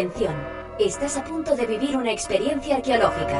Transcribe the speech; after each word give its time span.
Atención, 0.00 0.34
estás 0.78 1.18
a 1.18 1.24
punto 1.24 1.54
de 1.54 1.66
vivir 1.66 1.94
una 1.94 2.10
experiencia 2.10 2.76
arqueológica. 2.76 3.36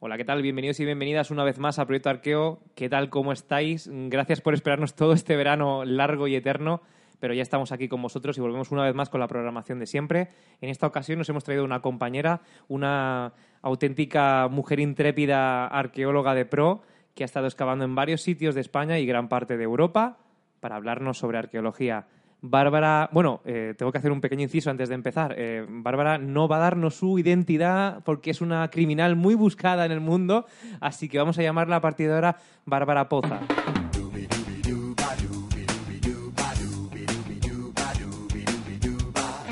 Hola, 0.00 0.18
¿qué 0.18 0.24
tal? 0.26 0.42
Bienvenidos 0.42 0.78
y 0.80 0.84
bienvenidas 0.84 1.30
una 1.30 1.42
vez 1.42 1.58
más 1.58 1.78
a 1.78 1.86
Proyecto 1.86 2.10
Arqueo. 2.10 2.60
¿Qué 2.74 2.90
tal? 2.90 3.08
¿Cómo 3.08 3.32
estáis? 3.32 3.88
Gracias 3.90 4.42
por 4.42 4.52
esperarnos 4.52 4.94
todo 4.94 5.14
este 5.14 5.36
verano 5.36 5.86
largo 5.86 6.28
y 6.28 6.36
eterno, 6.36 6.82
pero 7.18 7.32
ya 7.32 7.40
estamos 7.40 7.72
aquí 7.72 7.88
con 7.88 8.02
vosotros 8.02 8.36
y 8.36 8.42
volvemos 8.42 8.72
una 8.72 8.84
vez 8.84 8.94
más 8.94 9.08
con 9.08 9.20
la 9.20 9.26
programación 9.26 9.78
de 9.78 9.86
siempre. 9.86 10.28
En 10.60 10.68
esta 10.68 10.86
ocasión 10.86 11.16
nos 11.16 11.30
hemos 11.30 11.44
traído 11.44 11.64
una 11.64 11.80
compañera, 11.80 12.42
una 12.68 13.32
auténtica 13.62 14.48
mujer 14.48 14.80
intrépida 14.80 15.66
arqueóloga 15.66 16.34
de 16.34 16.44
pro 16.44 16.82
que 17.14 17.24
ha 17.24 17.24
estado 17.24 17.46
excavando 17.46 17.86
en 17.86 17.94
varios 17.94 18.20
sitios 18.20 18.54
de 18.54 18.60
España 18.60 18.98
y 18.98 19.06
gran 19.06 19.30
parte 19.30 19.56
de 19.56 19.64
Europa 19.64 20.18
para 20.60 20.76
hablarnos 20.76 21.18
sobre 21.18 21.38
arqueología. 21.38 22.06
Bárbara, 22.42 23.08
bueno, 23.12 23.40
eh, 23.44 23.74
tengo 23.76 23.90
que 23.90 23.98
hacer 23.98 24.12
un 24.12 24.20
pequeño 24.20 24.42
inciso 24.42 24.70
antes 24.70 24.88
de 24.88 24.94
empezar. 24.94 25.34
Eh, 25.36 25.66
Bárbara 25.68 26.18
no 26.18 26.48
va 26.48 26.56
a 26.56 26.60
darnos 26.60 26.94
su 26.94 27.18
identidad 27.18 28.02
porque 28.04 28.30
es 28.30 28.40
una 28.40 28.68
criminal 28.70 29.16
muy 29.16 29.34
buscada 29.34 29.84
en 29.86 29.92
el 29.92 30.00
mundo, 30.00 30.46
así 30.80 31.08
que 31.08 31.18
vamos 31.18 31.38
a 31.38 31.42
llamarla 31.42 31.76
a 31.76 31.80
partir 31.80 32.08
de 32.08 32.14
ahora 32.14 32.36
Bárbara 32.64 33.08
Poza. 33.08 33.40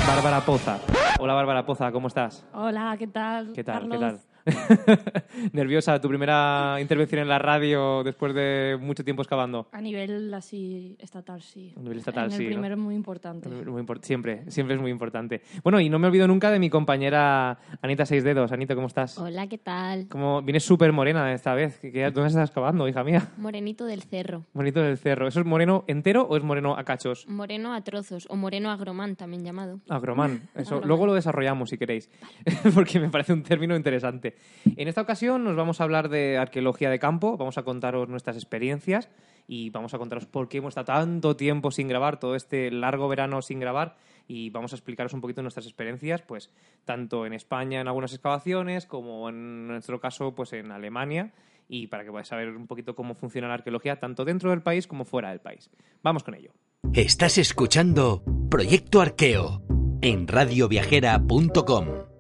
Bárbara 0.07 0.41
Poza. 0.45 0.79
Hola 1.19 1.35
Bárbara 1.35 1.67
Poza, 1.67 1.91
¿cómo 1.91 2.09
estás? 2.09 2.47
Hola, 2.53 2.95
¿qué 2.99 3.07
tal? 3.07 3.53
¿Qué 3.53 3.65
tal? 3.65 3.89
Carlos? 3.89 3.99
¿Qué 3.99 4.07
tal? 4.07 4.34
Nerviosa, 5.53 6.01
tu 6.01 6.09
primera 6.09 6.77
intervención 6.81 7.21
en 7.23 7.29
la 7.29 7.39
radio 7.39 8.03
después 8.05 8.35
de 8.35 8.79
mucho 8.81 9.05
tiempo 9.05 9.23
excavando. 9.23 9.69
A 9.73 9.81
nivel 9.81 10.33
así 10.35 10.97
estatal, 10.99 11.43
sí. 11.43 11.73
A 11.77 11.81
nivel 11.81 11.99
estatal, 11.99 12.25
en 12.27 12.31
sí, 12.33 12.37
El 12.45 12.51
¿no? 12.51 12.55
primero 12.57 12.75
es 12.75 12.81
muy 12.81 12.95
importante. 12.95 13.49
Muy 13.49 13.83
impor- 13.83 14.03
siempre, 14.03 14.51
siempre 14.51 14.77
es 14.77 14.81
muy 14.81 14.91
importante. 14.91 15.43
Bueno, 15.63 15.81
y 15.81 15.89
no 15.89 15.99
me 15.99 16.07
olvido 16.09 16.27
nunca 16.29 16.51
de 16.51 16.59
mi 16.59 16.71
compañera 16.71 17.59
Anita 17.83 18.07
Seis 18.07 18.25
Dedos. 18.25 18.53
Anita, 18.53 18.75
¿cómo 18.75 18.87
estás? 18.87 19.19
Hola, 19.19 19.47
¿qué 19.47 19.59
tal? 19.59 20.09
Como 20.09 20.43
vienes 20.43 20.65
súper 20.65 20.93
morena 20.93 21.33
esta 21.33 21.55
vez. 21.55 21.79
¿Qué- 21.79 21.93
qué- 21.93 22.11
¿Dónde 22.11 22.29
estás 22.29 22.49
excavando, 22.49 22.87
hija 22.89 23.03
mía? 23.05 23.33
Morenito 23.39 23.85
del 23.87 24.03
cerro. 24.03 24.45
Bonito 24.53 24.81
del 24.81 24.99
cerro. 24.99 25.27
¿Eso 25.29 25.41
es 25.41 25.47
moreno 25.47 25.85
entero 25.87 26.23
o 26.29 26.37
es 26.37 26.43
moreno 26.43 26.77
a 26.77 26.85
cachos? 26.85 27.27
Moreno 27.29 27.75
a 27.75 27.81
trozos 27.83 28.27
o 28.31 28.37
moreno 28.37 28.71
agromán 28.71 29.17
también 29.17 29.45
llamado. 29.45 29.81
Agromán. 29.89 30.49
Eso, 30.55 30.75
Agromán. 30.77 30.89
luego 30.89 31.07
lo 31.07 31.15
desarrollamos 31.15 31.71
si 31.71 31.79
queréis, 31.79 32.11
porque 32.75 33.01
me 33.01 33.09
parece 33.11 33.33
un 33.33 33.43
término 33.43 33.75
interesante. 33.77 34.34
En 34.77 34.89
esta 34.89 35.01
ocasión 35.01 35.45
nos 35.45 35.57
vamos 35.57 35.81
a 35.81 35.85
hablar 35.85 36.09
de 36.09 36.39
arqueología 36.39 36.91
de 36.91 36.99
campo, 36.99 37.37
vamos 37.37 37.59
a 37.59 37.63
contaros 37.63 38.09
nuestras 38.09 38.37
experiencias 38.37 39.09
y 39.47 39.71
vamos 39.71 39.95
a 39.95 39.99
contaros 39.99 40.27
por 40.27 40.49
qué 40.49 40.59
hemos 40.59 40.71
estado 40.71 40.87
tanto 40.87 41.37
tiempo 41.37 41.71
sin 41.71 41.89
grabar, 41.89 42.19
todo 42.19 42.35
este 42.35 42.71
largo 42.71 43.09
verano 43.09 43.43
sin 43.43 43.61
grabar 43.61 43.97
y 44.27 44.51
vamos 44.51 44.73
a 44.73 44.77
explicaros 44.77 45.13
un 45.13 45.21
poquito 45.21 45.43
nuestras 45.43 45.67
experiencias, 45.67 46.23
pues 46.23 46.51
tanto 46.85 47.27
en 47.27 47.35
España 47.35 47.81
en 47.81 47.89
algunas 47.89 48.13
excavaciones 48.13 48.87
como 48.87 49.29
en 49.29 49.69
nuestro 49.69 50.01
caso 50.01 50.35
pues 50.35 50.53
en 50.55 50.73
Alemania 50.73 51.33
y 51.69 51.87
para 51.87 52.05
que 52.05 52.11
podáis 52.11 52.29
saber 52.29 52.49
un 52.49 52.67
poquito 52.67 52.95
cómo 52.95 53.15
funciona 53.15 53.49
la 53.49 53.55
arqueología 53.55 53.99
tanto 53.99 54.25
dentro 54.25 54.51
del 54.51 54.63
país 54.63 54.87
como 54.87 55.05
fuera 55.05 55.31
del 55.31 55.41
país. 55.41 55.71
Vamos 56.03 56.25
con 56.25 56.35
ello. 56.35 56.53
Estás 56.93 57.39
escuchando 57.39 58.23
Proyecto 58.51 59.01
Arqueo 59.01 59.63
en 60.01 60.29
radioviajera.com. 60.29 62.14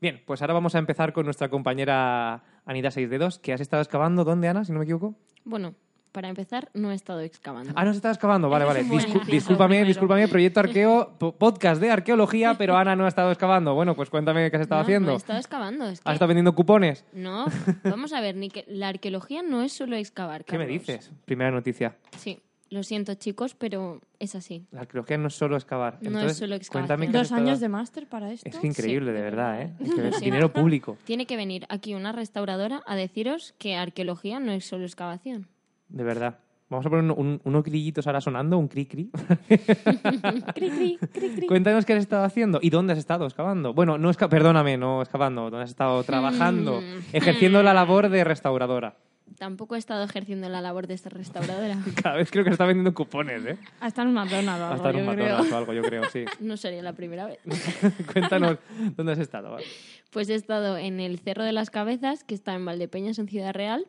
Bien, 0.00 0.22
pues 0.26 0.40
ahora 0.42 0.54
vamos 0.54 0.74
a 0.74 0.78
empezar 0.78 1.12
con 1.12 1.24
nuestra 1.24 1.48
compañera 1.48 2.42
Anita 2.64 2.90
Seis 2.90 3.10
Dedos, 3.10 3.38
que 3.38 3.52
has 3.52 3.60
estado 3.60 3.82
excavando. 3.82 4.24
¿Dónde, 4.24 4.48
Ana, 4.48 4.64
si 4.64 4.72
no 4.72 4.78
me 4.78 4.84
equivoco? 4.84 5.16
Bueno, 5.44 5.74
para 6.12 6.28
empezar, 6.28 6.70
no 6.72 6.92
he 6.92 6.94
estado 6.94 7.20
excavando. 7.20 7.72
Ah, 7.74 7.84
no 7.84 7.90
has 7.90 7.96
estado 7.96 8.14
excavando. 8.14 8.48
Vale, 8.48 8.64
vale. 8.64 8.84
Discu- 8.84 9.24
discúlpame, 9.26 9.68
primero. 9.68 9.86
discúlpame. 9.88 10.28
Proyecto 10.28 10.60
Arqueo, 10.60 11.16
po- 11.18 11.32
podcast 11.36 11.80
de 11.80 11.90
arqueología, 11.90 12.54
pero 12.56 12.76
Ana 12.76 12.94
no 12.96 13.04
ha 13.06 13.08
estado 13.08 13.30
excavando. 13.32 13.74
Bueno, 13.74 13.94
pues 13.96 14.08
cuéntame 14.08 14.48
qué 14.50 14.56
has 14.56 14.62
estado 14.62 14.80
no, 14.80 14.84
haciendo. 14.84 15.06
No 15.08 15.14
he 15.14 15.16
estado 15.16 15.38
excavando. 15.38 15.88
Es 15.88 16.00
que... 16.00 16.08
¿Has 16.08 16.14
estado 16.14 16.28
vendiendo 16.28 16.54
cupones? 16.54 17.04
No, 17.12 17.46
vamos 17.84 18.12
a 18.12 18.20
ver, 18.20 18.36
ni 18.36 18.50
que... 18.50 18.64
la 18.68 18.88
arqueología 18.88 19.42
no 19.42 19.62
es 19.62 19.72
solo 19.72 19.96
excavar. 19.96 20.44
¿Qué 20.44 20.58
me 20.58 20.66
dices? 20.66 21.10
Primera 21.24 21.50
noticia. 21.50 21.96
Sí, 22.16 22.40
lo 22.70 22.82
siento 22.82 23.14
chicos, 23.14 23.54
pero 23.54 24.00
es 24.18 24.34
así. 24.34 24.66
La 24.70 24.80
arqueología 24.82 25.16
no 25.18 25.28
es 25.28 25.34
solo 25.34 25.56
excavar. 25.56 25.94
No 25.94 26.00
es 26.00 26.06
Entonces, 26.14 26.36
solo 26.38 26.54
excavación. 26.54 26.86
Cuéntame 26.88 27.10
qué 27.12 27.18
Dos 27.18 27.32
años 27.32 27.60
de 27.60 27.68
máster 27.68 28.06
para 28.06 28.30
esto. 28.32 28.48
Es 28.48 28.62
increíble, 28.62 29.10
Sí, 29.10 29.12
de 29.12 29.18
de 29.18 29.22
verdad, 29.22 29.62
¿eh? 29.62 29.72
que 29.78 30.12
Sí. 30.18 30.24
dinero 30.26 30.52
público. 30.52 30.96
Tiene 31.04 31.26
que 31.26 31.36
venir 31.36 31.64
aquí 31.68 31.94
una 31.94 32.12
restauradora 32.12 32.82
a 32.86 32.94
deciros 32.96 33.54
que 33.58 33.76
arqueología 33.76 34.38
no 34.40 34.52
es 34.52 34.66
solo 34.66 34.84
excavación. 34.84 35.46
De 35.88 36.04
verdad. 36.04 36.38
Vamos 36.70 36.84
a 36.84 36.90
poner 36.90 37.04
un- 37.10 37.18
un- 37.18 37.40
unos 37.44 37.64
grillitos 37.64 38.06
ahora 38.06 38.20
sonando, 38.20 38.58
un 38.58 38.68
cri-cri. 38.68 39.10
Cri, 39.48 40.70
cri, 40.70 40.98
cri, 41.12 41.30
cri. 41.34 41.46
Cuéntanos 41.46 41.86
qué 41.86 41.94
has 41.94 42.00
estado 42.00 42.24
haciendo 42.24 42.58
y 42.60 42.68
dónde 42.70 42.92
has 42.92 42.98
estado 42.98 43.24
excavando. 43.24 43.72
Bueno, 43.72 43.96
no 43.96 44.10
esca- 44.10 44.28
perdóname, 44.28 44.76
no 44.76 45.00
excavando, 45.00 45.42
dónde 45.50 45.64
has 45.64 45.70
estado 45.70 46.02
trabajando, 46.04 46.80
Mm. 46.82 47.14
ejerciendo 47.16 47.62
la 47.62 47.72
labor 47.72 48.10
de 48.10 48.22
restauradora. 48.24 48.96
Tampoco 49.36 49.74
he 49.74 49.78
estado 49.78 50.04
ejerciendo 50.04 50.48
la 50.48 50.60
labor 50.60 50.86
de 50.86 50.94
esta 50.94 51.10
restauradora. 51.10 51.76
Cada 52.02 52.16
vez 52.16 52.30
creo 52.30 52.44
que 52.44 52.50
está 52.50 52.64
vendiendo 52.64 52.94
cupones, 52.94 53.44
¿eh? 53.44 53.58
Hasta 53.80 54.02
en 54.02 54.08
un 54.08 54.14
McDonald's 54.14 54.60
o 54.60 54.64
algo, 54.64 54.74
Hasta 54.74 54.90
en 54.90 54.96
un 54.96 55.04
yo 55.06 55.12
creo. 55.12 55.24
McDonald's 55.26 55.52
o 55.52 55.56
algo, 55.58 55.72
yo 55.74 55.82
creo, 55.82 56.04
sí. 56.10 56.24
No 56.40 56.56
sería 56.56 56.82
la 56.82 56.92
primera 56.94 57.26
vez. 57.26 57.38
Cuéntanos 58.12 58.58
dónde 58.96 59.12
has 59.12 59.18
estado. 59.18 59.50
vale. 59.52 59.66
Pues 60.10 60.28
he 60.30 60.34
estado 60.34 60.78
en 60.78 61.00
el 61.00 61.18
Cerro 61.18 61.44
de 61.44 61.52
las 61.52 61.70
Cabezas, 61.70 62.24
que 62.24 62.34
está 62.34 62.54
en 62.54 62.64
Valdepeñas, 62.64 63.18
en 63.18 63.28
Ciudad 63.28 63.52
Real. 63.52 63.86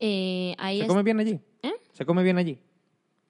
Eh, 0.00 0.54
ahí 0.58 0.78
¿Se 0.78 0.82
es- 0.84 0.88
come 0.88 1.02
bien 1.02 1.20
allí? 1.20 1.40
¿Eh? 1.62 1.72
¿Se 1.92 2.04
come 2.06 2.22
bien 2.22 2.38
allí? 2.38 2.58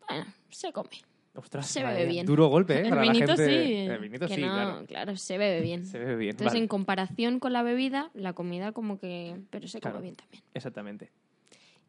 Bueno, 0.08 0.26
se 0.50 0.72
come. 0.72 0.88
Ostras, 1.34 1.66
Se 1.66 1.82
bebe 1.82 2.04
bien. 2.04 2.26
Duro 2.26 2.48
golpe, 2.48 2.74
¿eh? 2.74 2.80
El 2.82 2.88
Para 2.90 3.04
la 3.06 3.12
vinito 3.12 3.34
gente- 3.34 3.46
sí. 3.66 3.72
El 3.90 3.98
vinito 4.00 4.28
que 4.28 4.34
sí, 4.34 4.42
no, 4.42 4.84
claro. 4.86 5.16
se 5.16 5.38
bebe 5.38 5.62
bien. 5.62 5.86
Se 5.86 5.98
bebe 5.98 6.16
bien. 6.16 6.30
Entonces, 6.32 6.52
vale. 6.52 6.58
en 6.58 6.68
comparación 6.68 7.38
con 7.40 7.54
la 7.54 7.62
bebida, 7.62 8.10
la 8.12 8.34
comida 8.34 8.72
como 8.72 8.98
que... 8.98 9.40
Pero 9.48 9.66
se 9.66 9.80
come 9.80 9.92
Claro. 9.92 10.02
bien 10.02 10.14
también. 10.14 10.42
Exactamente. 10.52 11.10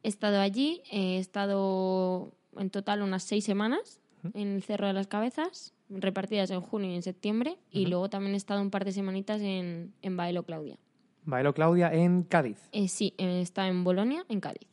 He 0.03 0.09
estado 0.09 0.39
allí, 0.39 0.81
he 0.91 1.17
estado 1.17 2.33
en 2.57 2.69
total 2.69 3.01
unas 3.01 3.23
seis 3.23 3.45
semanas 3.45 4.01
en 4.33 4.55
el 4.55 4.63
Cerro 4.63 4.87
de 4.87 4.93
las 4.93 5.07
Cabezas, 5.07 5.73
repartidas 5.89 6.51
en 6.51 6.61
junio 6.61 6.91
y 6.91 6.95
en 6.95 7.01
septiembre, 7.01 7.57
y 7.71 7.87
luego 7.87 8.09
también 8.09 8.33
he 8.33 8.37
estado 8.37 8.61
un 8.61 8.69
par 8.69 8.85
de 8.85 8.91
semanitas 8.91 9.41
en, 9.41 9.93
en 10.01 10.17
Baelo 10.17 10.43
Claudia. 10.43 10.77
Bailo 11.25 11.53
Claudia 11.53 11.93
en 11.93 12.23
Cádiz. 12.23 12.57
Eh, 12.71 12.87
sí, 12.87 13.13
eh, 13.17 13.41
está 13.41 13.67
en 13.67 13.83
Bolonia, 13.83 14.25
en 14.29 14.39
Cádiz. 14.39 14.67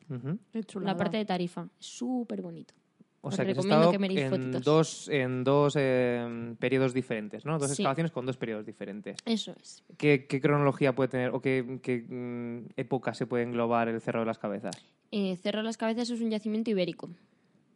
La 0.81 0.97
parte 0.97 1.17
de 1.17 1.25
Tarifa, 1.25 1.69
súper 1.79 2.43
bonito. 2.43 2.75
O 3.23 3.29
Os 3.29 3.35
sea, 3.35 3.45
que 3.45 3.51
has 3.53 3.59
estado 3.59 3.91
que 3.91 3.97
en 3.97 4.31
fotitos. 4.31 4.63
dos, 4.65 5.09
en 5.11 5.45
dos 5.45 5.75
eh, 5.79 6.55
periodos 6.59 6.95
diferentes, 6.95 7.45
¿no? 7.45 7.59
Dos 7.59 7.69
Sí. 7.71 7.83
excavaciones 7.83 8.13
con 8.13 8.25
dos 8.25 8.39
periodos 8.39 8.65
diferentes. 8.65 9.19
Eso 9.27 9.55
es. 9.61 9.85
¿Qué, 9.99 10.27
qué 10.27 10.41
cronología 10.41 10.95
puede 10.95 11.09
tener 11.09 11.31
o 11.35 11.41
qué, 11.43 11.81
qué, 11.83 11.99
mm, 12.09 12.73
época 12.79 13.13
se 13.13 13.27
puede 13.27 13.43
englobar 13.45 13.89
el 13.89 14.01
Cerro 14.01 14.21
de 14.21 14.27
las 14.27 14.39
Cabezas? 14.39 14.75
Eh, 15.11 15.37
Cerro 15.37 15.59
de 15.59 15.65
las 15.65 15.77
Cabezas 15.77 16.09
es 16.09 16.21
un 16.23 16.31
yacimiento 16.31 16.71
ibérico. 16.71 17.11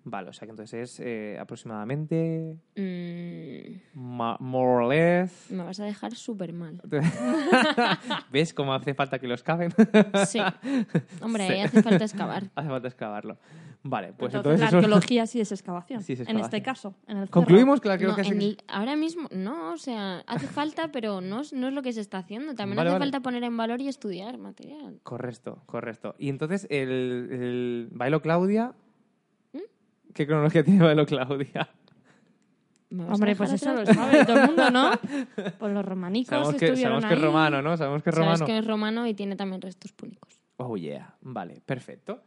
Vale, 0.07 0.29
o 0.29 0.33
sea 0.35 0.47
que 0.47 0.51
entonces 0.51 0.81
es 0.99 1.01
eh, 1.01 1.39
aproximadamente, 1.41 2.57
Mm, 2.77 3.99
ma- 4.17 4.37
more 4.39 4.85
or 4.85 4.89
less... 4.93 5.51
me 5.51 5.63
vas 5.63 5.81
a 5.81 5.85
dejar 5.85 6.15
súper 6.15 6.53
mal. 6.53 6.81
¿Ves 8.31 8.53
cómo 8.55 8.75
hace 8.75 8.95
falta 8.95 9.19
que 9.19 9.27
lo 9.27 9.35
excaven? 9.35 9.73
Sí. 10.27 10.41
Hombre, 11.23 11.47
Sí. 11.47 11.53
ahí 11.55 11.61
hace 11.61 11.83
falta 11.83 12.05
excavar. 12.05 12.45
hace 12.55 12.69
falta 12.69 12.89
excavarlo. 12.89 13.39
Vale, 13.87 14.15
pues 14.15 14.33
entonces, 14.35 14.35
entonces, 14.35 14.61
la 14.61 14.67
eso- 14.69 14.77
arqueología 14.79 15.27
sí 15.27 15.41
es 15.41 15.53
excavación. 15.53 16.03
Sí 16.03 16.15
es 16.15 16.21
En 16.21 16.23
excavación. 16.23 16.45
este 16.57 16.63
caso, 16.63 16.95
en 17.07 17.19
el 17.19 17.23
cerro. 17.29 17.31
Concluimos 17.33 17.81
que 17.83 17.89
la 17.89 17.95
No, 17.97 18.01
arqueología 18.13 18.33
en 18.33 18.41
sí- 18.41 18.47
el- 18.47 18.57
ahora 18.67 18.97
mismo, 18.97 19.29
no, 19.31 19.73
o 19.73 19.77
sea, 19.77 20.21
hace 20.27 20.47
falta, 20.47 20.91
pero 20.91 21.21
no 21.21 21.43
es, 21.43 21.53
no 21.53 21.69
es 21.69 21.75
lo 21.75 21.83
que 21.83 21.93
se 21.93 22.01
está 22.01 22.17
haciendo. 22.19 22.55
También 22.55 22.77
Vale, 22.79 22.89
hace 22.91 22.99
vale. 22.99 23.05
falta 23.11 23.21
poner 23.21 23.45
en 23.45 23.55
valor 23.57 23.81
y 23.83 23.89
estudiar 23.89 24.39
material. 24.39 25.01
Correcto, 25.03 25.63
correcto. 25.67 26.15
Y 26.19 26.31
entonces, 26.31 26.67
el, 26.71 27.29
el 27.31 27.89
Bailo 27.93 28.23
Claudia... 28.23 28.73
¿Mm? 29.53 29.59
¿Qué 30.15 30.27
cronología 30.27 30.65
tiene 30.65 30.83
Bailo 30.83 31.05
Claudia? 31.05 31.69
¿Me 32.89 33.03
vas 33.05 33.11
a 33.11 33.15
Hombre, 33.15 33.37
pues 33.37 33.53
eso 33.53 33.75
lo 33.75 33.85
sabe 33.85 34.25
todo 34.25 34.39
el 34.41 34.47
mundo, 34.47 34.71
¿no? 34.71 34.91
Pues 35.59 35.73
los 35.75 35.85
romanicos 35.85 36.29
Sabemos 36.31 36.55
que, 36.55 36.65
estuvieron 36.67 37.01
sabemos 37.03 37.05
que 37.09 37.15
es 37.15 37.21
romano, 37.21 37.61
¿no? 37.61 37.77
Sabemos 37.77 38.03
que 38.03 38.11
es 38.11 38.15
Sabes 38.17 38.29
romano. 38.31 38.47
que 38.47 38.59
es 38.59 38.67
romano 38.67 39.07
y 39.07 39.15
tiene 39.15 39.37
también 39.37 39.61
restos 39.61 39.93
púnicos. 39.93 40.41
Oh, 40.57 40.77
yeah. 40.77 41.15
Vale, 41.21 41.61
perfecto. 41.67 42.23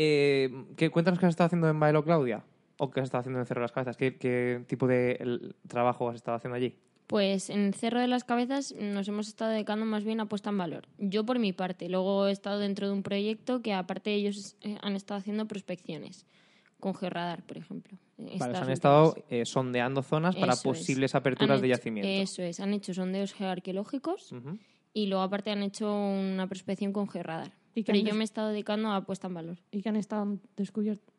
Eh, 0.00 0.48
¿qué, 0.76 0.90
cuéntanos 0.90 1.18
qué 1.18 1.26
has 1.26 1.30
estado 1.30 1.46
haciendo 1.46 1.68
en 1.68 1.80
Baelo, 1.80 2.04
Claudia. 2.04 2.44
¿O 2.76 2.88
qué 2.90 3.00
has 3.00 3.04
estado 3.06 3.20
haciendo 3.22 3.40
en 3.40 3.46
Cerro 3.46 3.60
de 3.60 3.64
las 3.64 3.72
Cabezas? 3.72 3.96
¿Qué, 3.96 4.16
qué 4.16 4.62
tipo 4.68 4.86
de 4.86 5.16
el- 5.18 5.56
trabajo 5.66 6.08
has 6.08 6.14
estado 6.14 6.36
haciendo 6.36 6.54
allí? 6.56 6.76
Pues 7.08 7.50
en 7.50 7.72
Cerro 7.72 8.00
de 8.00 8.06
las 8.06 8.22
Cabezas 8.22 8.72
nos 8.78 9.08
hemos 9.08 9.26
estado 9.26 9.50
dedicando 9.50 9.84
más 9.86 10.04
bien 10.04 10.20
a 10.20 10.26
puesta 10.26 10.50
en 10.50 10.58
valor. 10.58 10.86
Yo 10.98 11.24
por 11.26 11.40
mi 11.40 11.52
parte. 11.52 11.88
Luego 11.88 12.28
he 12.28 12.30
estado 12.32 12.60
dentro 12.60 12.86
de 12.86 12.92
un 12.92 13.02
proyecto 13.02 13.60
que 13.60 13.72
aparte 13.74 14.14
ellos 14.14 14.54
eh, 14.60 14.76
han 14.82 14.94
estado 14.94 15.18
haciendo 15.18 15.46
prospecciones. 15.46 16.26
Con 16.78 16.94
Georradar, 16.94 17.42
por 17.42 17.56
ejemplo. 17.56 17.98
Vale, 18.38 18.56
han 18.56 18.70
estado 18.70 19.16
eh, 19.30 19.44
sondeando 19.44 20.02
zonas 20.02 20.36
para 20.36 20.52
es. 20.52 20.62
posibles 20.62 21.16
aperturas 21.16 21.60
de 21.60 21.66
hecho- 21.66 21.76
yacimiento. 21.78 22.08
Eso 22.08 22.42
es. 22.42 22.60
Han 22.60 22.72
hecho 22.72 22.94
sondeos 22.94 23.32
geoarqueológicos 23.34 24.32
y 24.94 25.06
luego 25.08 25.24
aparte 25.24 25.50
han 25.50 25.64
hecho 25.64 25.92
una 25.92 26.46
prospección 26.46 26.92
con 26.92 27.08
Georradar. 27.08 27.50
¿Y 27.78 27.84
Pero 27.84 27.98
yo 28.00 28.14
me 28.14 28.22
he 28.22 28.24
estado 28.24 28.48
dedicando 28.48 28.90
a 28.90 29.02
puesta 29.02 29.28
en 29.28 29.34
valor. 29.34 29.56
Y 29.70 29.82
que 29.82 29.88
han 29.88 29.94
estado 29.94 30.36
descubiertos. 30.56 31.14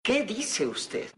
¿Qué 0.00 0.24
dice 0.24 0.66
usted? 0.66 1.10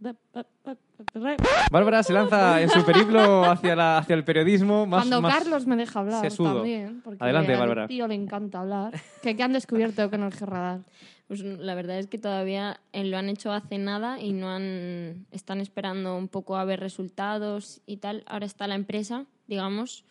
Bárbara 1.70 2.02
se 2.02 2.12
lanza 2.12 2.60
en 2.60 2.68
su 2.68 2.84
periplo 2.84 3.44
hacia, 3.44 3.76
la, 3.76 3.98
hacia 3.98 4.16
el 4.16 4.24
periodismo. 4.24 4.86
Más, 4.86 5.02
Cuando 5.02 5.22
más 5.22 5.38
Carlos 5.38 5.66
me 5.66 5.76
deja 5.76 6.00
hablar 6.00 6.20
sesudo. 6.28 6.54
también. 6.56 7.00
Porque 7.02 7.22
Adelante, 7.22 7.52
al 7.52 7.60
Bárbara. 7.60 7.86
tío 7.86 8.08
le 8.08 8.16
encanta 8.16 8.58
hablar. 8.60 9.00
¿Qué, 9.22 9.36
qué 9.36 9.42
han 9.44 9.52
descubierto 9.52 10.10
con 10.10 10.24
el 10.24 10.32
Gerradar? 10.34 10.80
Pues 11.28 11.42
la 11.42 11.76
verdad 11.76 12.00
es 12.00 12.08
que 12.08 12.18
todavía 12.18 12.80
eh, 12.92 13.04
lo 13.04 13.18
han 13.18 13.28
hecho 13.28 13.52
hace 13.52 13.78
nada 13.78 14.20
y 14.20 14.32
no 14.32 14.50
han 14.50 15.26
están 15.30 15.60
esperando 15.60 16.16
un 16.16 16.26
poco 16.26 16.56
a 16.56 16.64
ver 16.64 16.80
resultados 16.80 17.82
y 17.86 17.98
tal. 17.98 18.24
Ahora 18.26 18.46
está 18.46 18.66
la 18.66 18.74
empresa, 18.74 19.26
digamos, 19.46 20.04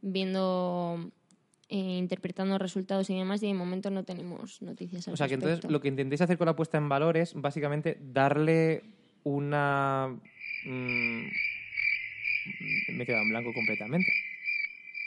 viendo, 0.00 1.10
eh, 1.70 1.76
interpretando 1.98 2.58
resultados 2.58 3.08
y 3.10 3.16
demás 3.16 3.42
y 3.42 3.46
de 3.46 3.54
momento 3.54 3.90
no 3.90 4.02
tenemos 4.04 4.60
noticias 4.60 5.06
al 5.08 5.14
O 5.14 5.16
sea, 5.16 5.28
que 5.28 5.34
entonces 5.34 5.70
lo 5.70 5.80
que 5.80 5.88
intentéis 5.88 6.20
hacer 6.20 6.36
con 6.36 6.46
la 6.46 6.56
puesta 6.56 6.76
en 6.78 6.88
valor 6.88 7.16
es 7.16 7.32
básicamente 7.34 7.96
darle 8.12 8.82
una... 9.24 10.08
mm, 10.66 11.22
me 12.96 13.02
he 13.02 13.06
quedado 13.06 13.22
en 13.22 13.28
blanco 13.30 13.52
completamente. 13.54 14.10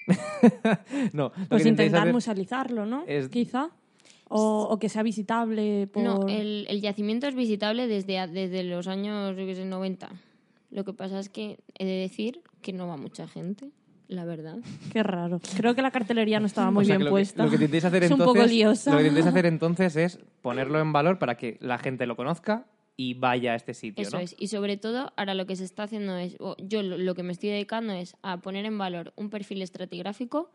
no, 1.14 1.32
Pues 1.50 1.66
intentar 1.66 2.02
hacer- 2.02 2.14
musealizarlo, 2.14 2.86
¿no? 2.86 3.04
es- 3.08 3.30
Quizá. 3.30 3.70
O, 4.30 4.68
o 4.70 4.80
que 4.80 4.90
sea 4.90 5.04
visitable 5.04 5.88
por... 5.88 6.02
No, 6.04 6.28
el, 6.28 6.66
el 6.70 6.82
yacimiento 6.82 7.28
es 7.28 7.36
visitable 7.36 7.88
desde, 7.88 8.18
a- 8.20 8.28
desde 8.28 8.64
los 8.64 8.88
años 8.88 9.36
yo 9.38 9.46
qué 9.46 9.54
sé, 9.56 9.66
90. 9.66 10.10
Lo 10.72 10.86
que 10.86 10.94
pasa 10.94 11.20
es 11.20 11.30
que 11.30 11.60
he 11.78 11.86
de 11.86 11.92
decir 12.00 12.42
que 12.62 12.74
no 12.74 12.88
va 12.88 12.98
mucha 12.98 13.28
gente, 13.28 13.70
la 14.08 14.26
verdad. 14.26 14.58
Qué 14.92 15.02
raro. 15.04 15.40
Creo 15.58 15.76
que 15.76 15.82
la 15.82 15.92
cartelería 15.92 16.40
no 16.40 16.46
estaba 16.46 16.72
muy 16.72 16.84
O 16.84 16.86
sea, 16.86 16.98
bien 16.98 17.08
que- 17.08 17.12
puesta. 17.12 17.44
Lo 17.44 17.50
que 17.50 17.56
intentáis 17.56 17.86
hacer 17.86 18.04
es 18.04 18.12
un 18.12 18.20
entonces, 18.20 18.42
poco 18.44 18.48
liosa. 18.54 18.92
Lo 18.92 18.98
que 18.98 19.04
intentáis 19.04 19.28
hacer 19.28 19.46
entonces 19.46 19.96
es 19.96 20.20
ponerlo 20.42 20.80
en 20.80 20.92
valor 20.94 21.20
para 21.20 21.36
que 21.38 21.58
la 21.62 21.78
gente 21.78 22.06
lo 22.06 22.16
conozca 22.16 22.66
y 22.96 23.16
vaya 23.16 23.54
a 23.54 23.56
este 23.56 23.74
sitio, 23.74 24.04
Eso 24.04 24.18
¿no? 24.18 24.24
es. 24.24 24.36
Y 24.38 24.48
sobre 24.50 24.78
todo, 24.78 25.12
ahora 25.18 25.34
lo 25.34 25.46
que 25.48 25.56
se 25.56 25.64
está 25.64 25.84
haciendo 25.84 26.16
es, 26.18 26.38
yo 26.60 26.84
lo, 26.84 27.16
que 27.16 27.24
me 27.24 27.32
estoy 27.34 27.50
dedicando 27.50 27.94
es 27.94 28.16
a 28.22 28.38
poner 28.38 28.66
en 28.66 28.78
valor 28.78 29.14
un 29.16 29.30
perfil 29.32 29.62
estratigráfico 29.64 30.52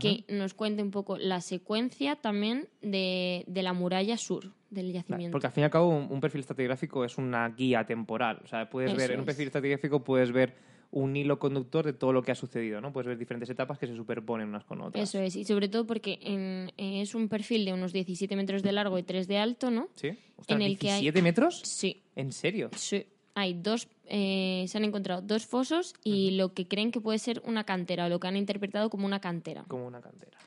que 0.00 0.24
nos 0.28 0.52
cuente 0.54 0.82
un 0.82 0.90
poco 0.90 1.16
la 1.16 1.40
secuencia 1.40 2.16
también 2.16 2.68
de, 2.82 3.44
de 3.46 3.62
la 3.62 3.72
muralla 3.72 4.16
sur 4.18 4.52
del 4.70 4.92
yacimiento. 4.92 5.32
Porque 5.32 5.46
al 5.46 5.52
fin 5.52 5.62
y 5.62 5.64
al 5.66 5.70
cabo 5.70 5.90
un, 5.90 6.10
un 6.10 6.20
perfil 6.20 6.40
estratigráfico 6.40 7.04
es 7.04 7.18
una 7.18 7.48
guía 7.50 7.84
temporal. 7.86 8.40
O 8.42 8.48
sea, 8.48 8.68
puedes 8.68 8.90
Eso 8.90 8.98
ver 8.98 9.12
en 9.12 9.20
un 9.20 9.26
perfil 9.26 9.46
estratigráfico 9.46 10.02
puedes 10.02 10.32
ver 10.32 10.54
un 10.90 11.16
hilo 11.16 11.38
conductor 11.38 11.84
de 11.84 11.92
todo 11.92 12.12
lo 12.12 12.22
que 12.22 12.32
ha 12.32 12.34
sucedido, 12.34 12.80
¿no? 12.80 12.92
Puedes 12.92 13.06
ver 13.08 13.18
diferentes 13.18 13.50
etapas 13.50 13.78
que 13.78 13.86
se 13.86 13.94
superponen 13.96 14.48
unas 14.48 14.64
con 14.64 14.80
otras. 14.80 15.08
Eso 15.08 15.18
es. 15.20 15.36
Y 15.36 15.44
sobre 15.44 15.68
todo 15.68 15.86
porque 15.86 16.18
en- 16.22 16.70
eh, 16.76 17.02
es 17.02 17.14
un 17.14 17.28
perfil 17.28 17.64
de 17.64 17.72
unos 17.72 17.92
17 17.92 18.34
metros 18.36 18.62
de 18.62 18.72
largo 18.72 18.98
y 18.98 19.02
3 19.02 19.26
de 19.28 19.38
alto, 19.38 19.70
¿no? 19.70 19.88
¿Sí? 19.94 20.10
Ostras, 20.36 20.56
En 20.56 20.62
el 20.62 20.78
que 20.78 20.90
hay- 20.90 21.02
¿17 21.02 21.22
metros? 21.22 21.60
Sí. 21.64 22.02
¿En 22.14 22.32
serio? 22.32 22.70
Sí. 22.76 23.04
Hay 23.34 23.52
dos, 23.54 23.88
eh, 24.06 24.64
se 24.66 24.78
han 24.78 24.84
encontrado 24.84 25.20
dos 25.20 25.44
fosos 25.44 25.94
y 26.02 26.30
lo 26.32 26.54
que 26.54 26.66
creen 26.66 26.90
que 26.90 27.00
puede 27.02 27.18
ser 27.18 27.42
una 27.44 27.64
cantera, 27.64 28.06
o 28.06 28.08
lo 28.08 28.18
que 28.18 28.28
han 28.28 28.36
interpretado 28.36 28.88
como 28.88 29.04
una 29.04 29.20
cantera. 29.20 29.64
Como 29.68 29.86
una 29.86 30.00
cantera. 30.00 30.38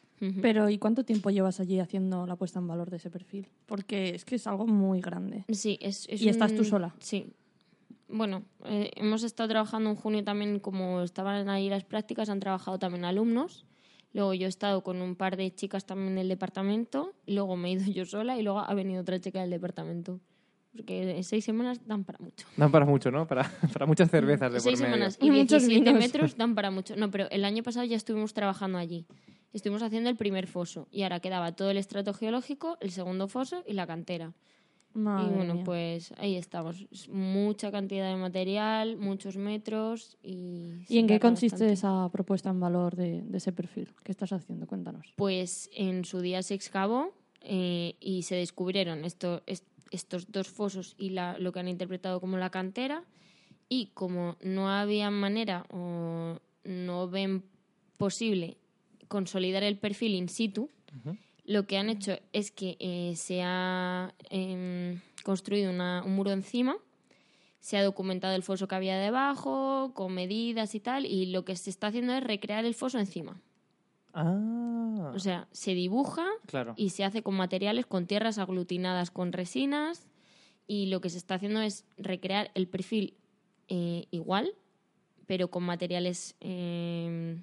Pero 0.41 0.69
¿y 0.69 0.77
cuánto 0.79 1.05
tiempo 1.05 1.29
llevas 1.29 1.61
allí 1.61 1.79
haciendo 1.79 2.27
la 2.27 2.35
puesta 2.35 2.59
en 2.59 2.67
valor 2.67 2.89
de 2.89 2.97
ese 2.97 3.09
perfil? 3.09 3.47
Porque 3.67 4.09
es 4.15 4.25
que 4.25 4.35
es 4.35 4.47
algo 4.47 4.67
muy 4.67 4.99
grande. 4.99 5.45
Sí, 5.49 5.77
es, 5.81 6.09
es 6.09 6.21
¿Y 6.21 6.27
estás 6.27 6.53
tú 6.53 6.65
sola? 6.65 6.93
Sí. 6.99 7.27
Bueno, 8.09 8.43
eh, 8.65 8.91
hemos 8.95 9.23
estado 9.23 9.49
trabajando 9.49 9.89
en 9.91 9.95
junio 9.95 10.23
también, 10.23 10.59
como 10.59 11.01
estaban 11.01 11.47
ahí 11.49 11.69
las 11.69 11.83
prácticas, 11.83 12.29
han 12.29 12.39
trabajado 12.39 12.79
también 12.79 13.05
alumnos. 13.05 13.65
Luego 14.13 14.33
yo 14.33 14.47
he 14.47 14.49
estado 14.49 14.81
con 14.83 15.01
un 15.01 15.15
par 15.15 15.37
de 15.37 15.53
chicas 15.53 15.85
también 15.85 16.15
del 16.15 16.27
departamento. 16.27 17.13
Luego 17.27 17.55
me 17.55 17.69
he 17.69 17.71
ido 17.73 17.85
yo 17.91 18.05
sola 18.05 18.37
y 18.37 18.41
luego 18.41 18.59
ha 18.59 18.73
venido 18.73 19.01
otra 19.01 19.19
chica 19.19 19.41
del 19.41 19.51
departamento. 19.51 20.19
Porque 20.75 21.17
en 21.17 21.23
seis 21.23 21.45
semanas 21.45 21.85
dan 21.85 22.03
para 22.03 22.17
mucho. 22.19 22.45
Dan 22.57 22.71
para 22.71 22.85
mucho, 22.85 23.11
¿no? 23.11 23.27
Para, 23.27 23.43
para 23.73 23.85
muchas 23.85 24.09
cervezas 24.09 24.51
de 24.53 24.59
Seis 24.59 24.79
por 24.79 24.87
medio. 24.89 24.95
semanas 24.95 25.17
Y 25.21 25.27
y 25.27 25.31
muchos 25.31 25.61
17 25.67 25.79
vinos. 25.91 26.03
metros 26.03 26.37
dan 26.37 26.55
para 26.55 26.71
mucho. 26.71 26.95
No, 26.95 27.11
pero 27.11 27.29
el 27.29 27.45
año 27.45 27.61
pasado 27.63 27.85
ya 27.85 27.97
estuvimos 27.97 28.33
trabajando 28.33 28.77
allí. 28.79 29.05
Estuvimos 29.53 29.81
haciendo 29.81 30.09
el 30.09 30.15
primer 30.15 30.47
foso 30.47 30.87
y 30.91 31.03
ahora 31.03 31.19
quedaba 31.19 31.51
todo 31.53 31.71
el 31.71 31.77
estrato 31.77 32.13
geológico, 32.13 32.77
el 32.81 32.91
segundo 32.91 33.27
foso 33.27 33.63
y 33.67 33.73
la 33.73 33.87
cantera. 33.87 34.33
Madre 34.93 35.31
y 35.31 35.35
bueno, 35.35 35.53
mía. 35.55 35.63
pues 35.63 36.11
ahí 36.17 36.35
estamos. 36.35 36.85
Es 36.91 37.07
mucha 37.09 37.71
cantidad 37.71 38.09
de 38.09 38.15
material, 38.15 38.97
muchos 38.97 39.37
metros 39.37 40.17
y... 40.23 40.83
¿Y 40.89 40.97
en 40.97 41.07
qué 41.07 41.19
consiste 41.19 41.55
bastante. 41.55 41.73
esa 41.73 42.09
propuesta 42.11 42.49
en 42.49 42.59
valor 42.59 42.95
de, 42.95 43.21
de 43.21 43.37
ese 43.37 43.51
perfil? 43.51 43.89
¿Qué 44.03 44.11
estás 44.11 44.31
haciendo? 44.33 44.65
Cuéntanos. 44.67 45.13
Pues 45.15 45.69
en 45.73 46.05
su 46.05 46.21
día 46.21 46.41
se 46.41 46.55
excavó 46.55 47.13
eh, 47.41 47.95
y 47.99 48.23
se 48.23 48.35
descubrieron 48.35 49.05
esto, 49.05 49.43
est- 49.45 49.67
estos 49.91 50.31
dos 50.31 50.47
fosos 50.47 50.95
y 50.97 51.11
la- 51.11 51.37
lo 51.37 51.51
que 51.51 51.59
han 51.59 51.67
interpretado 51.67 52.19
como 52.19 52.37
la 52.37 52.49
cantera. 52.49 53.03
Y 53.69 53.91
como 53.93 54.35
no 54.41 54.69
había 54.69 55.11
manera 55.11 55.65
o 55.69 56.39
no 56.63 57.07
ven 57.07 57.43
posible 57.97 58.57
consolidar 59.07 59.63
el 59.63 59.77
perfil 59.77 60.15
in 60.15 60.29
situ, 60.29 60.69
lo 61.49 61.65
que 61.65 61.77
han 61.79 61.89
hecho 61.89 62.15
es 62.31 62.51
que 62.51 62.77
eh, 62.79 63.13
se 63.15 63.41
ha 63.43 64.13
em, 64.29 64.99
construido 65.23 65.71
una- 65.71 66.03
un 66.05 66.13
muro 66.13 66.31
encima, 66.31 66.77
se 67.59 67.75
ha 67.75 67.83
documentado 67.83 68.35
el 68.35 68.43
foso 68.43 68.67
que 68.67 68.75
había 68.75 68.97
debajo, 68.99 69.91
con 69.95 70.13
medidas 70.13 70.75
y 70.75 70.79
tal, 70.79 71.05
y 71.07 71.25
lo 71.25 71.45
que 71.45 71.55
se 71.55 71.71
está 71.71 71.87
haciendo 71.87 72.13
es 72.13 72.23
recrear 72.23 72.65
el 72.65 72.75
foso 72.75 72.99
encima. 72.99 73.41
Ah, 74.13 75.11
O 75.15 75.19
sea, 75.19 75.47
se 75.51 75.73
dibuja 75.73 76.25
claro. 76.45 76.73
y 76.77 76.89
se 76.91 77.03
hace 77.03 77.23
con 77.23 77.35
materiales, 77.35 77.85
con 77.87 78.05
tierras 78.05 78.37
aglutinadas 78.37 79.09
con 79.11 79.31
resinas 79.33 80.07
y 80.67 80.85
lo 80.85 81.01
que 81.01 81.09
se 81.09 81.17
está 81.17 81.35
haciendo 81.35 81.61
es 81.61 81.83
recrear 81.97 82.51
el 82.53 82.67
perfil 82.67 83.15
eh, 83.69 84.05
igual, 84.11 84.53
pero 85.25 85.49
con 85.49 85.63
materiales 85.63 86.35
eh, 86.41 87.41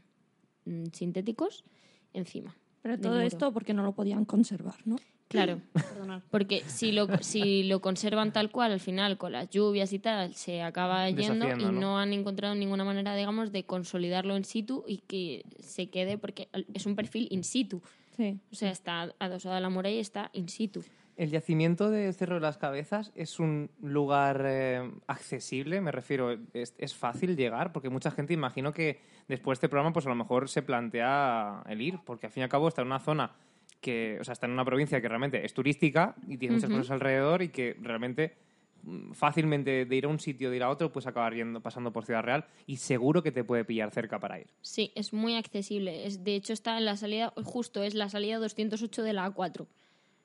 mm, 0.65 0.85
sintéticos 0.93 1.65
encima. 2.13 2.57
Pero 2.87 3.01
todo 3.01 3.21
esto 3.21 3.53
porque 3.53 3.75
no 3.75 3.83
lo 3.83 3.93
podían 3.93 4.25
conservar, 4.25 4.77
¿no? 4.85 4.95
Claro, 5.27 5.61
Perdonad. 5.73 6.23
porque 6.31 6.63
si 6.69 6.93
lo, 6.93 7.09
si 7.19 7.65
lo 7.65 7.81
conservan 7.81 8.33
tal 8.33 8.53
cual, 8.53 8.71
al 8.71 8.79
final 8.79 9.19
con 9.19 9.33
las 9.33 9.51
lluvias 9.51 9.93
y 9.93 9.99
tal, 9.99 10.33
se 10.35 10.63
acaba 10.63 11.11
yendo 11.11 11.49
y. 11.59 11.65
¿no? 11.65 11.99
han 11.99 12.13
encontrado 12.13 12.55
ninguna 12.55 12.85
manera, 12.85 13.17
digamos, 13.17 13.51
de 13.51 13.65
consolidarlo 13.65 14.37
in 14.37 14.45
situ 14.45 14.85
y 14.87 14.99
que 14.99 15.45
se 15.59 15.89
quede, 15.89 16.17
porque 16.17 16.49
es 16.75 16.87
un 16.87 16.95
perfil 16.95 17.27
in 17.33 17.43
situ. 17.43 17.83
Sí. 18.17 18.39
O 18.53 18.55
sea, 18.55 18.71
está 18.71 19.13
adosado 19.19 19.57
a 19.57 19.61
la 19.61 19.69
muralla 19.69 19.97
y 19.97 20.01
está 20.01 20.31
in 20.33 20.49
situ. 20.49 20.85
¿El 21.17 21.31
yacimiento 21.31 21.91
de 21.91 22.13
Cerro 22.13 22.35
de 22.35 22.43
las 22.43 22.59
Cabezas 22.59 23.11
es 23.15 23.41
un 23.41 23.71
lugar 23.81 24.45
eh, 24.47 24.91
accesible? 25.07 25.81
Me 25.81 25.91
refiero, 25.91 26.37
¿es, 26.53 26.75
es 26.77 26.95
fácil 26.95 27.37
llegar? 27.37 27.73
Porque 27.73 27.89
mucha 27.89 28.11
gente 28.11 28.35
imagino 28.35 28.73
que 28.73 29.01
después 29.27 29.57
de 29.57 29.61
este 29.61 29.69
programa 29.71 29.95
pues 29.95 30.05
a 30.07 30.11
lo 30.11 30.15
mejor 30.15 30.51
se 30.51 30.63
plantea 30.63 31.63
el 31.69 31.81
ir, 31.81 32.01
porque 32.05 32.27
al 32.27 32.33
fin 32.33 32.43
y 32.43 32.45
al 32.45 32.51
cabo 32.51 32.69
está 32.69 32.83
en 32.83 32.89
una 32.89 33.01
zona 33.01 33.33
que, 33.81 34.19
o 34.21 34.25
sea, 34.25 34.33
está 34.33 34.47
en 34.47 34.53
una 34.53 34.65
provincia 34.65 35.01
que 35.01 35.09
realmente 35.09 35.45
es 35.45 35.55
turística 35.55 36.15
y 36.29 36.37
tiene 36.37 36.57
muchas 36.57 36.71
cosas 36.71 36.91
alrededor 36.91 37.43
y 37.43 37.49
que 37.49 37.77
realmente 37.81 38.37
mm, 38.83 39.13
fácilmente 39.13 39.85
de 39.85 39.97
ir 39.97 40.05
a 40.05 40.09
un 40.09 40.19
sitio, 40.19 40.51
de 40.51 40.57
ir 40.57 40.63
a 40.63 40.71
otro, 40.71 40.93
puedes 40.93 41.07
acabar 41.07 41.35
yendo, 41.35 41.61
pasando 41.61 41.93
por 41.93 42.05
Ciudad 42.05 42.23
Real 42.23 42.47
y 42.67 42.77
seguro 42.77 43.23
que 43.23 43.33
te 43.33 43.45
puede 43.45 43.65
pillar 43.65 43.91
cerca 43.91 44.19
para 44.19 44.41
ir. 44.41 44.49
Sí, 44.61 44.93
es 44.95 45.13
muy 45.13 45.37
accesible. 45.37 46.07
Es, 46.07 46.25
de 46.25 46.35
hecho, 46.35 46.53
está 46.53 46.77
en 46.79 46.85
la 46.85 46.97
salida, 46.97 47.33
justo 47.45 47.83
es 47.83 47.95
la 47.95 48.09
salida 48.09 48.39
208 48.39 49.03
de 49.03 49.13
la 49.13 49.33
A4. 49.33 49.67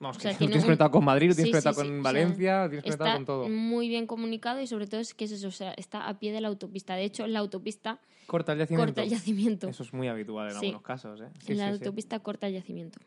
Vamos, 0.02 0.18
O 0.18 0.20
sea, 0.20 0.32
que 0.32 0.34
lo 0.34 0.38
tiene 0.40 0.52
tienes 0.52 0.64
un- 0.64 0.68
conectado 0.68 0.92
con 0.92 1.06
Madrid, 1.06 1.30
lo 1.30 1.36
tienes 1.36 1.52
Sí, 1.52 1.58
sí, 1.60 1.64
conectado 1.64 1.74
sí, 1.76 1.82
con 1.82 2.00
o 2.00 2.02
sea, 2.04 2.12
Valencia, 2.12 2.64
lo 2.64 2.70
tienes 2.70 2.84
conectado 2.84 3.14
con 3.14 3.26
todo. 3.26 3.50
muy 3.50 3.88
bien 3.88 4.06
comunicado 4.08 4.60
y 4.60 4.68
sobre 4.68 4.88
todo 4.88 5.00
es 5.00 5.14
que 5.14 5.26
es 5.26 5.32
eso, 5.32 5.48
o 5.48 5.52
sea, 5.52 5.72
está 5.74 6.08
a 6.10 6.20
pie 6.20 6.34
de 6.34 6.42
la 6.42 6.50
autopista. 6.50 6.96
De 6.96 7.04
hecho, 7.06 7.26
la 7.28 7.40
autopista 7.40 8.00
Corta 8.28 8.52
el 8.54 8.60
yacimiento. 8.60 8.88
corta 8.88 9.04
el 9.04 9.10
yacimiento. 9.10 9.68
Eso 9.70 9.84
es 9.84 9.94
muy 9.94 10.08
habitual 10.08 10.50
en 10.52 10.58
algunos 10.58 10.82
casos, 10.82 11.22
¿eh? 11.22 11.28
En 11.48 11.58
la 11.58 11.70
autopista 11.70 12.20
corta 12.20 12.48
el 12.48 12.54
yacimiento. 12.54 13.00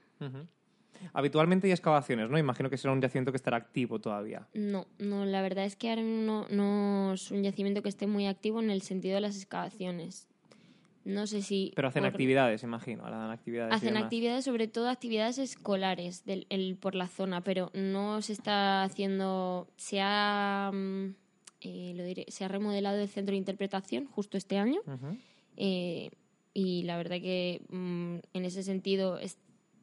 Habitualmente 1.13 1.67
hay 1.67 1.73
excavaciones, 1.73 2.31
¿no? 2.31 2.39
Imagino 2.39 2.71
que 2.71 2.79
será 2.79 2.93
un 2.93 3.01
yacimiento 3.01 3.31
que 3.33 3.37
estará 3.37 3.57
activo 3.59 3.99
todavía. 4.01 4.47
No, 4.55 4.87
no, 4.99 5.25
la 5.27 5.43
verdad 5.43 5.65
es 5.65 5.77
que 5.77 5.91
ahora 5.91 6.03
no 6.03 7.13
es 7.13 7.31
un 7.31 7.43
yacimiento 7.43 7.83
que 7.83 7.89
esté 7.89 8.07
muy 8.07 8.27
activo 8.27 8.61
en 8.61 8.71
el 8.71 8.81
sentido 8.83 9.17
de 9.17 9.21
las 9.21 9.37
excavaciones. 9.37 10.29
No 11.05 11.27
sé 11.27 11.43
si... 11.43 11.73
Pero 11.77 11.89
hacen 11.89 12.03
por- 12.03 12.09
actividades, 12.11 12.63
imagino. 12.63 13.05
actividades 13.07 13.75
Hacen 13.75 13.97
actividades, 14.05 14.45
sobre 14.45 14.69
todo 14.69 14.89
actividades 14.89 15.39
escolares 15.39 16.25
del, 16.25 16.47
el- 16.49 16.77
por 16.77 16.95
la 16.95 17.09
zona, 17.09 17.43
pero 17.43 17.71
no 17.75 18.23
se 18.23 18.33
está 18.33 18.83
haciendo. 18.85 19.69
Se 19.77 20.01
ha, 20.01 20.71
mm, 20.73 21.15
eh, 21.61 21.93
lo 21.95 22.05
diré, 22.05 22.25
se 22.29 22.45
ha 22.45 22.49
remodelado 22.49 22.99
el 23.01 23.09
centro 23.09 23.33
de 23.33 23.39
interpretación 23.39 24.07
justo 24.07 24.37
este 24.39 24.59
año 24.59 24.81
eh, 25.57 26.11
y 26.53 26.83
la 26.85 26.97
verdad 26.97 27.17
que 27.21 27.63
mm, 27.69 28.17
en 28.33 28.45
ese 28.45 28.63
sentido 28.63 29.19
es- 29.19 29.39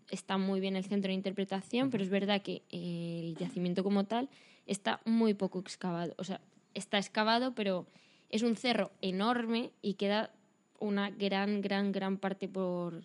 está 0.10 0.38
muy 0.38 0.60
bien 0.60 0.76
el 0.76 0.84
centro 0.86 1.10
de 1.10 1.16
interpretación, 1.16 1.90
pero 1.90 2.04
es 2.04 2.10
verdad 2.10 2.42
que 2.42 2.64
eh, 2.70 3.22
el 3.24 3.36
yacimiento 3.38 3.84
como 3.84 4.06
tal 4.06 4.28
está 4.66 5.02
muy 5.06 5.34
poco 5.34 5.60
excavado. 5.60 6.14
O 6.18 6.24
sea, 6.24 6.42
está 6.74 6.98
excavado, 6.98 7.54
pero 7.56 7.86
es 8.30 8.44
un 8.44 8.56
cerro 8.56 8.92
enorme 9.02 9.72
y 9.82 9.94
queda 9.96 10.32
una 10.82 11.10
gran, 11.10 11.62
gran, 11.62 11.92
gran 11.92 12.18
parte 12.18 12.50
por, 12.50 13.02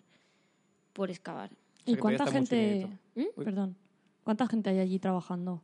por 0.92 1.10
excavar. 1.10 1.50
sea, 1.84 1.94
¿Y 1.94 1.96
cuánta 1.96 2.26
gente. 2.26 2.88
¿Mm? 3.14 3.42
perdón, 3.44 3.76
cuánta 4.24 4.48
gente 4.48 4.70
hay 4.70 4.80
allí 4.80 4.98
trabajando? 4.98 5.62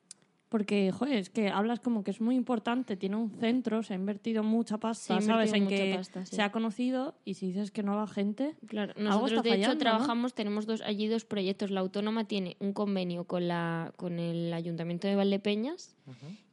Porque, 0.52 0.92
joder, 0.92 1.16
es 1.16 1.30
que 1.30 1.48
hablas 1.48 1.80
como 1.80 2.04
que 2.04 2.10
es 2.10 2.20
muy 2.20 2.36
importante, 2.36 2.94
tiene 2.98 3.16
un 3.16 3.30
centro, 3.30 3.82
se 3.82 3.94
ha 3.94 3.96
invertido 3.96 4.42
mucha 4.42 4.76
pasta, 4.76 5.18
Se 5.18 5.24
ha 5.24 5.26
¿sabes? 5.26 5.50
En 5.54 5.66
que 5.66 5.94
pasta, 5.96 6.26
sí. 6.26 6.36
se 6.36 6.42
ha 6.42 6.52
conocido 6.52 7.14
y 7.24 7.34
si 7.34 7.46
dices 7.46 7.70
que 7.70 7.82
no 7.82 7.96
va 7.96 8.06
gente, 8.06 8.54
Claro, 8.66 8.92
Algo 8.98 9.02
nosotros 9.02 9.32
está 9.38 9.48
de 9.48 9.62
hecho 9.62 9.78
trabajamos, 9.78 10.34
tenemos 10.34 10.66
dos, 10.66 10.82
allí 10.82 11.08
dos 11.08 11.24
proyectos. 11.24 11.70
La 11.70 11.80
autónoma 11.80 12.26
tiene 12.26 12.58
un 12.60 12.74
convenio 12.74 13.24
con, 13.24 13.48
la, 13.48 13.94
con 13.96 14.18
el 14.18 14.52
Ayuntamiento 14.52 15.08
de 15.08 15.16
Valdepeñas 15.16 15.96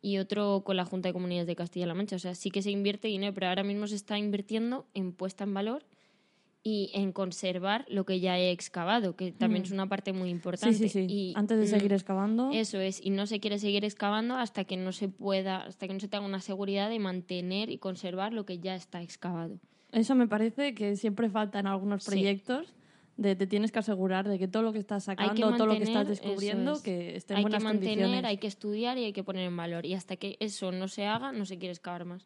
y 0.02 0.20
otro 0.20 0.64
con 0.64 0.78
la 0.78 0.86
Junta 0.86 1.10
de 1.10 1.14
Comunidades 1.14 1.48
de 1.48 1.58
Castilla-La 1.58 1.94
Mancha. 1.94 2.16
O 2.16 2.20
sea, 2.20 2.36
sí 2.36 2.52
que 2.52 2.62
se 2.62 2.72
invierte 2.72 3.10
dinero, 3.10 3.34
pero 3.34 3.48
ahora 3.48 3.64
mismo 3.64 3.86
se 3.86 3.96
está 3.96 4.18
invirtiendo 4.18 4.86
en 4.94 5.12
puesta 5.12 5.44
en 5.44 5.54
valor 5.54 5.84
y 6.64 6.92
en 6.94 7.12
conservar 7.14 7.86
lo 7.90 8.06
que 8.06 8.20
ya 8.20 8.38
he 8.38 8.52
excavado, 8.52 9.16
que 9.16 9.32
también 9.32 9.64
Mm. 9.64 9.66
es 9.66 9.72
una 9.72 9.88
parte 9.88 10.12
muy 10.14 10.28
sí, 10.28 10.32
importante. 10.32 10.76
sí, 10.78 10.90
sí, 10.90 11.06
Y, 11.08 11.34
antes 11.36 11.58
de 11.58 11.64
mm, 11.66 11.68
seguir 11.68 11.94
excavando, 11.94 12.52
Eso 12.52 12.80
es, 12.80 13.00
y 13.04 13.12
no 13.12 13.26
se 13.28 13.40
quiere 13.40 13.60
seguir 13.60 13.86
excavando 13.86 14.36
hasta 14.36 14.66
que 14.66 14.76
no 14.78 14.92
se 14.92 15.08
pueda, 15.08 15.64
hasta 15.64 15.88
que 15.88 15.94
no 15.94 16.00
se 16.00 16.08
tenga 16.10 16.26
una 16.26 16.42
seguridad 16.42 16.90
de 16.90 17.00
mantener 17.00 17.70
y 17.70 17.78
conservar 17.78 18.34
lo 18.34 18.46
que 18.46 18.60
ya 18.60 18.76
está 18.76 19.02
excavado. 19.02 19.60
eso 19.92 20.14
me 20.16 20.28
parece 20.28 20.76
que 20.76 20.96
siempre 20.98 21.30
falta 21.30 21.60
en 21.60 21.68
algunos 21.68 22.04
Sí. 22.04 22.12
proyectos. 22.12 22.74
De, 23.18 23.36
te 23.36 23.48
tienes 23.48 23.74
que 23.74 23.80
asegurar 23.80 24.30
de 24.30 24.40
que 24.40 24.48
todo 24.48 24.64
lo 24.64 24.72
que 24.72 24.80
estás 24.80 25.10
Hay 25.10 25.16
sacando, 25.18 25.34
que 25.52 25.58
todo 25.58 25.66
lo 25.68 25.74
que 25.74 25.84
estás 25.84 26.06
mantener, 26.08 26.08
descubriendo, 26.08 26.72
es. 26.74 26.82
que 26.82 27.16
esté 27.18 27.34
en 27.34 27.38
hay 27.40 27.44
que 27.44 27.50
buenas 27.50 27.64
mantener, 27.64 27.96
condiciones. 27.98 28.24
hay 28.30 28.38
que 28.38 28.48
estudiar 28.48 28.98
y 28.98 29.04
hay 29.04 29.12
que 29.14 29.24
poner 29.26 29.44
en 29.46 29.58
valor. 29.58 29.86
Y 29.86 29.94
hasta 29.94 30.16
que 30.16 30.38
eso 30.40 30.72
no 30.72 30.88
se 30.88 31.06
haga, 31.06 31.34
no 31.34 31.46
se 31.46 31.58
quiere 31.58 31.72
excavar 31.74 32.06
más. 32.06 32.26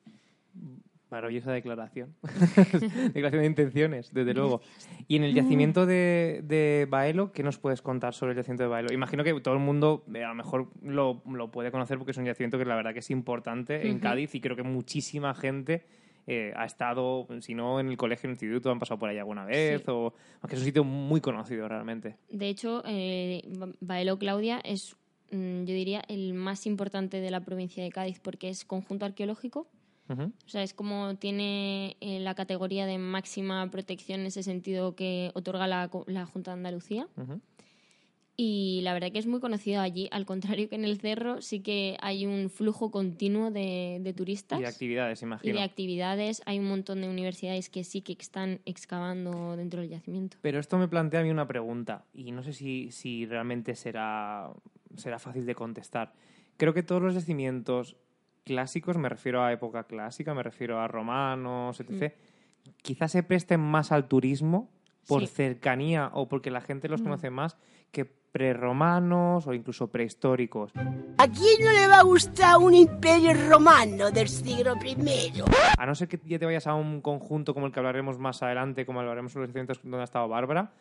Maravillosa 1.14 1.52
declaración. 1.52 2.16
declaración 3.14 3.42
de 3.42 3.46
intenciones, 3.46 4.12
desde 4.14 4.34
luego. 4.34 4.62
Y 5.08 5.18
en 5.18 5.24
el 5.24 5.34
yacimiento 5.36 5.86
de, 5.86 6.42
de 6.44 6.88
Baelo, 6.90 7.32
¿qué 7.32 7.44
nos 7.44 7.60
puedes 7.60 7.84
contar 7.84 8.14
sobre 8.16 8.32
el 8.32 8.38
yacimiento 8.38 8.64
de 8.64 8.70
Baelo? 8.70 8.92
Imagino 8.92 9.24
que 9.24 9.40
todo 9.42 9.54
el 9.54 9.60
mundo 9.60 10.04
eh, 10.14 10.24
a 10.24 10.30
lo 10.30 10.36
mejor 10.36 10.70
lo, 10.82 11.22
lo 11.30 11.52
puede 11.52 11.70
conocer 11.72 11.98
porque 12.00 12.12
es 12.12 12.18
un 12.18 12.26
yacimiento 12.26 12.58
que 12.58 12.66
la 12.66 12.76
verdad 12.76 12.94
que 12.94 13.00
es 13.00 13.12
importante 13.12 13.88
en 13.88 14.00
Cádiz 14.00 14.34
y 14.34 14.42
creo 14.42 14.56
que 14.56 14.64
muchísima 14.64 15.36
gente 15.36 15.86
eh, 16.26 16.52
ha 16.56 16.66
estado, 16.66 17.28
si 17.42 17.54
no 17.54 17.80
en 17.80 17.90
el 17.90 17.98
colegio, 17.98 18.26
en 18.28 18.32
el 18.32 18.34
instituto, 18.36 18.72
han 18.72 18.80
pasado 18.80 18.98
por 18.98 19.10
ahí 19.10 19.20
alguna 19.20 19.46
vez, 19.46 19.82
Sí. 19.82 19.92
o 19.92 20.14
aunque 20.42 20.56
es 20.56 20.62
un 20.62 20.66
sitio 20.66 20.84
muy 20.84 21.22
conocido 21.22 21.68
realmente. 21.68 22.16
De 22.32 22.50
hecho, 22.50 22.82
eh, 22.88 23.44
Ba- 23.60 23.70
Baelo 23.82 24.18
Claudia 24.18 24.60
es, 24.64 24.96
mm, 25.32 25.60
yo 25.66 25.74
diría, 25.76 26.02
el 26.08 26.34
más 26.34 26.66
importante 26.66 27.22
de 27.22 27.30
la 27.30 27.42
provincia 27.42 27.84
de 27.84 27.92
Cádiz 27.92 28.20
porque 28.20 28.50
es 28.50 28.66
conjunto 28.66 29.06
arqueológico. 29.06 29.68
Ujú. 30.10 30.24
O 30.24 30.50
sea, 30.50 30.64
es 30.64 30.74
como 30.74 31.16
tiene 31.16 31.98
eh, 32.02 32.20
la 32.20 32.36
categoría 32.36 32.86
de 32.86 32.98
máxima 32.98 33.70
protección 33.72 34.22
en 34.22 34.28
ese 34.28 34.44
sentido 34.44 34.96
que 34.96 35.32
otorga 35.34 35.68
la, 35.68 35.90
la 36.08 36.26
Junta 36.26 36.52
de 36.52 36.58
Andalucía. 36.58 37.08
Ujú. 37.18 37.40
Y 38.36 38.82
la 38.82 38.94
verdad 38.94 39.12
que 39.12 39.20
es 39.20 39.28
muy 39.28 39.40
conocido 39.40 39.82
allí. 39.82 40.10
Al 40.12 40.26
contrario 40.26 40.68
que 40.68 40.76
en 40.76 40.86
el 40.86 41.00
cerro, 41.00 41.42
sí 41.42 41.60
que 41.60 41.98
hay 42.02 42.26
un 42.26 42.50
flujo 42.50 42.90
continuo 42.90 43.52
de, 43.52 44.00
de 44.02 44.14
turistas. 44.14 44.60
Y 44.60 44.64
de 44.64 44.68
actividades, 44.68 45.22
y 45.22 45.26
imagino. 45.26 45.56
de 45.56 45.64
actividades. 45.64 46.42
Hay 46.46 46.58
un 46.58 46.66
montón 46.66 47.02
de 47.02 47.10
universidades 47.10 47.70
que 47.70 47.84
sí 47.84 48.02
que 48.02 48.14
están 48.14 48.60
excavando 48.66 49.56
dentro 49.56 49.82
del 49.82 49.90
yacimiento. 49.92 50.38
Pero 50.42 50.60
esto 50.60 50.80
me 50.80 50.88
plantea 50.88 51.20
a 51.20 51.24
mí 51.24 51.30
una 51.30 51.48
pregunta 51.48 52.06
y 52.12 52.32
no 52.32 52.42
sé 52.42 52.54
si, 52.54 52.90
si 52.92 53.28
realmente 53.28 53.76
será, 53.76 54.52
será 54.96 55.20
fácil 55.20 55.46
de 55.46 55.54
contestar. 55.54 56.14
Creo 56.58 56.74
que 56.74 56.82
todos 56.82 57.04
los 57.04 57.14
yacimientos 57.14 57.98
clásicos, 58.44 58.98
me 58.98 59.10
refiero 59.10 59.44
a 59.44 59.52
época 59.52 59.84
clásica, 59.86 60.34
me 60.34 60.44
refiero 60.44 60.80
a 60.80 60.88
romanos, 60.88 61.80
etc., 61.80 62.14
quizás 62.82 63.12
se 63.12 63.24
presten 63.24 63.60
más 63.60 63.92
al 63.92 64.08
turismo 64.08 64.70
por 65.08 65.22
Sí. 65.22 65.28
cercanía 65.28 66.10
o 66.14 66.28
porque 66.30 66.50
la 66.52 66.62
gente 66.62 66.88
los 66.88 67.02
conoce 67.02 67.30
más 67.30 67.58
que 67.92 68.06
prerromanos 68.06 69.46
o 69.48 69.54
incluso 69.54 69.88
prehistóricos. 69.92 70.72
¿A 71.18 71.28
quién 71.28 71.64
no 71.64 71.72
le 71.72 71.88
va 71.88 72.00
a 72.00 72.04
gustar 72.04 72.58
un 72.58 72.74
imperio 72.74 73.32
romano 73.50 74.12
del 74.12 74.28
siglo 74.28 74.74
I? 74.84 75.42
A 75.78 75.86
no 75.86 75.94
ser 75.94 76.08
que 76.08 76.20
ya 76.26 76.40
te 76.40 76.46
vayas 76.46 76.66
a 76.68 76.74
un 76.74 77.02
conjunto 77.02 77.54
como 77.54 77.66
el 77.68 77.72
que 77.72 77.80
hablaremos 77.80 78.18
más 78.18 78.42
adelante, 78.42 78.86
como 78.86 79.02
hablaremos 79.02 79.32
sobre 79.34 79.44
los 79.44 79.50
yacimientos 79.50 79.82
donde 79.84 80.00
ha 80.02 80.04
estado 80.06 80.28
Bárbara, 80.28 80.72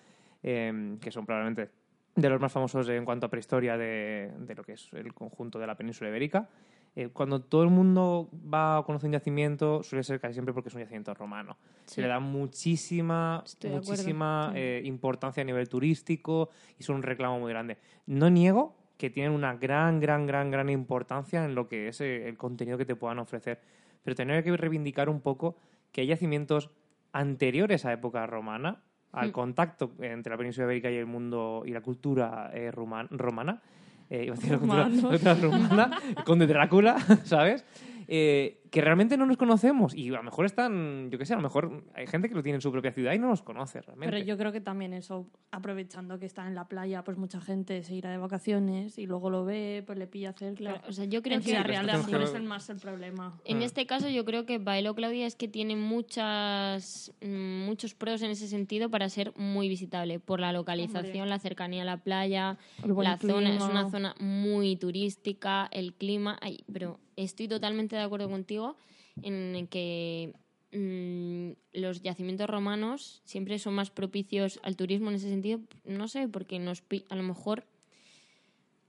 eh, 0.43 0.97
que 1.01 1.11
son 1.11 1.27
probablemente 1.27 1.71
de 2.15 2.29
los 2.29 2.41
más 2.41 2.53
famosos 2.53 2.89
en 2.89 3.05
cuanto 3.05 3.27
a 3.27 3.31
prehistoria 3.31 3.77
de, 3.77 4.33
de 4.39 4.55
lo 4.55 4.63
que 4.63 4.73
es 4.73 4.93
el 4.93 5.15
conjunto 5.15 5.59
de 5.59 5.67
la 5.67 5.77
península 5.77 6.11
ibérica. 6.11 6.49
Eh, 6.95 7.09
cuando 7.09 7.41
todo 7.41 7.63
el 7.63 7.71
mundo 7.71 8.29
va 8.33 8.79
a 8.79 8.83
conocer 8.83 9.09
un 9.09 9.13
yacimiento, 9.13 9.83
suele 9.83 10.03
ser 10.03 10.21
casi 10.21 10.35
siempre 10.35 10.53
porque 10.53 10.69
es 10.69 10.75
un 10.75 10.83
yacimiento 10.83 11.15
romano. 11.15 11.57
Se 11.87 12.03
le 12.03 12.09
da 12.09 12.21
muchísima, 12.21 13.43
Estoy 13.47 13.71
muchísima 13.71 14.53
eh, 14.55 14.83
importancia 14.85 15.43
a 15.43 15.45
nivel 15.45 15.69
turístico 15.71 16.51
y 16.79 16.83
son 16.83 16.97
un 16.97 17.03
reclamo 17.03 17.41
muy 17.41 17.51
grande. 17.51 17.79
No 18.07 18.29
niego 18.29 18.77
que 18.99 19.09
tienen 19.09 19.33
una 19.33 19.55
gran, 19.57 20.01
gran, 20.01 20.27
gran, 20.27 20.51
gran 20.51 20.69
importancia 20.69 21.45
en 21.45 21.55
lo 21.55 21.67
que 21.67 21.89
es 21.89 22.03
eh, 22.03 22.29
el 22.29 22.37
contenido 22.37 22.77
que 22.77 22.85
te 22.85 22.95
puedan 22.95 23.19
ofrecer. 23.19 23.61
Pero 24.03 24.15
tener 24.15 24.45
que 24.45 24.55
reivindicar 24.55 25.09
un 25.09 25.23
poco 25.23 25.57
que 25.93 26.03
hay 26.03 26.09
yacimientos 26.09 26.71
anteriores 27.13 27.87
a 27.87 27.93
época 27.93 28.27
romana, 28.27 28.83
al 29.13 29.29
Hmm. 29.29 29.33
contacto 29.33 29.93
entre 30.01 30.31
la 30.31 30.39
península 30.39 30.65
ibérica 30.67 30.91
y 30.91 30.97
el 30.97 31.07
mundo 31.07 31.63
y 31.67 31.71
la 31.73 31.81
cultura 31.83 32.51
eh, 32.55 32.71
ruman- 32.73 33.09
romana. 33.11 33.61
eh, 34.11 34.25
iba 34.27 34.35
a 34.35 34.37
decir 34.37 34.53
la 34.53 34.59
cultura, 34.59 34.85
Romanos. 34.85 35.03
la 35.03 35.09
cultura 35.11 35.35
romana, 35.35 35.99
el 36.19 36.25
conde 36.25 36.47
Drácula, 36.47 36.99
¿sabes? 37.25 37.65
Eh, 38.09 38.62
que 38.73 38.81
realmente 38.81 39.19
no 39.19 39.27
nos 39.27 39.37
conocemos 39.37 39.95
y 39.95 40.09
a 40.09 40.13
lo 40.13 40.23
mejor 40.23 40.47
están, 40.47 41.11
yo 41.11 41.19
qué 41.19 41.27
sé, 41.27 41.35
a 41.35 41.37
lo 41.37 41.43
mejor 41.43 41.85
hay 41.95 42.07
gente 42.07 42.31
que 42.31 42.35
lo 42.35 42.43
tiene 42.43 42.55
en 42.57 42.63
su 42.63 42.73
propia 42.73 42.91
ciudad 42.91 43.13
y 43.13 43.19
no 43.19 43.29
los 43.29 43.43
conoce 43.43 43.83
realmente. 43.83 44.11
Pero 44.11 44.25
yo 44.27 44.39
creo 44.39 44.51
que 44.51 44.63
también 44.63 44.95
eso, 44.95 45.27
aprovechando 45.51 46.19
que 46.19 46.25
está 46.25 46.47
en 46.49 46.55
la 46.55 46.67
playa, 46.69 47.05
pues 47.05 47.19
mucha 47.19 47.39
gente 47.41 47.83
se 47.83 47.95
irá 47.95 48.11
de 48.11 48.17
vacaciones 48.17 48.97
y 48.97 49.07
luego 49.07 49.29
lo 49.29 49.45
ve, 49.45 49.83
pues 49.87 49.99
le 49.99 50.07
pilla 50.07 50.33
cerca. 50.33 50.57
Claro, 50.57 50.81
o 50.89 50.93
sea, 50.93 51.05
yo 51.05 51.21
creo 51.23 51.35
en 51.37 51.41
que 51.43 51.51
Ciudad 51.51 51.61
pero 51.67 51.73
Real 51.75 51.85
que- 51.85 52.25
es 52.25 52.35
el 52.35 52.43
más 52.45 52.71
el 52.71 52.79
problema. 52.79 53.39
En 53.45 53.59
Mm. 53.59 53.63
este 53.63 53.85
caso 53.87 54.09
yo 54.09 54.25
creo 54.25 54.47
que 54.47 54.57
Bailo 54.57 54.95
Claudia 54.95 55.27
es 55.27 55.37
que 55.37 55.49
tiene 55.49 55.77
muchas 55.77 57.13
mm, 57.21 57.67
muchos 57.67 57.95
pros 57.95 58.23
en 58.23 58.31
ese 58.31 58.49
sentido 58.49 58.89
para 58.91 59.09
ser 59.09 59.33
muy 59.37 59.69
visitable 59.69 60.19
por 60.19 60.41
la 60.41 60.53
localización, 60.53 61.05
Hombre. 61.25 61.27
la 61.29 61.39
cercanía 61.39 61.83
a 61.83 61.85
la 61.85 61.99
playa, 61.99 62.57
la 62.85 63.19
zona 63.19 63.55
es 63.55 63.63
una 63.63 63.91
zona 63.91 64.15
muy 64.19 64.77
turística, 64.77 65.69
el 65.73 65.93
clima, 65.95 66.39
ay, 66.41 66.65
pero 66.73 66.99
estoy 67.17 67.47
totalmente 67.49 67.95
de 67.97 68.03
acuerdo 68.03 68.31
contigo 68.31 68.62
en 69.23 69.67
que 69.69 70.33
mm, 70.73 71.79
los 71.81 72.03
yacimientos 72.03 72.49
romanos 72.49 73.21
siempre 73.25 73.59
son 73.59 73.75
más 73.75 73.91
propicios 73.91 74.59
al 74.63 74.77
turismo 74.77 75.11
en 75.11 75.17
ese 75.17 75.29
sentido, 75.29 75.61
no 75.85 76.09
sé, 76.09 76.29
porque 76.29 76.59
nos 76.59 76.83
a 77.11 77.15
lo 77.17 77.23
mejor 77.23 77.65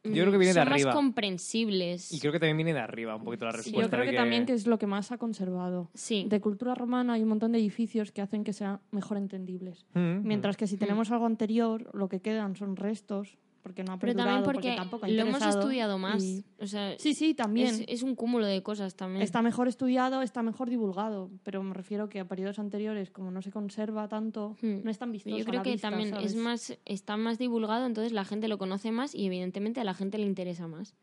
Yo 0.06 0.12
creo 0.12 0.32
que 0.32 0.38
viene 0.38 0.54
de 0.54 0.60
son 0.62 0.68
arriba. 0.72 0.88
más 0.92 0.96
comprensibles. 0.96 2.12
Y 2.12 2.20
creo 2.20 2.32
que 2.34 2.40
también 2.40 2.58
viene 2.58 2.74
de 2.74 2.80
arriba 2.80 3.16
un 3.16 3.24
poquito 3.24 3.46
la 3.46 3.52
Sí, 3.52 3.58
respuesta. 3.58 3.82
yo 3.82 3.90
creo 3.90 4.06
de 4.06 4.12
que, 4.12 4.18
también 4.18 4.46
que 4.46 4.54
es 4.54 4.68
lo 4.68 4.78
que 4.78 4.86
más 4.88 5.12
ha 5.12 5.18
conservado. 5.18 5.90
Sí. 5.94 6.26
De 6.30 6.40
cultura 6.42 6.76
romana 6.76 7.14
hay 7.14 7.24
un 7.24 7.30
montón 7.30 7.52
de 7.54 7.60
edificios 7.60 8.12
que 8.12 8.22
hacen 8.22 8.44
que 8.44 8.52
sean 8.54 8.80
mejor 8.92 9.18
entendibles. 9.18 9.86
Mm, 9.94 10.00
mm. 10.00 10.24
Mientras 10.28 10.58
que 10.58 10.68
si 10.68 10.78
tenemos 10.78 11.10
algo 11.12 11.26
anterior, 11.26 11.90
lo 11.94 12.08
que 12.10 12.22
quedan 12.22 12.56
son 12.58 12.76
restos, 12.76 13.38
porque 13.64 13.84
no 13.84 13.94
ha 13.94 13.98
Pero 13.98 14.14
también 14.14 14.44
porque, 14.44 14.76
tampoco 14.76 15.06
ha 15.06 15.10
lo 15.10 15.22
hemos 15.22 15.42
estudiado 15.42 15.98
más. 15.98 16.22
y- 16.22 16.44
O 16.60 16.68
sea, 16.68 16.96
Sí, 17.00 17.14
sí, 17.16 17.34
también. 17.34 17.70
Es, 17.70 17.84
es 17.88 18.04
un 18.04 18.14
cúmulo 18.16 18.46
de 18.46 18.62
cosas 18.62 18.96
también. 18.96 19.22
Está 19.24 19.42
mejor 19.42 19.68
estudiado, 19.70 20.22
está 20.22 20.44
mejor 20.44 20.70
divulgado, 20.70 21.32
pero 21.44 21.64
me 21.64 21.74
refiero 21.74 22.10
que 22.10 22.20
a 22.20 22.26
periodos 22.28 22.60
anteriores, 22.60 23.10
como 23.10 23.32
no 23.32 23.42
se 23.42 23.52
conserva 23.52 24.08
tanto, 24.10 24.58
Hmm. 24.62 24.84
no 24.84 24.92
es 24.92 25.00
tan 25.00 25.12
vistoso. 25.12 25.36
Yo 25.38 25.44
a 25.44 25.46
creo 25.46 25.60
la 25.60 25.64
que 25.64 25.72
vista, 25.72 25.90
también 25.90 26.10
¿sabes? 26.12 26.32
es 26.34 26.36
más, 26.38 26.78
está 26.86 27.18
más 27.18 27.40
divulgado, 27.40 27.86
entonces 27.86 28.12
la 28.12 28.26
gente 28.26 28.48
lo 28.50 28.58
conoce 28.58 28.92
más 28.92 29.16
y 29.16 29.26
evidentemente 29.26 29.80
a 29.80 29.86
la 29.86 29.94
gente 29.94 30.18
le 30.18 30.26
interesa 30.26 30.68
más. 30.68 30.94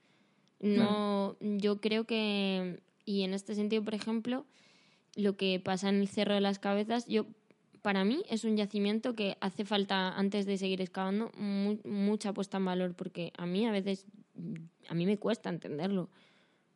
No, 0.60 1.36
yo 1.40 1.80
creo 1.80 2.04
que, 2.04 2.80
y 3.06 3.22
en 3.22 3.32
este 3.32 3.54
sentido, 3.54 3.82
por 3.82 3.94
ejemplo, 3.94 4.44
lo 5.16 5.36
que 5.36 5.58
pasa 5.58 5.88
en 5.88 5.96
el 6.00 6.08
Cerro 6.08 6.34
de 6.34 6.40
las 6.42 6.58
Cabezas, 6.58 7.06
yo 7.06 7.24
para 7.82 8.04
mí 8.04 8.22
es 8.28 8.44
un 8.44 8.56
yacimiento 8.56 9.14
que 9.14 9.36
hace 9.40 9.64
falta, 9.64 10.10
antes 10.16 10.46
de 10.46 10.56
seguir 10.58 10.80
excavando, 10.80 11.30
mu- 11.36 11.78
mucha 11.84 12.32
puesta 12.32 12.58
en 12.58 12.64
valor, 12.64 12.94
porque 12.94 13.32
a 13.38 13.46
mí 13.46 13.66
a 13.66 13.72
veces, 13.72 14.06
a 14.88 14.94
mí 14.94 15.06
me 15.06 15.18
cuesta 15.18 15.48
entenderlo. 15.50 16.08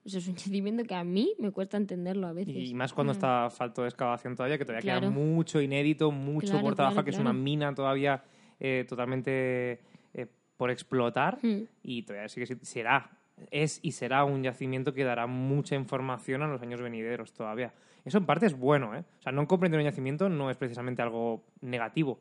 Es 0.05 0.15
un 0.29 0.35
yacimiento 0.37 0.85
que 0.85 0.95
a 0.95 1.05
mí 1.05 1.33
me 1.39 1.51
cuesta 1.51 1.77
entenderlo 1.77 2.27
a 2.27 2.33
veces. 2.33 2.55
Y 2.57 2.75
más 2.75 2.93
cuando 2.93 3.13
Mm. 3.13 3.17
está 3.17 3.51
falto 3.51 3.83
de 3.83 3.89
excavación 3.89 4.35
todavía, 4.37 4.59
que 4.59 4.65
todavía 4.65 4.83
Claro. 4.83 5.01
queda 5.01 5.11
mucho 5.11 5.61
inédito, 5.61 6.11
mucho 6.11 6.49
Claro, 6.49 6.63
por 6.65 6.75
trabajar, 6.75 6.97
claro, 6.97 7.05
que 7.07 7.11
es 7.11 7.19
una 7.19 7.33
mina 7.33 7.75
todavía 7.75 8.23
eh, 8.61 8.85
totalmente 8.89 9.81
eh, 10.15 10.27
por 10.57 10.71
explotar. 10.71 11.39
Mm. 11.43 11.63
Y 11.83 12.03
todavía 12.03 12.29
sí 12.29 12.41
que 12.45 12.47
será, 12.65 13.11
es 13.51 13.81
y 13.83 13.93
será 13.93 14.25
un 14.25 14.43
yacimiento 14.43 14.95
que 14.95 15.03
dará 15.05 15.27
mucha 15.27 15.75
información 15.75 16.43
a 16.43 16.47
los 16.49 16.63
años 16.63 16.81
venideros 16.81 17.33
todavía. 17.33 17.73
Eso 18.05 18.19
en 18.19 18.27
parte 18.27 18.47
es 18.47 18.57
bueno, 18.59 18.95
¿eh? 18.95 19.05
O 19.19 19.23
sea, 19.23 19.33
no 19.33 19.47
comprender 19.49 19.79
un 19.81 19.85
yacimiento 19.85 20.29
no 20.29 20.51
es 20.51 20.57
precisamente 20.57 21.01
algo 21.03 21.45
negativo. 21.61 22.13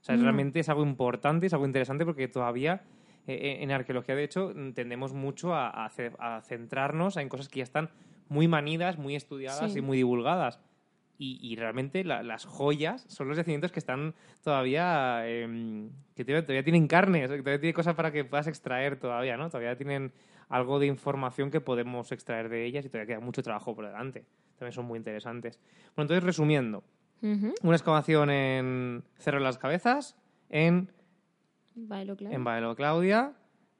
O 0.00 0.04
sea, 0.06 0.16
No. 0.16 0.22
realmente 0.22 0.60
es 0.60 0.68
algo 0.68 0.82
importante, 0.82 1.46
es 1.46 1.52
algo 1.52 1.66
interesante 1.66 2.04
porque 2.04 2.28
todavía 2.28 2.82
eh, 3.28 3.58
en 3.60 3.72
arqueología, 3.72 4.14
de 4.14 4.22
hecho, 4.24 4.52
tendemos 4.74 5.12
mucho 5.12 5.52
a, 5.54 5.68
a 5.68 5.90
a 6.20 6.40
centrarnos 6.42 7.16
en 7.16 7.28
cosas 7.28 7.48
que 7.48 7.58
ya 7.58 7.64
están 7.64 7.90
muy 8.28 8.46
manidas, 8.48 8.98
muy 8.98 9.16
estudiadas 9.16 9.72
Sí. 9.72 9.80
y 9.80 9.82
muy 9.82 9.96
divulgadas. 9.96 10.60
Y, 11.18 11.38
y 11.42 11.56
realmente 11.56 12.04
la- 12.04 12.22
las 12.22 12.44
joyas 12.44 13.04
son 13.08 13.26
los 13.28 13.36
yacimientos 13.36 13.72
que 13.72 13.78
están 13.80 14.14
todavía, 14.44 15.26
em, 15.28 15.90
que 16.14 16.24
todavía, 16.24 16.62
tienen 16.62 16.86
carne, 16.86 17.22
que 17.22 17.26
todavía 17.28 17.58
tienen 17.60 17.74
cosas 17.74 17.94
para 17.94 18.12
que 18.12 18.24
puedas 18.24 18.46
extraer 18.46 18.96
todavía, 18.98 19.36
¿no? 19.36 19.48
Todavía 19.48 19.76
tienen 19.76 20.12
algo 20.48 20.78
de 20.78 20.86
información 20.86 21.50
que 21.50 21.60
podemos 21.60 22.12
extraer 22.12 22.48
de 22.48 22.64
ellas 22.64 22.84
y 22.84 22.88
todavía 22.88 23.16
queda 23.16 23.24
mucho 23.24 23.42
trabajo 23.42 23.74
por 23.74 23.86
delante. 23.86 24.24
También 24.58 24.72
son 24.72 24.86
muy 24.86 24.98
interesantes. 24.98 25.58
Bueno, 25.94 26.04
entonces 26.04 26.24
resumiendo, 26.24 26.82
una 27.20 27.76
excavación 27.76 28.30
en 28.30 29.04
Cerro 29.18 29.38
de 29.38 29.44
las 29.44 29.58
Cabezas, 29.58 30.16
en 30.48 30.90
Bailo, 31.74 32.16
en 32.20 32.74
Claudia 32.74 33.32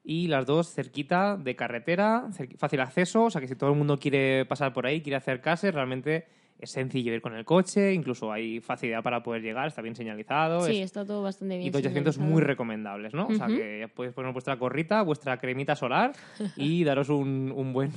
y 0.03 0.27
las 0.27 0.45
dos 0.45 0.73
cerquita 0.73 1.37
de 1.37 1.55
carretera, 1.55 2.29
fácil 2.57 2.79
acceso, 2.79 3.25
o 3.25 3.29
sea 3.29 3.41
que 3.41 3.47
si 3.47 3.55
todo 3.55 3.71
el 3.71 3.77
mundo 3.77 3.97
quiere 3.97 4.45
pasar 4.45 4.73
por 4.73 4.85
ahí, 4.85 5.01
quiere 5.01 5.17
acercarse, 5.17 5.71
realmente 5.71 6.27
es 6.59 6.71
sencillo 6.71 7.13
ir 7.13 7.21
con 7.21 7.33
el 7.35 7.45
coche, 7.45 7.93
incluso 7.93 8.31
hay 8.31 8.59
facilidad 8.61 9.03
para 9.03 9.21
poder 9.21 9.41
llegar, 9.43 9.67
está 9.67 9.81
bien 9.81 9.95
señalizado. 9.95 10.61
Sí, 10.61 10.77
es- 10.79 10.85
está 10.85 11.05
todo 11.05 11.21
bastante 11.21 11.55
bien. 11.57 11.67
y 11.67 11.69
dos 11.71 11.81
yacimientos 11.81 12.15
señalizado. 12.15 12.33
muy 12.33 12.41
recomendables, 12.43 13.13
¿no? 13.13 13.27
O 13.27 13.33
sea, 13.33 13.47
que 13.47 13.79
ya 13.81 13.87
podéis 13.87 14.13
poner 14.15 14.31
vuestra 14.33 14.55
gorrita, 14.55 15.01
vuestra 15.03 15.37
cremita 15.37 15.75
solar 15.75 16.13
y 16.57 16.83
daros 16.83 17.09
un, 17.09 17.53
un 17.55 17.73
buen, 17.73 17.91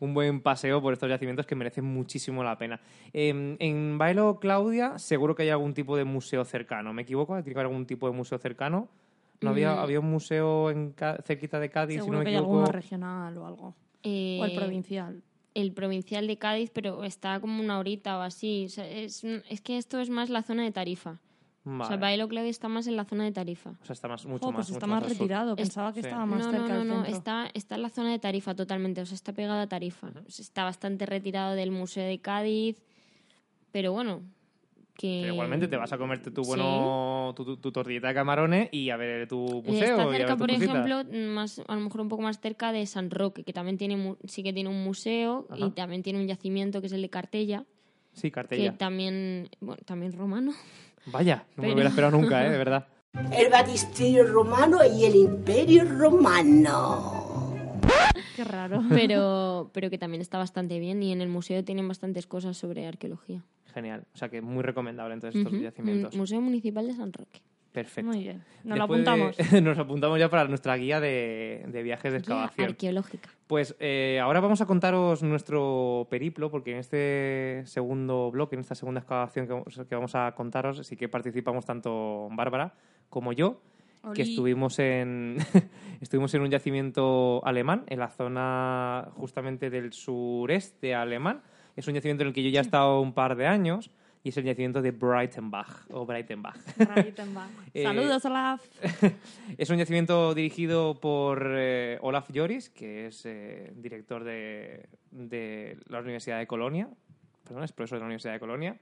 un 0.00 0.14
buen 0.14 0.40
paseo 0.40 0.80
por 0.80 0.92
estos 0.94 1.08
yacimientos 1.08 1.46
que 1.46 1.54
merecen 1.54 1.84
muchísimo 1.84 2.42
la 2.42 2.56
pena. 2.56 2.80
Eh, 3.12 3.56
en 3.58 3.98
Bailo 3.98 4.38
Claudia 4.40 4.98
seguro 4.98 5.34
que 5.34 5.42
hay 5.42 5.50
algún 5.50 5.74
tipo 5.74 5.96
de 5.96 6.04
museo 6.04 6.44
cercano. 6.44 6.92
¿Me 6.94 7.02
equivoco? 7.02 7.34
¿Tiene 7.34 7.52
que 7.52 7.58
haber 7.60 7.66
algún 7.66 7.86
tipo 7.86 8.08
de 8.10 8.16
museo 8.16 8.38
cercano? 8.38 8.88
¿No 9.42 9.50
había, 9.50 9.74
Mm. 9.74 9.78
había 9.80 10.00
un 10.00 10.10
museo 10.10 10.70
en 10.70 10.94
cerquita 11.22 11.60
de 11.60 11.68
Cádiz, 11.68 11.96
si 11.96 11.98
Seguro 12.00 12.12
no 12.14 12.18
me 12.20 12.24
que 12.24 12.30
hay 12.30 12.36
equivoco? 12.36 12.54
alguno 12.60 12.72
regional 12.72 13.36
o 13.36 13.46
algo. 13.46 13.74
Eh, 14.02 14.38
O 14.40 14.44
el 14.46 14.54
provincial. 14.54 15.22
El 15.56 15.72
provincial 15.72 16.26
de 16.26 16.36
Cádiz, 16.36 16.70
pero 16.72 17.02
está 17.04 17.40
como 17.40 17.60
una 17.62 17.78
horita 17.78 18.18
o 18.18 18.20
así. 18.22 18.64
O 18.66 18.68
sea, 18.68 18.88
es, 18.88 19.24
es 19.24 19.60
que 19.60 19.78
esto 19.78 19.98
es 20.00 20.10
más 20.10 20.28
la 20.30 20.42
zona 20.42 20.62
de 20.64 20.70
Tarifa. 20.72 21.18
O 21.64 21.68
sea, 21.78 21.78
Vale. 21.88 21.96
Bailo 21.96 22.28
Claudio 22.28 22.48
está 22.50 22.68
más 22.68 22.86
en 22.86 22.94
la 22.94 23.04
zona 23.04 23.24
de 23.24 23.32
Tarifa. 23.32 23.70
O 23.82 23.84
sea, 23.84 23.94
está 23.94 24.06
más, 24.06 24.24
mucho 24.24 24.46
Oh, 24.46 24.52
más. 24.52 24.66
pues 24.66 24.70
está 24.70 24.86
mucho 24.86 24.94
más 25.00 25.02
sur. 25.04 25.12
retirado. 25.18 25.50
Es- 25.54 25.56
Pensaba 25.56 25.92
que 25.92 26.00
sí. 26.00 26.06
estaba 26.06 26.24
más 26.24 26.44
no, 26.46 26.52
cerca 26.52 26.74
no, 26.74 26.84
no, 26.84 27.04
está, 27.04 27.50
está 27.54 27.74
en 27.74 27.82
la 27.82 27.88
zona 27.90 28.12
de 28.12 28.20
Tarifa 28.20 28.54
totalmente, 28.54 29.00
o 29.00 29.06
sea, 29.06 29.16
está 29.16 29.32
pegada 29.32 29.62
a 29.62 29.66
Tarifa. 29.66 30.12
Está 30.28 30.62
bastante 30.62 31.06
retirado 31.06 31.54
del 31.56 31.72
Museo 31.72 32.06
de 32.06 32.20
Cádiz, 32.20 32.80
pero 33.72 33.92
bueno, 33.92 34.22
que... 34.94 35.20
Pero 35.22 35.34
igualmente 35.34 35.66
te 35.68 35.76
vas 35.76 35.92
a 35.92 35.98
comerte 35.98 36.30
tu 36.30 36.44
Sí. 36.44 36.50
Tu, 37.34 37.44
tu- 37.44 37.56
tu 37.56 37.72
tortillita 37.72 38.08
de 38.08 38.14
camarones 38.14 38.68
y 38.72 38.90
a 38.90 38.96
ver 38.96 39.26
tu 39.28 39.62
museo. 39.64 39.72
Está 39.84 39.96
y 39.96 40.00
a 40.00 40.06
ver 40.06 40.16
cerca, 40.18 40.36
por 40.36 40.50
ejemplo, 40.50 41.02
más, 41.32 41.60
a 41.66 41.74
lo 41.74 41.80
mejor 41.80 42.00
un 42.02 42.08
poco 42.08 42.22
más 42.22 42.40
cerca 42.40 42.72
de 42.72 42.84
San 42.86 43.10
Roque, 43.10 43.42
que 43.44 43.52
también 43.52 43.76
tiene 43.78 44.16
sí 44.24 44.42
que 44.42 44.52
tiene 44.52 44.68
un 44.68 44.82
museo 44.84 45.46
Ajá. 45.50 45.66
y 45.66 45.70
también 45.70 46.02
tiene 46.02 46.20
un 46.20 46.26
yacimiento 46.26 46.80
que 46.80 46.86
es 46.88 46.92
el 46.92 47.02
de 47.02 47.10
Cartella, 47.10 47.64
Sí, 48.12 48.28
que 48.28 48.32
cartella. 48.32 48.76
también, 48.78 49.48
bueno, 49.60 49.82
también 49.84 50.12
romano. 50.12 50.52
Vaya, 51.06 51.44
no 51.56 51.62
me 51.62 51.62
Pero- 51.62 51.68
lo 51.68 51.74
hubiera 51.74 51.88
esperado 51.90 52.16
nunca, 52.18 52.46
¿eh? 52.46 52.50
De 52.50 52.58
verdad. 52.58 52.86
El 53.32 53.50
batisterio 53.50 54.24
romano 54.26 54.78
y 54.84 55.04
el 55.06 55.14
imperio 55.16 55.84
romano. 55.84 57.80
Qué 58.34 58.44
raro. 58.44 58.82
pero, 58.90 59.70
pero 59.72 59.88
que 59.90 59.96
también 59.98 60.20
está 60.20 60.36
bastante 60.38 60.78
bien 60.78 61.02
y 61.02 61.12
en 61.12 61.20
el 61.22 61.28
museo 61.28 61.64
tienen 61.64 61.88
bastantes 61.88 62.26
cosas 62.26 62.56
sobre 62.58 62.86
arqueología. 62.86 63.42
Genial. 63.76 64.04
O 64.14 64.16
sea 64.16 64.30
que 64.30 64.40
muy 64.40 64.62
recomendable 64.62 65.12
entonces 65.12 65.38
estos 65.44 65.60
yacimientos. 65.60 66.14
Mm, 66.14 66.18
Museo 66.18 66.40
Municipal 66.40 66.86
de 66.86 66.94
San 66.94 67.12
Roque. 67.12 67.42
Perfecto. 67.72 68.10
Muy 68.10 68.22
bien. 68.22 68.42
Nos 68.64 68.78
Después 68.78 69.00
lo 69.00 69.04
de- 69.04 69.10
apuntamos. 69.12 69.52
nos 69.62 69.78
apuntamos 69.78 70.18
ya 70.18 70.30
para 70.30 70.48
nuestra 70.48 70.74
guía 70.76 70.98
de, 70.98 71.62
de 71.68 71.82
viajes 71.82 72.04
de 72.10 72.18
Guía 72.20 72.20
excavación. 72.20 72.68
arqueológica. 72.70 73.28
Pues 73.46 73.76
eh, 73.78 74.18
ahora 74.22 74.40
vamos 74.40 74.62
a 74.62 74.66
contaros 74.66 75.22
nuestro 75.22 76.06
periplo, 76.08 76.50
porque 76.50 76.72
en 76.72 76.78
este 76.78 77.62
segundo 77.66 78.30
bloque, 78.30 78.54
en 78.56 78.60
esta 78.60 78.74
segunda 78.74 79.00
excavación 79.00 79.46
que 79.46 79.52
vamos, 79.52 79.80
que 79.86 79.94
vamos 79.94 80.14
a 80.14 80.32
contaros, 80.34 80.86
sí 80.86 80.96
que 80.96 81.10
participamos 81.10 81.66
tanto 81.66 82.28
Bárbara 82.32 82.72
como 83.10 83.34
yo, 83.34 83.60
que 84.14 84.22
estuvimos 84.22 84.78
en, 84.78 85.36
estuvimos 86.00 86.32
en 86.32 86.40
un 86.42 86.50
yacimiento 86.50 87.42
alemán, 87.44 87.84
en 87.88 87.98
la 87.98 88.08
zona 88.08 89.08
justamente 89.16 89.68
del 89.68 89.92
sureste 89.92 90.94
alemán. 90.94 91.42
Es 91.76 91.86
un 91.86 91.94
yacimiento 91.94 92.22
en 92.22 92.28
el 92.28 92.34
que 92.34 92.42
yo 92.42 92.50
ya 92.50 92.60
he 92.60 92.62
estado 92.62 93.00
un 93.00 93.12
par 93.12 93.36
de 93.36 93.46
años 93.46 93.90
y 94.24 94.30
es 94.30 94.36
el 94.38 94.44
yacimiento 94.44 94.82
de 94.82 94.90
Breitenbach, 94.90 95.88
o 95.90 96.04
Breitenbach. 96.04 96.56
Breitenbach. 96.76 97.48
Eh, 97.74 97.84
Saludos, 97.84 98.24
Olaf. 98.24 98.60
Es 99.58 99.70
un 99.70 99.76
yacimiento 99.76 100.34
dirigido 100.34 100.98
por 100.98 101.46
eh, 101.48 101.98
Olaf 102.00 102.30
Joris, 102.34 102.70
que 102.70 103.06
es 103.06 103.24
eh, 103.24 103.72
director 103.76 104.24
de, 104.24 104.88
de 105.12 105.78
la 105.88 106.00
Universidad 106.00 106.38
de 106.38 106.46
Colonia. 106.48 106.88
Perdón, 107.44 107.62
es 107.62 107.72
profesor 107.72 107.98
de 107.98 108.00
la 108.00 108.06
Universidad 108.06 108.32
de 108.32 108.40
Colonia. 108.40 108.76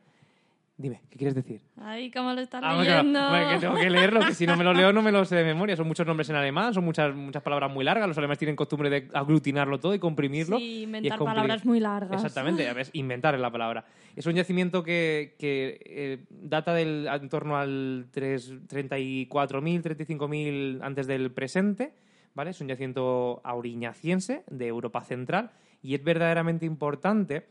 Dime, 0.77 1.03
¿qué 1.09 1.19
quieres 1.19 1.37
decir? 1.37 1.61
Ay, 1.77 2.11
cómo 2.11 2.33
lo 2.33 2.41
estás 2.41 2.61
Ah, 2.65 2.77
leyendo. 2.77 3.29
bueno, 3.31 3.49
que 3.51 3.59
tengo 3.61 3.75
que 3.77 3.91
leerlo, 3.91 4.21
que 4.27 4.35
si 4.35 4.45
no 4.45 4.57
me 4.57 4.65
lo 4.65 4.73
leo 4.75 4.93
no 4.93 5.03
me 5.03 5.13
lo 5.13 5.25
sé 5.25 5.37
de 5.37 5.45
memoria. 5.45 5.77
Son 5.77 5.87
muchos 5.87 6.05
nombres 6.05 6.29
en 6.31 6.37
alemán, 6.37 6.75
son 6.75 6.85
muchas, 6.85 7.15
muchas 7.15 7.45
palabras 7.45 7.71
muy 7.73 7.85
largas. 7.85 8.09
Los 8.09 8.19
alemanes 8.19 8.39
tienen 8.39 8.57
costumbre 8.57 8.91
de 8.91 9.09
aglutinarlo 9.15 9.79
todo 9.79 9.95
y 9.95 10.01
comprimirlo. 10.01 10.59
Sí, 10.59 10.65
y 10.65 10.77
es 10.79 10.83
inventar 10.83 11.19
palabras 11.21 11.65
muy 11.65 11.79
largas. 11.79 12.15
Exactamente, 12.15 12.69
a 12.69 12.73
ver, 12.73 12.89
inventar 12.93 13.37
es 13.37 13.41
la 13.41 13.53
palabra. 13.53 13.85
Es 14.17 14.27
un 14.27 14.35
yacimiento 14.35 14.83
que, 14.83 15.37
que, 15.39 15.79
eh, 15.87 16.25
data 16.29 16.75
del 16.75 17.07
en 17.07 17.29
torno 17.29 17.57
al 17.57 18.07
3 18.11 18.67
34.000, 18.67 19.81
35.000 19.83 20.81
antes 20.83 21.07
del 21.07 21.31
presente, 21.31 21.95
¿vale? 22.35 22.51
Es 22.51 22.61
un 22.61 22.67
yacimiento 22.67 23.41
auriñaciense 23.45 24.43
de 24.51 24.67
Europa 24.67 25.03
Central 25.05 25.53
y 25.83 25.95
es 25.95 26.03
verdaderamente 26.03 26.67
importante 26.67 27.47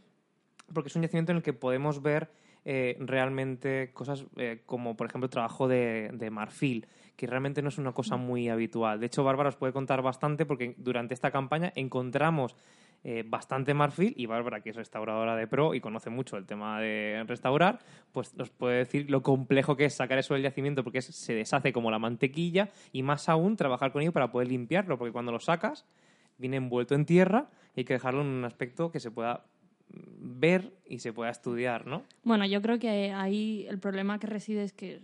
porque 0.74 0.90
es 0.90 0.96
un 0.98 1.04
yacimiento 1.04 1.32
en 1.32 1.38
el 1.38 1.44
que 1.44 1.54
podemos 1.54 2.02
ver 2.02 2.30
eh, 2.66 2.96
realmente 3.00 3.92
cosas 3.94 4.26
eh, 4.38 4.62
como, 4.66 4.96
por 4.96 5.08
ejemplo, 5.08 5.26
el 5.26 5.32
trabajo 5.32 5.68
de, 5.68 6.10
de 6.14 6.30
marfil, 6.30 6.88
que 7.16 7.28
realmente 7.28 7.62
no 7.62 7.70
es 7.70 7.78
una 7.78 7.92
cosa 7.92 8.16
muy 8.18 8.50
habitual. 8.50 9.00
De 9.00 9.06
hecho, 9.08 9.24
Bárbara 9.24 9.50
os 9.50 9.56
puede 9.56 9.74
contar 9.74 10.02
bastante 10.02 10.46
porque 10.46 10.74
durante 10.78 11.14
esta 11.14 11.30
campaña 11.32 11.72
encontramos 11.76 12.56
eh, 13.06 13.24
bastante 13.28 13.74
marfil 13.74 14.14
y 14.16 14.28
Bárbara, 14.28 14.62
que 14.62 14.70
es 14.70 14.78
restauradora 14.78 15.36
de 15.36 15.46
pro 15.46 15.74
y 15.74 15.82
conoce 15.82 16.10
mucho 16.10 16.38
el 16.38 16.46
tema 16.46 16.80
de 16.80 17.24
restaurar, 17.28 17.80
pues 18.14 18.34
nos 18.36 18.50
puede 18.50 18.78
decir 18.78 19.12
lo 19.12 19.22
complejo 19.22 19.76
que 19.76 19.84
es 19.86 19.94
sacar 19.94 20.18
eso 20.20 20.34
del 20.36 20.44
yacimiento 20.44 20.86
porque 20.86 21.00
es- 21.00 21.08
se 21.14 21.34
deshace 21.34 21.74
como 21.74 21.92
la 21.92 22.00
mantequilla 22.00 22.70
y 22.94 23.04
más 23.04 23.28
aún 23.28 23.58
trabajar 23.58 23.92
con 23.92 24.02
ello 24.02 24.14
para 24.14 24.32
poder 24.32 24.48
limpiarlo, 24.48 24.98
porque 24.98 25.12
cuando 25.12 25.34
lo 25.34 25.40
sacas 25.42 25.86
viene 26.38 26.56
envuelto 26.58 26.96
en 26.96 27.06
tierra 27.06 27.50
y 27.76 27.82
hay 27.82 27.86
que 27.86 27.94
dejarlo 27.94 28.22
en 28.22 28.28
un 28.28 28.46
aspecto 28.46 28.90
que 28.90 29.02
se 29.02 29.12
pueda 29.12 29.44
ver 29.94 30.74
y 30.86 31.00
se 31.00 31.14
pueda 31.14 31.30
estudiar, 31.32 31.86
¿no? 31.88 32.04
Bueno, 32.24 32.46
yo 32.46 32.62
creo 32.62 32.80
que 32.80 33.12
ahí 33.12 33.66
el 33.70 33.80
problema 33.80 34.20
que 34.20 34.28
reside 34.28 34.64
es 34.64 34.74
que 34.74 35.02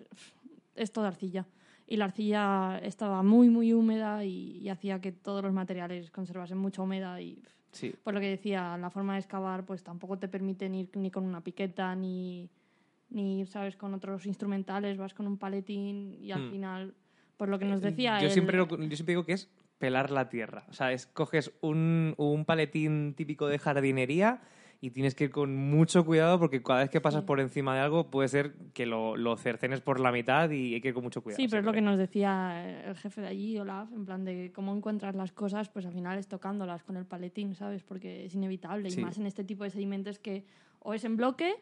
es 0.76 0.92
toda 0.92 1.08
arcilla. 1.10 1.46
Y 1.88 1.98
la 1.98 2.06
arcilla 2.06 2.80
estaba 2.84 3.24
muy, 3.24 3.50
muy 3.50 3.74
húmeda 3.74 4.24
y, 4.24 4.58
y 4.58 4.70
hacía 4.70 5.02
que 5.02 5.12
todos 5.12 5.44
los 5.44 5.54
materiales 5.54 6.12
conservasen 6.12 6.58
mucha 6.58 6.82
humedad. 6.82 7.18
Y 7.20 7.42
Sí. 7.72 7.94
por 8.04 8.16
lo 8.16 8.20
que 8.20 8.30
decía, 8.30 8.78
la 8.78 8.90
forma 8.90 9.14
de 9.14 9.20
excavar 9.20 9.64
pues 9.66 9.84
tampoco 9.84 10.18
te 10.18 10.28
permiten 10.28 10.74
ir 10.74 10.90
ni 10.96 11.12
con 11.12 11.24
una 11.24 11.42
piqueta 11.42 11.94
ni, 11.96 12.50
ni 13.12 13.46
¿sabes?, 13.46 13.76
con 13.76 13.94
otros 13.94 14.26
instrumentales. 14.26 14.98
Vas 14.98 15.14
con 15.14 15.28
un 15.28 15.38
paletín 15.38 16.16
y 16.20 16.32
al 16.32 16.48
Hmm. 16.48 16.52
final, 16.52 16.94
por 17.38 17.48
lo 17.50 17.60
que 17.60 17.66
nos 17.66 17.82
decía 17.82 18.20
Yo 18.20 18.26
él- 18.28 18.32
siempre, 18.34 18.58
lo- 18.58 18.68
yo 18.68 18.96
siempre 18.96 19.12
digo 19.14 19.26
que 19.26 19.34
es 19.34 19.50
pelar 19.78 20.10
la 20.12 20.30
tierra. 20.30 20.66
O 20.70 20.74
sea, 20.74 20.92
es, 20.92 21.06
coges 21.08 21.52
un, 21.62 22.14
un 22.18 22.44
paletín 22.46 23.14
típico 23.16 23.48
de 23.48 23.60
jardinería 23.60 24.42
y 24.82 24.92
tienes 24.92 25.14
que 25.14 25.26
ir 25.26 25.32
con 25.32 25.56
mucho 25.56 26.06
cuidado 26.06 26.40
porque 26.40 26.64
cada 26.64 26.80
vez 26.80 26.90
que 26.90 27.02
pasas 27.02 27.24
por 27.24 27.40
encima 27.42 27.76
de 27.76 27.82
algo 27.82 28.10
puede 28.10 28.30
ser 28.30 28.54
que 28.74 28.86
lo, 28.86 29.18
lo 29.18 29.36
cercenes 29.36 29.82
por 29.82 30.00
la 30.00 30.12
mitad 30.12 30.50
y 30.52 30.74
hay 30.76 30.82
que 30.82 30.88
ir 30.90 30.94
con 30.94 31.04
mucho 31.04 31.22
cuidado. 31.22 31.36
Sí, 31.36 31.48
pero 31.50 31.60
es 31.60 31.66
lo 31.66 31.74
que 31.74 31.82
nos 31.82 31.98
decía 31.98 32.64
eh, 32.66 32.90
el 32.90 32.96
jefe 32.96 33.20
de 33.22 33.28
allí, 33.28 33.60
Olaf, 33.60 33.92
en 33.92 34.06
plan 34.06 34.24
de 34.24 34.52
cómo 34.56 34.74
encuentras 34.74 35.16
las 35.16 35.34
cosas, 35.34 35.68
pues 35.70 35.86
al 35.86 35.92
final 35.94 36.18
es 36.18 36.28
tocándolas 36.30 36.84
con 36.84 36.96
el 36.96 37.06
paletín, 37.06 37.56
¿sabes? 37.56 37.84
Porque 37.84 38.26
es 38.26 38.36
inevitable, 38.36 38.90
Sí. 38.90 39.02
y 39.02 39.04
más 39.04 39.18
en 39.18 39.26
este 39.26 39.44
tipo 39.44 39.66
de 39.66 39.70
sedimentos 39.70 40.18
que 40.18 40.46
o 40.80 40.94
es 40.94 41.04
en 41.04 41.18
bloque 41.18 41.56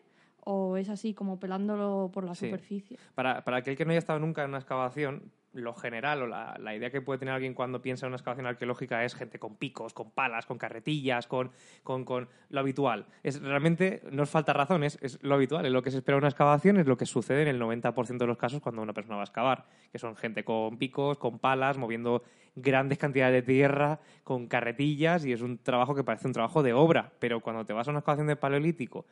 o 0.49 0.77
es 0.77 0.87
así 0.89 1.13
como 1.13 1.39
pelándolo 1.39 2.11
por 2.13 2.23
la 2.23 2.35
Sí. 2.35 2.45
superficie. 2.45 2.97
Para, 3.15 3.43
para 3.43 3.57
aquel 3.57 3.75
que 3.75 3.83
no 3.83 3.91
haya 3.91 3.99
estado 3.99 4.19
nunca 4.19 4.43
en 4.43 4.49
una 4.49 4.59
excavación, 4.59 5.23
lo 5.57 5.73
general 5.73 6.21
o 6.21 6.27
la, 6.27 6.75
idea 6.75 6.89
que 6.89 7.01
puede 7.01 7.19
tener 7.19 7.33
alguien 7.33 7.53
cuando 7.53 7.81
piensa 7.81 8.05
en 8.05 8.09
una 8.09 8.17
excavación 8.17 8.45
arqueológica 8.45 9.03
es 9.03 9.15
gente 9.15 9.39
con 9.39 9.55
picos, 9.55 9.93
con 9.93 10.11
palas, 10.11 10.45
con 10.45 10.57
carretillas, 10.57 11.27
con, 11.27 11.51
con, 11.83 12.05
con 12.05 12.29
lo 12.49 12.59
habitual. 12.59 13.05
Es, 13.23 13.41
realmente 13.41 14.01
no 14.11 14.23
os 14.23 14.29
falta 14.29 14.53
razones, 14.53 14.97
es 15.01 15.21
lo 15.23 15.35
habitual, 15.35 15.65
es 15.65 15.71
lo 15.71 15.81
que 15.81 15.91
se 15.91 15.97
espera 15.97 16.17
en 16.17 16.23
una 16.23 16.29
excavación, 16.29 16.77
es 16.77 16.87
lo 16.87 16.97
que 16.97 17.05
sucede 17.05 17.41
en 17.41 17.47
el 17.47 17.59
90% 17.59 18.17
de 18.17 18.27
los 18.27 18.37
casos 18.37 18.61
cuando 18.61 18.81
una 18.81 18.93
persona 18.93 19.15
va 19.15 19.23
a 19.23 19.25
excavar, 19.25 19.65
que 19.91 19.99
son 19.99 20.15
gente 20.15 20.43
con 20.43 20.77
picos, 20.77 21.17
con 21.17 21.39
palas, 21.39 21.77
moviendo 21.77 22.23
grandes 22.55 22.97
cantidades 22.97 23.33
de 23.33 23.53
tierra, 23.53 23.99
con 24.23 24.47
carretillas, 24.47 25.25
y 25.25 25.31
es 25.31 25.41
un 25.41 25.57
trabajo 25.59 25.95
que 25.95 26.03
parece 26.03 26.27
un 26.27 26.33
trabajo 26.33 26.63
de 26.63 26.73
obra, 26.73 27.11
pero 27.19 27.39
cuando 27.39 27.65
te 27.65 27.73
vas 27.73 27.87
a 27.87 27.91
una 27.91 27.99
excavación 27.99 28.27
de 28.27 28.35
paleolítico, 28.35 29.05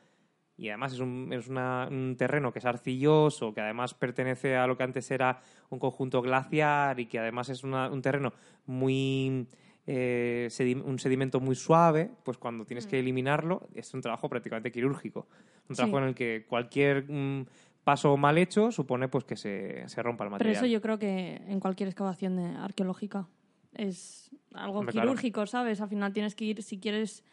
y 0.57 0.69
además 0.69 0.93
es, 0.93 0.99
un, 0.99 1.31
es 1.33 1.47
una, 1.47 1.87
un 1.91 2.15
terreno 2.17 2.51
que 2.53 2.59
es 2.59 2.65
arcilloso, 2.65 3.53
que 3.53 3.61
además 3.61 3.93
pertenece 3.93 4.55
a 4.55 4.67
lo 4.67 4.77
que 4.77 4.83
antes 4.83 5.09
era 5.11 5.41
un 5.69 5.79
conjunto 5.79 6.21
glaciar 6.21 6.99
y 6.99 7.07
que 7.07 7.19
además 7.19 7.49
es 7.49 7.63
una, 7.63 7.89
un 7.89 8.01
terreno 8.01 8.33
muy... 8.65 9.47
Eh, 9.87 10.49
un 10.83 10.97
sedimento 10.97 11.39
muy 11.39 11.53
suave, 11.55 12.09
pues 12.23 12.39
cuando 12.39 12.65
tienes 12.65 12.87
que 12.87 12.97
eliminarlo 12.99 13.67
es 13.75 13.93
un 13.93 14.01
trabajo 14.01 14.27
prácticamente 14.29 14.71
quirúrgico. 14.71 15.27
Un 15.69 15.75
trabajo 15.75 15.97
Sí. 15.97 16.01
en 16.03 16.09
el 16.09 16.15
que 16.15 16.45
cualquier 16.49 17.05
mm, 17.07 17.45
paso 17.83 18.17
mal 18.17 18.39
hecho 18.39 18.71
supone 18.71 19.09
pues 19.09 19.25
que 19.25 19.35
se, 19.35 19.87
se 19.87 20.01
rompa 20.01 20.23
el 20.23 20.29
Pero 20.29 20.37
material. 20.39 20.55
eso 20.55 20.65
yo 20.65 20.81
creo 20.81 20.97
que 20.97 21.35
en 21.47 21.59
cualquier 21.59 21.87
excavación 21.89 22.39
arqueológica 22.39 23.27
es 23.75 24.31
algo 24.55 24.79
Hombre, 24.79 24.93
claro. 24.93 25.09
quirúrgico, 25.09 25.45
¿sabes? 25.45 25.79
Al 25.81 25.89
final 25.89 26.13
tienes 26.13 26.33
que 26.33 26.45
ir, 26.45 26.63
si 26.63 26.79
quieres 26.79 27.23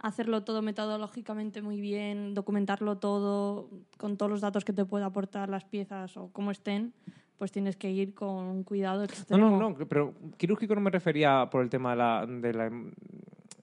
hacerlo 0.00 0.42
todo 0.42 0.62
metodológicamente 0.62 1.62
muy 1.62 1.80
bien, 1.80 2.34
documentarlo 2.34 2.98
todo 2.98 3.68
con 3.98 4.16
todos 4.16 4.30
los 4.30 4.40
datos 4.40 4.64
que 4.64 4.72
te 4.72 4.84
pueda 4.84 5.06
aportar 5.06 5.48
las 5.48 5.64
piezas 5.64 6.16
o 6.16 6.30
cómo 6.32 6.50
estén, 6.50 6.92
pues 7.38 7.52
tienes 7.52 7.76
que 7.76 7.90
ir 7.90 8.14
con 8.14 8.64
cuidado. 8.64 9.06
No, 9.28 9.38
no, 9.38 9.70
no, 9.70 9.74
pero 9.88 10.14
quirúrgico 10.36 10.74
no 10.74 10.80
me 10.80 10.90
refería 10.90 11.48
por 11.50 11.62
el 11.62 11.70
tema 11.70 11.90
de, 11.90 11.96
la, 11.96 12.26
de, 12.26 12.52
la- 12.54 12.70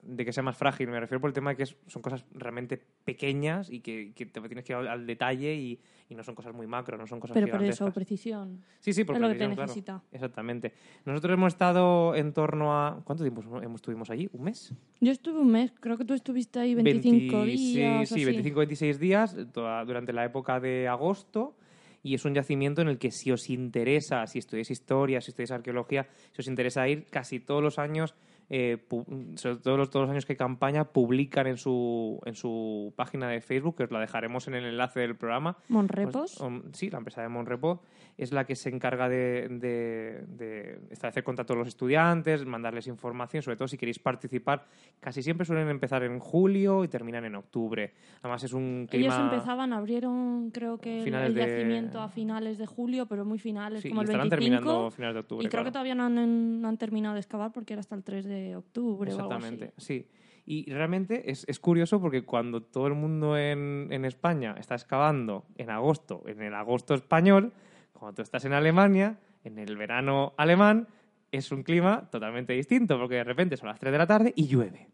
de 0.08 0.24
que 0.24 0.32
sea 0.32 0.42
más 0.42 0.56
frágil, 0.56 0.88
me 0.88 0.98
refiero 0.98 1.20
por 1.20 1.28
el 1.28 1.34
tema 1.34 1.50
de 1.50 1.56
que 1.56 1.66
son 1.66 2.00
cosas 2.00 2.24
realmente 2.32 2.80
pequeñas 3.04 3.70
y 3.70 3.80
que, 3.80 4.12
que 4.14 4.24
te 4.26 4.40
tienes 4.40 4.64
que 4.64 4.72
ir 4.72 4.76
al, 4.78 4.88
al 4.88 5.06
detalle 5.06 5.54
y, 5.54 5.78
y 6.08 6.14
no 6.14 6.22
son 6.22 6.34
cosas 6.34 6.54
muy 6.54 6.66
macro, 6.66 6.96
no 6.96 7.06
son 7.06 7.20
cosas 7.20 7.34
Pero 7.34 7.48
por 7.50 7.62
eso, 7.62 7.92
precisión. 7.92 8.62
Sí, 8.80 8.92
sí, 8.94 9.04
por 9.04 9.16
es 9.16 9.20
lo 9.20 9.28
que 9.28 9.34
te 9.34 9.38
precisión, 9.40 9.54
claro. 9.54 9.66
necesita. 9.68 10.02
Exactamente. 10.10 10.72
Nosotros 11.04 11.34
hemos 11.34 11.52
estado 11.52 12.14
en 12.14 12.32
torno 12.32 12.72
a... 12.74 13.02
¿Cuánto 13.04 13.22
tiempo 13.22 13.42
hemos- 13.62 13.76
estuvimos 13.76 14.08
allí? 14.10 14.28
¿Un 14.32 14.44
mes? 14.44 14.72
Yo 15.00 15.12
estuve 15.12 15.40
un 15.40 15.50
mes, 15.52 15.72
creo 15.78 15.98
que 15.98 16.04
tú 16.06 16.14
estuviste 16.14 16.58
ahí 16.58 16.74
25 16.74 17.42
20 17.42 17.56
sí, 17.58 17.74
días. 17.74 18.10
o 18.10 18.14
Sí, 18.14 18.22
así. 18.24 18.42
25-26 18.42 18.96
días 18.98 19.36
toda- 19.52 19.84
durante 19.84 20.12
la 20.14 20.24
época 20.24 20.58
de 20.58 20.88
agosto. 20.88 21.54
Y 22.02 22.14
es 22.14 22.24
un 22.24 22.32
yacimiento 22.32 22.80
en 22.80 22.88
el 22.88 22.96
que 22.98 23.10
si 23.10 23.32
os 23.32 23.50
interesa, 23.50 24.24
si 24.28 24.38
estudiáis 24.38 24.70
historia, 24.70 25.20
si 25.20 25.32
estudiáis 25.32 25.50
arqueología, 25.50 26.06
si 26.32 26.40
os 26.40 26.46
interesa 26.46 26.88
ir, 26.88 27.06
casi 27.10 27.40
todos 27.40 27.60
los 27.62 27.78
años, 27.78 28.14
eh, 28.50 28.78
pu- 28.88 29.36
sobre 29.36 29.56
todo 29.56 29.76
los, 29.76 29.90
todos 29.90 30.04
los 30.06 30.10
años 30.12 30.26
que 30.26 30.36
campaña, 30.36 30.84
publican 30.84 31.46
en 31.46 31.56
su, 31.58 32.20
en 32.24 32.34
su 32.34 32.92
página 32.96 33.28
de 33.28 33.40
Facebook, 33.40 33.76
que 33.76 33.84
os 33.84 33.90
la 33.90 34.00
dejaremos 34.00 34.48
en 34.48 34.54
el 34.54 34.64
enlace 34.64 35.00
del 35.00 35.16
programa. 35.16 35.56
Monrepos. 35.68 36.36
Pues, 36.38 36.40
um, 36.40 36.62
sí, 36.72 36.90
la 36.90 36.98
empresa 36.98 37.22
de 37.22 37.28
Monrepo 37.28 37.82
es 38.18 38.32
la 38.32 38.44
que 38.44 38.54
se 38.56 38.68
encarga 38.68 39.08
de, 39.08 39.46
de- 39.48 40.24
de 40.28 40.80
establecer 40.90 41.22
contacto 41.24 41.52
con 41.54 41.60
los 41.60 41.68
estudiantes, 41.68 42.44
mandarles 42.44 42.86
información, 42.88 43.42
sobre 43.42 43.56
todo 43.56 43.68
si 43.68 43.78
queréis 43.78 43.98
participar. 44.00 44.66
Casi 45.00 45.22
siempre 45.22 45.46
suelen 45.46 45.68
empezar 45.68 46.02
en 46.02 46.18
julio 46.18 46.82
y 46.84 46.88
terminan 46.88 47.24
en 47.24 47.36
octubre. 47.36 47.94
Además 48.20 48.42
es 48.44 48.52
un 48.52 48.86
clima... 48.90 49.14
Ellos 49.14 49.32
empezaban, 49.32 49.72
abrieron 49.72 50.50
creo 50.50 50.78
que 50.78 50.98
el, 50.98 51.04
Finales 51.04 51.28
el 51.28 51.34
de- 51.34 51.40
yacimiento 51.40 52.00
a 52.00 52.08
finales 52.08 52.58
de 52.58 52.66
julio, 52.66 53.06
pero 53.06 53.24
muy 53.24 53.38
finales, 53.38 53.82
Sí, 53.82 53.88
como 53.88 54.02
y 54.02 54.04
el 54.04 54.10
estarán 54.10 54.28
25. 54.28 54.58
terminando 54.60 54.86
a 54.86 54.90
finales 54.90 55.14
de 55.14 55.20
octubre. 55.20 55.46
y 55.46 55.48
creo 55.48 55.60
que 55.62 55.70
claro. 55.70 55.72
todavía 55.72 55.94
no 55.94 56.04
han, 56.04 56.60
no 56.60 56.68
han 56.68 56.76
terminado 56.76 57.14
de 57.14 57.20
excavar 57.20 57.52
porque 57.52 57.72
era 57.74 57.80
hasta 57.80 57.94
el 57.94 58.02
3 58.02 58.24
de 58.24 58.56
octubre 58.56 59.12
o 59.12 59.14
algo 59.16 59.26
Exactamente, 59.32 59.72
así. 59.76 59.86
sí. 60.04 60.06
Y 60.50 60.72
realmente 60.72 61.30
es, 61.30 61.44
es 61.46 61.60
curioso 61.60 62.00
porque 62.00 62.22
cuando 62.24 62.62
todo 62.62 62.86
el 62.86 62.94
mundo 62.94 63.36
en, 63.36 63.86
en 63.90 64.04
España 64.06 64.56
está 64.58 64.74
excavando 64.74 65.44
en 65.56 65.68
agosto, 65.70 66.22
en 66.26 66.40
el 66.42 66.54
agosto 66.54 66.94
español, 66.94 67.52
cuando 67.92 68.16
tú 68.16 68.22
estás 68.22 68.44
en 68.44 68.52
Alemania, 68.52 69.18
en 69.44 69.58
el 69.58 69.76
verano 69.76 70.34
alemán, 70.36 70.88
es 71.32 71.52
un 71.52 71.62
clima 71.62 72.08
totalmente 72.10 72.52
distinto 72.52 72.98
porque 72.98 73.16
de 73.16 73.24
repente 73.24 73.56
son 73.56 73.68
las 73.68 73.78
3 73.78 73.92
de 73.92 73.98
la 73.98 74.06
tarde 74.06 74.32
y 74.36 74.46
llueve. 74.46 74.88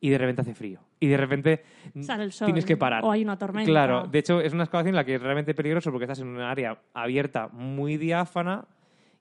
Y 0.00 0.10
de 0.10 0.18
repente 0.18 0.42
hace 0.42 0.54
frío. 0.54 0.80
Y 0.98 1.06
de 1.06 1.16
repente 1.16 1.64
Sale 2.00 2.24
el 2.24 2.32
sol. 2.32 2.46
tienes 2.46 2.66
que 2.66 2.76
parar. 2.76 3.02
O 3.02 3.10
hay 3.10 3.22
una 3.22 3.38
tormenta. 3.38 3.70
Claro, 3.70 4.06
de 4.06 4.18
hecho 4.18 4.40
es 4.40 4.52
una 4.52 4.64
excavación 4.64 4.90
en 4.90 4.96
la 4.96 5.04
que 5.04 5.14
es 5.14 5.22
realmente 5.22 5.54
peligroso 5.54 5.90
porque 5.90 6.04
estás 6.04 6.20
en 6.20 6.28
un 6.28 6.40
área 6.40 6.78
abierta 6.92 7.48
muy 7.48 7.96
diáfana 7.96 8.66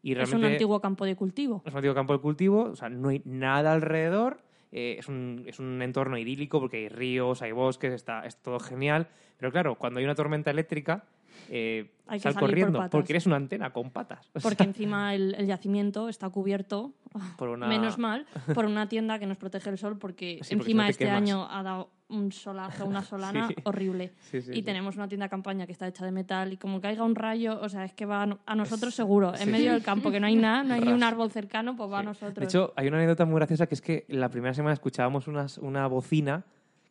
y 0.02 0.12
es 0.12 0.18
realmente 0.18 0.48
un 0.48 0.52
antiguo 0.52 0.82
campo 0.82 1.06
de 1.06 1.16
cultivo. 1.16 1.62
es 1.66 1.72
un 1.72 1.78
antiguo 1.78 1.96
campo 1.96 2.14
de 2.14 2.20
cultivo, 2.20 2.64
o 2.72 2.76
sea, 2.76 2.90
no 2.90 3.10
hay 3.10 3.22
nada 3.26 3.72
alrededor, 3.72 4.42
eh, 4.72 4.96
es, 5.00 5.08
un, 5.08 5.44
es 5.48 5.60
un 5.60 5.82
entorno 5.82 6.18
idílico 6.18 6.60
porque 6.60 6.78
hay 6.78 6.90
ríos, 6.90 7.42
hay 7.42 7.52
bosques, 7.52 7.94
está, 7.94 8.26
es 8.26 8.38
todo 8.42 8.60
genial, 8.60 9.08
pero 9.38 9.52
claro, 9.52 9.76
cuando 9.76 10.00
hay 10.00 10.06
una 10.06 10.16
tormenta 10.16 10.52
eléctrica, 10.52 11.04
eh, 11.50 11.92
Hay 12.08 12.20
sal 12.20 12.34
por 12.34 12.42
corriendo 12.42 12.86
porque 12.92 13.14
eres 13.14 13.26
una 13.26 13.38
antena 13.38 13.72
con 13.72 13.90
patas. 13.92 14.30
O 14.36 14.40
Porque 14.42 14.64
encima 14.64 15.16
el, 15.16 15.34
el 15.36 15.48
yacimiento 15.48 16.10
está 16.10 16.30
cubierto, 16.30 16.94
Por 17.38 17.50
una- 17.50 17.68
menos 17.68 17.98
mal, 17.98 18.26
por 18.54 18.66
una 18.66 18.88
tienda 18.90 19.18
que 19.20 19.26
nos 19.26 19.38
protege 19.38 19.70
el 19.70 19.78
sol 19.78 19.98
porque 19.98 20.34
Sí, 20.34 20.38
porque 20.40 20.46
si 20.48 20.54
encima 20.56 20.84
no 20.84 20.90
este 20.90 21.06
quemas. 21.06 21.18
año 21.22 21.48
ha 21.50 21.64
dado 21.64 21.90
un 22.10 22.32
solazo, 22.32 22.86
una 22.86 23.02
solana 23.04 23.48
Sí. 23.48 23.56
horrible. 23.64 24.12
Sí, 24.32 24.42
sí, 24.42 24.52
y 24.54 24.62
tenemos 24.64 24.96
una 24.96 25.08
tienda 25.08 25.26
de 25.26 25.30
campaña 25.30 25.66
que 25.66 25.72
está 25.72 25.88
hecha 25.88 26.04
de 26.06 26.12
metal 26.12 26.52
y 26.54 26.58
como 26.58 26.82
caiga 26.82 27.04
un 27.04 27.16
rayo, 27.16 27.60
o 27.62 27.70
sea, 27.70 27.86
es 27.86 27.94
que 27.94 28.06
va 28.06 28.24
a 28.24 28.26
no- 28.26 28.40
a 28.46 28.56
nosotros 28.56 28.94
seguro. 28.96 29.34
en 29.36 29.52
medio 29.52 29.72
del 29.74 29.84
campo, 29.84 30.12
que 30.12 30.20
no 30.20 30.28
hay 30.28 30.36
nada, 30.36 30.64
no 30.64 30.74
hay 30.74 30.82
ni 30.82 30.92
un 30.92 31.04
árbol 31.04 31.32
cercano, 31.32 31.76
pues 31.76 31.92
va 31.92 32.00
a 32.00 32.04
nosotros. 32.04 32.36
De 32.40 32.46
hecho, 32.46 32.74
hay 32.76 32.88
una 32.88 32.98
anécdota 32.98 33.26
muy 33.26 33.36
graciosa 33.36 33.68
que 33.68 33.76
es 33.76 33.82
que 33.82 34.06
la 34.10 34.30
primera 34.30 34.54
semana 34.54 34.74
escuchábamos 34.74 35.28
unas- 35.28 35.58
una 35.60 35.88
bocina 35.88 36.46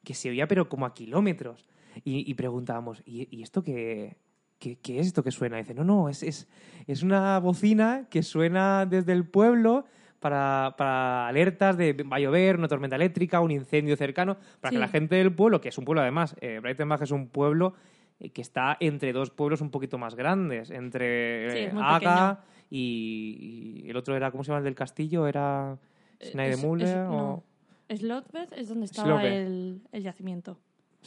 que 0.04 0.14
se 0.14 0.30
oía 0.30 0.46
pero 0.46 0.68
como 0.68 0.86
a 0.86 0.94
kilómetros 0.94 1.66
y, 2.04 2.30
y 2.30 2.34
preguntábamos, 2.34 3.02
¿y, 3.04 3.28
y 3.36 3.42
esto 3.42 3.62
qué, 3.62 4.16
qué, 4.60 4.78
qué 4.78 5.00
es 5.00 5.08
esto 5.08 5.24
que 5.24 5.32
suena? 5.32 5.58
Y 5.58 5.62
dice, 5.62 5.74
no, 5.74 5.82
no, 5.84 6.08
es, 6.08 6.22
es, 6.22 6.46
es 6.86 7.02
una 7.02 7.38
bocina 7.40 8.06
que 8.08 8.22
suena 8.22 8.86
desde 8.86 9.12
el 9.12 9.26
pueblo 9.26 9.84
para, 10.20 10.74
para 10.76 11.28
alertas 11.28 11.76
de 11.76 11.92
va 11.92 12.16
a 12.16 12.20
llover, 12.20 12.56
una 12.56 12.68
tormenta 12.68 12.96
eléctrica, 12.96 13.40
un 13.40 13.50
incendio 13.50 13.96
cercano, 13.96 14.36
para 14.60 14.70
Sí. 14.70 14.76
que 14.76 14.80
la 14.80 14.88
gente 14.88 15.16
del 15.16 15.32
pueblo, 15.32 15.60
que 15.60 15.68
es 15.68 15.78
un 15.78 15.84
pueblo 15.84 16.00
además, 16.02 16.34
eh, 16.40 16.58
Breitenbach 16.60 17.02
es 17.02 17.10
un 17.10 17.28
pueblo 17.28 17.74
eh, 18.20 18.30
que 18.30 18.40
está 18.42 18.76
entre 18.80 19.12
dos 19.12 19.30
pueblos 19.30 19.60
un 19.60 19.70
poquito 19.70 19.96
más 19.98 20.14
grandes, 20.16 20.70
entre 20.70 21.50
Sí, 21.52 21.58
eh, 21.58 21.66
es 21.68 21.74
Haga 21.76 22.40
y, 22.70 23.82
y 23.84 23.90
el 23.90 23.96
otro 23.96 24.16
era, 24.16 24.30
¿cómo 24.30 24.42
se 24.44 24.48
llama 24.48 24.58
el 24.58 24.64
del 24.64 24.74
castillo? 24.74 25.26
Era 25.26 25.78
Eh, 26.20 26.30
Schneidemühle 26.32 26.84
es- 26.84 26.96
o... 26.96 27.10
no. 27.10 27.44
Es 27.88 28.68
donde 28.68 28.84
estaba 28.84 29.24
el, 29.24 29.80
el 29.92 30.02
yacimiento. 30.02 30.58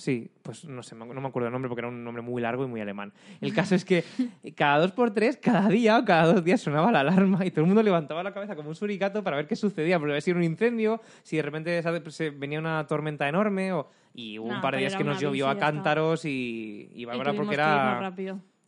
Sí, 0.02 0.32
pues 0.42 0.66
no 0.66 0.82
sé, 0.82 0.96
no 0.96 1.06
me 1.06 1.28
acuerdo 1.28 1.46
el 1.48 1.52
nombre 1.54 1.70
porque 1.70 1.82
era 1.82 1.90
un 1.90 2.04
nombre 2.04 2.24
muy 2.24 2.42
largo 2.42 2.64
y 2.66 2.68
muy 2.68 2.82
alemán. 2.82 3.14
El 3.40 3.54
caso 3.54 3.76
es 3.76 3.86
que 3.86 4.04
cada 4.56 4.80
dos 4.80 4.94
por 4.94 5.12
tres, 5.12 5.38
cada 5.38 5.70
día 5.70 6.00
o 6.00 6.06
cada 6.06 6.34
dos 6.34 6.44
días 6.44 6.60
sonaba 6.60 6.92
la 6.92 7.02
alarma 7.02 7.46
y 7.46 7.52
todo 7.52 7.62
el 7.62 7.68
mundo 7.68 7.84
levantaba 7.84 8.24
la 8.24 8.34
cabeza 8.34 8.56
como 8.56 8.70
un 8.70 8.76
suricato 8.76 9.24
para 9.24 9.38
ver 9.38 9.46
qué 9.46 9.56
sucedía, 9.56 10.00
porque 10.00 10.20
si 10.22 10.32
era 10.32 10.40
un 10.40 10.44
incendio, 10.44 11.02
si 11.22 11.36
de 11.38 11.44
repente 11.44 11.84
se- 11.84 12.12
se 12.12 12.30
venía 12.32 12.58
una 12.58 12.88
tormenta 12.88 13.30
enorme 13.30 13.74
o... 13.74 13.88
Y 14.16 14.40
hubo 14.40 14.48
un 14.56 14.60
par 14.62 14.74
de 14.74 14.80
días 14.80 14.94
que 14.98 15.04
nos 15.04 15.18
llovió 15.22 15.48
a 15.48 15.54
cántaros 15.60 16.26
y, 16.26 16.90
y 16.96 17.06
Bárbara 17.06 17.32
porque 17.38 17.54
era... 17.54 17.84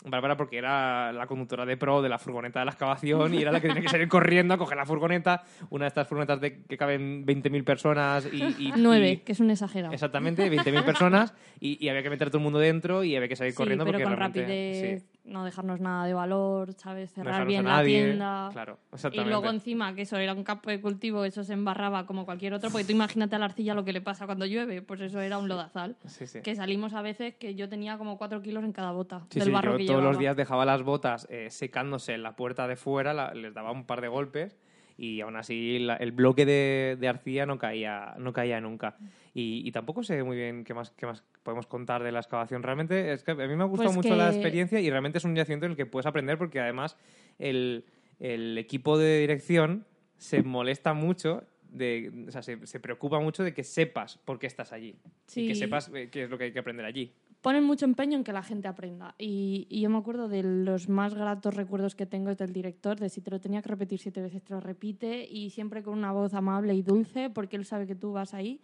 Bárbara 0.05 0.35
porque 0.35 0.57
era 0.57 1.13
la 1.13 1.27
conductora 1.27 1.65
de 1.65 1.77
pro 1.77 2.01
de 2.01 2.09
la 2.09 2.19
furgoneta 2.19 2.59
de 2.59 2.65
la 2.65 2.71
excavación 2.71 3.33
y 3.33 3.41
era 3.41 3.53
la 3.53 3.61
que 3.61 3.69
tenía 3.69 3.83
que 3.83 3.87
salir 3.89 4.09
corriendo 4.09 4.53
a 4.53 4.57
coger 4.57 4.77
la 4.77 4.85
furgoneta, 4.85 5.43
una 5.69 5.85
de 5.85 5.87
estas 5.87 6.07
furgonetas 6.09 6.41
de 6.41 6.61
que 6.63 6.75
caben 6.77 7.25
20.000 7.25 7.63
personas 7.63 8.27
y... 8.31 8.43
y- 8.43 8.73
Nueve, 8.75 9.11
y- 9.11 9.17
que 9.19 9.31
es 9.31 9.39
un 9.39 9.49
exagerado. 9.49 9.93
Exactamente, 9.93 10.51
20.000 10.51 10.83
personas 10.83 11.33
y, 11.59 11.77
y 11.83 11.87
había 11.87 12.03
que 12.03 12.09
meter 12.09 12.27
a 12.27 12.31
todo 12.31 12.39
el 12.39 12.43
mundo 12.43 12.59
dentro 12.59 13.03
y 13.05 13.15
había 13.15 13.29
que 13.29 13.37
salir 13.37 13.53
Sí, 13.53 13.57
corriendo 13.57 13.85
pero 13.85 13.97
porque 13.99 14.03
con 14.03 14.17
realmente- 14.17 14.41
rapidez, 14.41 15.01
sí, 15.03 15.07
no 15.25 15.45
dejarnos 15.45 15.79
nada 15.79 16.05
de 16.05 16.13
valor, 16.13 16.73
¿sabes? 16.73 17.11
Cerrar 17.13 17.47
bien 17.47 17.63
la 17.65 17.83
tienda. 17.83 18.49
Claro, 18.51 18.77
Y 18.91 18.95
exactamente. 18.95 19.29
luego 19.29 19.49
encima, 19.49 19.95
que 19.95 20.01
eso 20.01 20.17
era 20.17 20.33
un 20.33 20.43
campo 20.43 20.69
de 20.69 20.81
cultivo, 20.81 21.23
eso 21.23 21.43
se 21.43 21.53
embarraba 21.53 22.05
como 22.05 22.25
cualquier 22.25 22.53
otro, 22.53 22.69
porque 22.69 22.85
tú 22.85 22.91
imagínate 22.91 23.35
a 23.35 23.39
la 23.39 23.45
arcilla 23.45 23.73
lo 23.73 23.85
que 23.85 23.93
le 23.93 24.01
pasa 24.01 24.25
cuando 24.25 24.45
llueve, 24.45 24.81
pues 24.81 24.99
eso 25.01 25.21
era 25.21 25.37
un 25.37 25.47
lodazal. 25.47 25.95
Sí, 26.07 26.27
sí. 26.27 26.41
Que 26.41 26.55
salimos 26.55 26.93
a 26.93 27.01
veces 27.01 27.35
que 27.35 27.55
yo 27.55 27.69
tenía 27.69 27.97
como 27.97 28.17
cuatro 28.17 28.41
kilos 28.41 28.63
en 28.65 28.73
cada 28.73 28.91
bota 28.91 29.25
Sí, 29.29 29.39
del 29.39 29.47
sí, 29.47 29.53
barro 29.53 29.71
yo 29.73 29.77
que 29.77 29.85
todos 29.85 30.03
los 30.03 30.17
días 30.19 30.35
dejaba 30.35 30.65
las 30.65 30.83
botas 30.83 31.25
eh, 31.29 31.49
secándose 31.49 32.13
en 32.13 32.23
la 32.23 32.35
puerta 32.35 32.67
de 32.67 32.75
fuera, 32.75 33.13
la- 33.13 33.33
les 33.33 33.53
daba 33.53 33.71
un 33.71 33.85
par 33.85 34.01
de 34.01 34.09
golpes 34.09 34.57
y 34.97 35.21
aún 35.21 35.37
así 35.37 35.79
la- 35.79 35.95
el 35.95 36.11
bloque 36.11 36.45
de, 36.45 36.97
de 36.99 37.07
arcilla 37.07 37.45
no 37.45 37.57
caía, 37.57 38.13
no 38.17 38.33
caía 38.33 38.59
nunca. 38.61 38.97
Y, 39.33 39.67
y 39.67 39.71
tampoco 39.71 40.03
sé 40.03 40.21
muy 40.23 40.35
bien 40.37 40.63
qué 40.65 40.73
más, 40.73 40.91
qué 40.91 41.05
más 41.05 41.23
podemos 41.43 41.67
contar 41.67 42.01
de 42.03 42.11
la 42.11 42.19
excavación. 42.19 42.63
Realmente 42.63 43.13
es 43.13 43.23
que 43.23 43.31
a 43.31 43.35
mí 43.35 43.55
me 43.55 43.63
ha 43.63 43.67
gustado 43.67 43.89
Pues 43.89 43.97
mucho 43.97 44.15
la 44.15 44.29
que- 44.29 44.35
experiencia 44.35 44.79
y 44.79 44.89
realmente 44.89 45.17
es 45.19 45.25
un 45.25 45.35
yacimiento 45.35 45.65
en 45.65 45.73
el 45.73 45.77
que 45.77 45.85
puedes 45.85 46.05
aprender 46.05 46.37
porque 46.37 46.59
además 46.59 46.97
el, 47.39 47.85
el 48.19 48.57
equipo 48.57 48.97
de 48.97 49.19
dirección 49.19 49.85
se 50.17 50.41
molesta 50.43 50.93
mucho. 50.93 51.43
De, 51.69 52.25
o 52.27 52.31
sea, 52.31 52.43
se, 52.43 52.67
se 52.67 52.79
preocupa 52.79 53.19
mucho 53.19 53.43
de 53.43 53.51
que 53.51 53.63
sepas 53.63 54.17
por 54.19 54.37
qué 54.37 54.45
estás 54.45 54.71
allí 54.73 54.89
y 55.35 55.47
que 55.47 55.55
Sí. 55.55 55.59
sepas 55.61 55.89
eh, 55.95 56.07
qué 56.11 56.25
es 56.25 56.29
lo 56.29 56.37
que 56.37 56.43
hay 56.43 56.51
que 56.53 56.59
aprender 56.59 56.85
allí. 56.85 57.11
ponen 57.41 57.63
mucho 57.63 57.85
empeño 57.85 58.15
en 58.15 58.23
que 58.23 58.31
la 58.31 58.43
gente 58.43 58.67
aprenda. 58.67 59.15
Y, 59.17 59.65
y 59.71 59.81
yo 59.81 59.89
me 59.89 59.97
acuerdo 59.97 60.29
de 60.29 60.43
los 60.43 60.87
más 60.87 61.15
gratos 61.15 61.55
recuerdos 61.55 61.95
que 61.95 62.05
tengo 62.05 62.29
es 62.29 62.37
del 62.37 62.53
director, 62.53 62.99
de 62.99 63.09
si 63.09 63.21
te 63.21 63.31
lo 63.31 63.41
tenía 63.41 63.63
que 63.63 63.69
repetir 63.69 63.97
siete 63.99 64.21
veces, 64.21 64.43
te 64.43 64.53
lo 64.53 64.59
repite, 64.59 65.25
y 65.27 65.49
siempre 65.49 65.81
con 65.81 65.97
una 65.97 66.11
voz 66.11 66.35
amable 66.35 66.75
y 66.75 66.83
dulce, 66.83 67.31
porque 67.31 67.55
él 67.57 67.65
sabe 67.65 67.87
que 67.87 67.95
tú 67.95 68.11
vas 68.13 68.35
ahí 68.35 68.61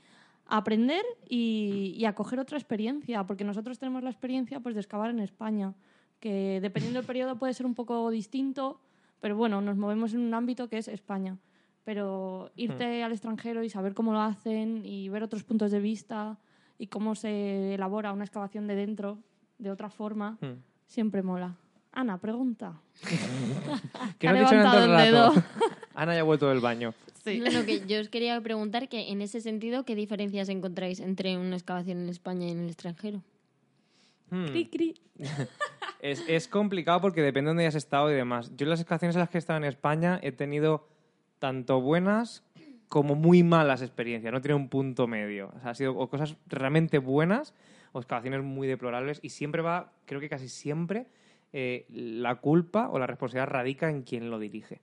a 0.50 0.58
aprender 0.58 1.06
y, 1.28 1.94
y 1.96 2.06
a 2.06 2.14
coger 2.16 2.40
otra 2.40 2.58
experiencia, 2.58 3.24
porque 3.26 3.44
nosotros 3.44 3.80
tenemos 3.80 4.04
la 4.04 4.10
experiencia 4.10 4.60
pues, 4.60 4.76
de 4.76 4.82
excavar 4.82 5.12
en 5.12 5.20
España, 5.20 5.74
que 6.20 6.60
dependiendo 6.62 7.00
del 7.00 7.08
periodo 7.08 7.38
puede 7.38 7.54
ser 7.54 7.66
un 7.66 7.76
poco 7.76 8.10
distinto, 8.10 8.82
pero 9.22 9.38
bueno, 9.38 9.62
nos 9.62 9.78
movemos 9.78 10.14
en 10.14 10.22
un 10.22 10.34
ámbito 10.34 10.68
que 10.68 10.78
es 10.78 10.88
España. 10.88 11.38
Pero 11.86 12.52
irte 12.56 13.04
al 13.04 13.12
extranjero 13.12 13.64
y 13.64 13.70
saber 13.70 13.94
cómo 13.94 14.12
lo 14.12 14.20
hacen 14.20 14.86
y 14.86 15.10
ver 15.10 15.24
otros 15.24 15.44
puntos 15.44 15.72
de 15.72 15.80
vista 15.80 16.38
y 16.78 16.88
cómo 16.88 17.16
se 17.16 17.74
elabora 17.74 18.12
una 18.12 18.26
excavación 18.26 18.68
de 18.68 18.76
dentro 18.76 19.18
de 19.58 19.72
otra 19.72 19.90
forma, 19.90 20.38
siempre 20.86 21.24
mola. 21.24 21.56
Ana, 21.92 22.18
pregunta. 22.18 22.74
Que 24.20 24.28
no 24.30 24.36
he 24.36 24.40
dicho 24.40 24.52
todo 24.52 24.84
el 24.84 24.92
rato. 24.92 25.44
Ana 25.96 26.14
ya 26.14 26.22
ha 26.22 26.24
vuelto 26.24 26.48
del 26.50 26.60
baño. 26.60 26.94
Sí. 27.32 27.40
No, 27.40 27.66
que 27.66 27.82
yo 27.88 28.00
os 28.00 28.10
quería 28.10 28.40
preguntar 28.42 28.90
que 28.90 29.12
en 29.12 29.22
ese 29.22 29.42
sentido, 29.42 29.84
¿qué 29.86 29.96
diferencias 29.96 30.50
encontráis 30.50 31.00
entre 31.00 31.38
una 31.38 31.56
excavación 31.56 32.00
en 32.00 32.10
España 32.10 32.48
y 32.48 32.52
en 32.52 32.60
el 32.60 32.68
extranjero? 32.68 33.24
Hmm. 34.30 34.46
Cri, 34.46 34.66
cri. 34.66 34.96
Es, 36.02 36.24
es 36.30 36.48
complicado 36.48 37.02
porque 37.02 37.22
depende 37.22 37.48
de 37.48 37.50
dónde 37.50 37.64
hayas 37.64 37.76
estado 37.76 38.10
y 38.10 38.16
demás. 38.16 38.54
Yo 38.56 38.64
en 38.64 38.70
las 38.70 38.80
excavaciones 38.80 39.18
en 39.18 39.20
las 39.20 39.30
que 39.30 39.38
he 39.38 39.40
estado 39.40 39.58
en 39.58 39.66
España 39.66 40.18
he 40.24 40.32
tenido 40.32 40.88
tanto 41.40 41.82
buenas 41.82 42.42
como 42.88 43.16
muy 43.16 43.44
malas 43.44 43.82
experiencias. 43.82 44.32
No 44.32 44.40
tiene 44.40 44.56
un 44.56 44.70
punto 44.70 45.08
medio. 45.08 45.52
O 45.56 45.60
sea, 45.60 45.72
ha 45.72 45.76
sido 45.76 45.98
o 45.98 46.10
cosas 46.10 46.38
realmente 46.48 47.00
buenas 47.00 47.54
o 47.92 48.00
excavaciones 48.00 48.44
muy 48.44 48.66
deplorables 48.66 49.20
y 49.22 49.30
siempre 49.30 49.62
va, 49.62 49.92
creo 50.06 50.22
que 50.22 50.30
casi 50.30 50.48
siempre, 50.48 51.08
eh, 51.52 51.86
la 51.90 52.36
culpa 52.36 52.90
o 52.90 53.00
la 53.00 53.08
responsabilidad 53.08 53.52
radica 53.52 53.90
en 53.90 54.04
quien 54.04 54.30
lo 54.30 54.40
dirige. 54.40 54.82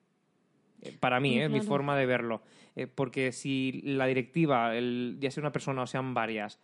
Eh, 0.83 0.97
Para 1.01 1.21
mí, 1.21 1.39
¿eh? 1.39 1.49
mi 1.49 1.57
claro. 1.61 1.69
forma 1.69 1.97
de 1.97 2.07
verlo. 2.07 2.43
Eh, 2.77 2.87
porque 2.87 3.33
si 3.33 3.81
la 3.85 4.07
directiva, 4.07 4.77
el- 4.77 5.17
ya 5.21 5.31
sea 5.31 5.41
una 5.43 5.53
persona 5.53 5.83
o 5.83 5.87
sean 5.87 6.15
varias, 6.15 6.59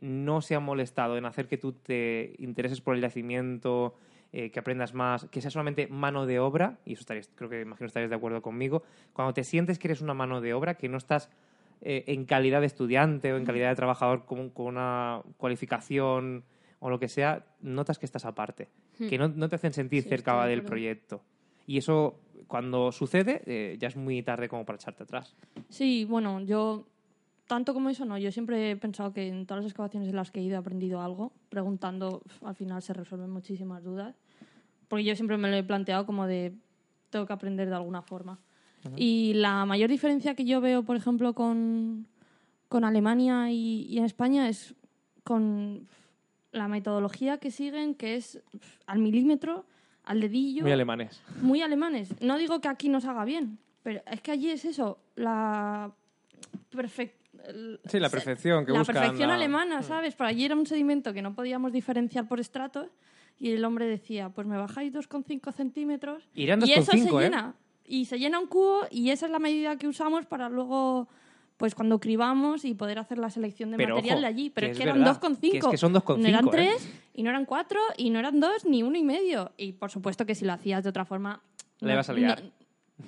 no 0.00 0.40
se 0.42 0.54
ha 0.54 0.60
molestado 0.60 1.16
en 1.18 1.24
hacer 1.24 1.48
que 1.48 1.58
tú 1.58 1.72
te 1.72 2.36
intereses 2.38 2.80
por 2.80 2.94
el 2.94 3.00
yacimiento, 3.02 3.96
eh, 4.32 4.50
que 4.52 4.60
aprendas 4.60 4.94
más, 4.94 5.26
que 5.26 5.40
sea 5.40 5.50
solamente 5.50 5.88
mano 5.88 6.24
de 6.24 6.38
obra, 6.38 6.78
y 6.86 6.92
eso 6.92 7.00
estaréis, 7.00 7.28
creo 7.34 7.50
que 7.50 7.60
imagino 7.62 7.88
estaréis 7.88 8.08
de 8.08 8.14
acuerdo 8.14 8.42
conmigo, 8.42 8.84
cuando 9.12 9.34
te 9.34 9.42
sientes 9.42 9.80
que 9.80 9.88
eres 9.88 10.00
una 10.00 10.14
mano 10.14 10.40
de 10.40 10.54
obra, 10.54 10.74
que 10.76 10.88
no 10.88 10.98
estás 10.98 11.30
eh, 11.80 12.04
en 12.06 12.26
calidad 12.26 12.60
de 12.60 12.66
estudiante 12.68 13.32
o 13.32 13.36
en 13.36 13.44
calidad 13.44 13.70
de 13.70 13.74
trabajador 13.74 14.24
con, 14.24 14.50
con 14.50 14.66
una 14.66 15.20
cualificación 15.36 16.44
o 16.78 16.88
lo 16.88 16.98
que 17.00 17.08
sea, 17.08 17.44
notas 17.60 17.98
que 17.98 18.06
estás 18.06 18.24
aparte, 18.24 18.68
que 19.08 19.18
no, 19.18 19.28
no 19.28 19.48
te 19.48 19.56
hacen 19.56 19.72
sentir 19.72 20.04
Sí, 20.04 20.08
cerca 20.08 20.46
del 20.46 20.62
proyecto. 20.62 21.22
Y 21.66 21.78
eso, 21.78 22.20
cuando 22.46 22.92
sucede, 22.92 23.42
eh, 23.46 23.76
ya 23.78 23.88
es 23.88 23.96
muy 23.96 24.22
tarde 24.22 24.48
como 24.48 24.64
para 24.64 24.76
echarte 24.76 25.02
atrás. 25.04 25.34
Sí, 25.68 26.04
bueno, 26.04 26.40
yo 26.40 26.86
tanto 27.46 27.74
como 27.74 27.90
eso 27.90 28.04
no, 28.04 28.16
yo 28.18 28.32
siempre 28.32 28.70
he 28.70 28.76
pensado 28.76 29.12
que 29.12 29.28
en 29.28 29.46
todas 29.46 29.62
las 29.62 29.70
excavaciones 29.70 30.08
en 30.08 30.16
las 30.16 30.30
que 30.30 30.40
he 30.40 30.42
ido 30.42 30.56
he 30.56 30.58
aprendido 30.58 31.00
algo, 31.00 31.32
preguntando, 31.48 32.22
al 32.42 32.54
final 32.54 32.82
se 32.82 32.94
resuelven 32.94 33.30
muchísimas 33.30 33.82
dudas, 33.82 34.16
porque 34.88 35.04
yo 35.04 35.14
siempre 35.14 35.36
me 35.36 35.50
lo 35.50 35.56
he 35.56 35.62
planteado 35.62 36.06
como 36.06 36.26
de 36.26 36.54
tengo 37.10 37.26
que 37.26 37.32
aprender 37.32 37.68
de 37.68 37.74
alguna 37.74 38.02
forma. 38.02 38.40
Y 38.96 39.34
la 39.34 39.64
mayor 39.64 39.90
diferencia 39.90 40.34
que 40.34 40.44
yo 40.44 40.60
veo, 40.60 40.82
por 40.82 40.96
ejemplo, 40.96 41.34
con, 41.34 42.08
con 42.68 42.84
Alemania 42.84 43.50
y, 43.50 43.86
y 43.88 43.98
en 43.98 44.04
España 44.04 44.48
es 44.48 44.74
con 45.22 45.86
la 46.50 46.68
metodología 46.68 47.38
que 47.38 47.50
siguen, 47.50 47.94
que 47.94 48.16
es 48.16 48.42
al 48.86 48.98
milímetro, 48.98 49.66
al 50.04 50.20
dedillo 50.20 50.62
Muy 50.62 50.72
alemanes. 50.72 51.22
muy 51.40 51.62
alemanes. 51.62 52.14
No 52.20 52.38
digo 52.38 52.60
que 52.60 52.68
aquí 52.68 52.88
nos 52.88 53.04
haga 53.04 53.24
bien, 53.24 53.58
pero 53.82 54.02
es 54.10 54.20
que 54.20 54.32
allí 54.32 54.50
es 54.50 54.64
eso, 54.64 54.98
la 55.16 55.90
perfec- 56.72 57.12
el- 57.46 57.80
Sí, 57.86 57.98
la 58.00 58.08
perfección 58.10 58.64
que 58.66 58.72
la 58.72 58.78
buscan, 58.80 58.94
perfección 58.96 59.28
la- 59.28 59.34
alemana, 59.36 59.82
¿sabes? 59.82 60.14
Por 60.14 60.26
allí 60.26 60.44
era 60.44 60.54
un 60.56 60.66
sedimento 60.66 61.12
que 61.12 61.22
no 61.22 61.34
podíamos 61.34 61.72
diferenciar 61.72 62.26
por 62.28 62.40
estratos 62.40 62.88
y 63.38 63.50
el 63.52 63.64
hombre 63.64 63.86
decía, 63.86 64.28
pues 64.30 64.46
me 64.46 64.56
bajáis 64.56 64.92
2,5 64.92 65.52
centímetros 65.52 66.28
Irán 66.34 66.60
y 66.66 66.72
eso 66.72 66.92
2,5, 66.92 67.20
se 67.20 67.26
¿eh? 67.26 67.28
llena. 67.30 67.54
Y 67.84 68.04
se 68.06 68.18
llena 68.18 68.38
un 68.38 68.46
cubo 68.46 68.82
y 68.90 69.10
esa 69.10 69.26
es 69.26 69.32
la 69.32 69.38
medida 69.40 69.76
que 69.76 69.88
usamos 69.88 70.24
para 70.26 70.48
luego, 70.48 71.08
pues 71.62 71.76
cuando 71.76 72.00
cribamos 72.00 72.64
y 72.64 72.74
poder 72.74 72.98
hacer 72.98 73.18
la 73.18 73.30
selección 73.30 73.70
de 73.70 73.76
Pero, 73.76 73.94
material 73.94 74.16
ojo, 74.16 74.20
de 74.22 74.26
allí. 74.26 74.50
Pero 74.50 74.66
que 74.66 74.70
es 74.72 74.76
que 74.78 74.82
eran 74.82 74.98
verdad, 74.98 75.20
2,5. 75.20 75.50
que 75.52 75.58
es 75.58 75.64
que 75.66 75.76
son 75.76 75.94
2,5, 75.94 76.18
No 76.18 76.26
eran 76.26 76.46
¿eh? 76.48 76.50
3 76.50 76.88
y 77.14 77.22
no 77.22 77.30
eran 77.30 77.44
4 77.44 77.80
y 77.98 78.10
no 78.10 78.18
eran 78.18 78.40
2 78.40 78.64
ni 78.64 78.82
uno 78.82 78.98
y 78.98 79.04
medio. 79.04 79.52
Y 79.56 79.70
por 79.74 79.88
supuesto 79.92 80.26
que 80.26 80.34
si 80.34 80.44
lo 80.44 80.54
hacías 80.54 80.82
de 80.82 80.90
otra 80.90 81.04
forma... 81.04 81.40
La 81.78 81.86
no- 81.86 81.92
ibas 81.94 82.08
a 82.08 82.14
liar. 82.14 82.42
no- 82.42 82.50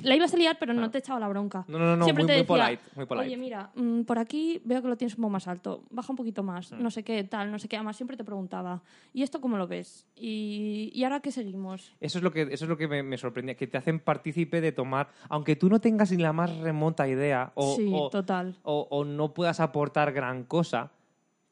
la 0.02 0.16
ibas 0.16 0.34
a 0.34 0.36
liar, 0.36 0.56
pero 0.58 0.74
no 0.74 0.90
te 0.90 0.98
echaba 0.98 1.20
la 1.20 1.28
bronca. 1.28 1.64
No, 1.68 1.78
no, 1.78 1.96
no, 1.96 2.04
Siempre 2.04 2.24
muy- 2.24 2.28
te 2.28 2.32
muy 2.34 2.42
decía, 2.42 2.64
polite, 2.66 2.82
muy 2.96 3.06
polite. 3.06 3.26
Oye, 3.26 3.36
mira, 3.36 3.70
mm, 3.74 4.02
por 4.02 4.18
aquí 4.18 4.60
veo 4.64 4.82
que 4.82 4.88
lo 4.88 4.96
tienes 4.96 5.14
un 5.16 5.22
poco 5.22 5.30
más 5.30 5.46
alto. 5.46 5.84
Baja 5.90 6.10
un 6.12 6.16
poquito 6.16 6.42
más. 6.42 6.72
Mm. 6.72 6.82
No 6.82 6.90
sé 6.90 7.02
qué, 7.04 7.22
tal, 7.24 7.50
no 7.52 7.58
sé 7.58 7.68
qué. 7.68 7.76
Además, 7.76 7.96
siempre 7.96 8.16
te 8.16 8.24
preguntaba, 8.24 8.82
¿y 9.12 9.22
esto 9.22 9.40
cómo 9.40 9.56
lo 9.56 9.66
ves? 9.68 10.06
¿Y, 10.16 10.90
y 10.92 11.04
ahora 11.04 11.20
qué 11.20 11.30
seguimos? 11.30 11.92
Eso 12.00 12.18
es 12.18 12.24
lo 12.24 12.32
que, 12.32 12.42
eso 12.42 12.64
es 12.64 12.68
lo 12.68 12.76
que 12.76 12.88
me, 12.88 13.02
me 13.02 13.16
sorprendía, 13.18 13.54
que 13.56 13.66
te 13.66 13.78
hacen 13.78 14.00
partícipe 14.00 14.60
de 14.60 14.72
tomar, 14.72 15.08
aunque 15.28 15.54
tú 15.56 15.68
no 15.68 15.80
tengas 15.80 16.10
ni 16.10 16.18
la 16.22 16.32
más 16.32 16.56
remota 16.58 17.06
idea 17.08 17.52
o, 17.54 17.76
sí, 17.76 17.88
o- 17.92 18.10
total. 18.10 18.56
o- 18.62 18.88
o 18.90 19.04
no 19.04 19.32
puedas 19.32 19.60
aportar 19.60 20.12
gran 20.12 20.44
cosa, 20.44 20.90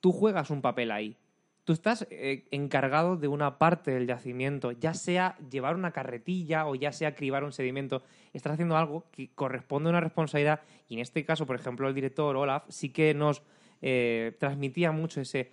tú 0.00 0.10
juegas 0.12 0.50
un 0.50 0.60
papel 0.62 0.90
ahí. 0.90 1.16
Tú 1.64 1.72
estás 1.72 2.08
eh, 2.10 2.48
encargado 2.50 3.16
de 3.16 3.28
una 3.28 3.58
parte 3.58 3.92
del 3.92 4.08
yacimiento, 4.08 4.72
ya 4.72 4.94
sea 4.94 5.36
llevar 5.48 5.76
una 5.76 5.92
carretilla 5.92 6.66
o 6.66 6.74
ya 6.74 6.92
sea 6.92 7.14
cribar 7.14 7.44
un 7.44 7.52
sedimento. 7.52 8.02
Estás 8.32 8.54
haciendo 8.54 8.76
algo 8.76 9.04
que 9.12 9.32
corresponde 9.32 9.88
a 9.88 9.92
una 9.92 10.00
responsabilidad 10.00 10.60
y 10.88 10.94
en 10.94 11.00
este 11.00 11.24
caso, 11.24 11.46
por 11.46 11.54
ejemplo, 11.54 11.88
el 11.88 11.94
director 11.94 12.36
Olaf 12.36 12.64
sí 12.68 12.88
que 12.88 13.14
nos 13.14 13.42
eh, 13.80 14.36
transmitía 14.40 14.90
mucho 14.90 15.20
ese... 15.20 15.52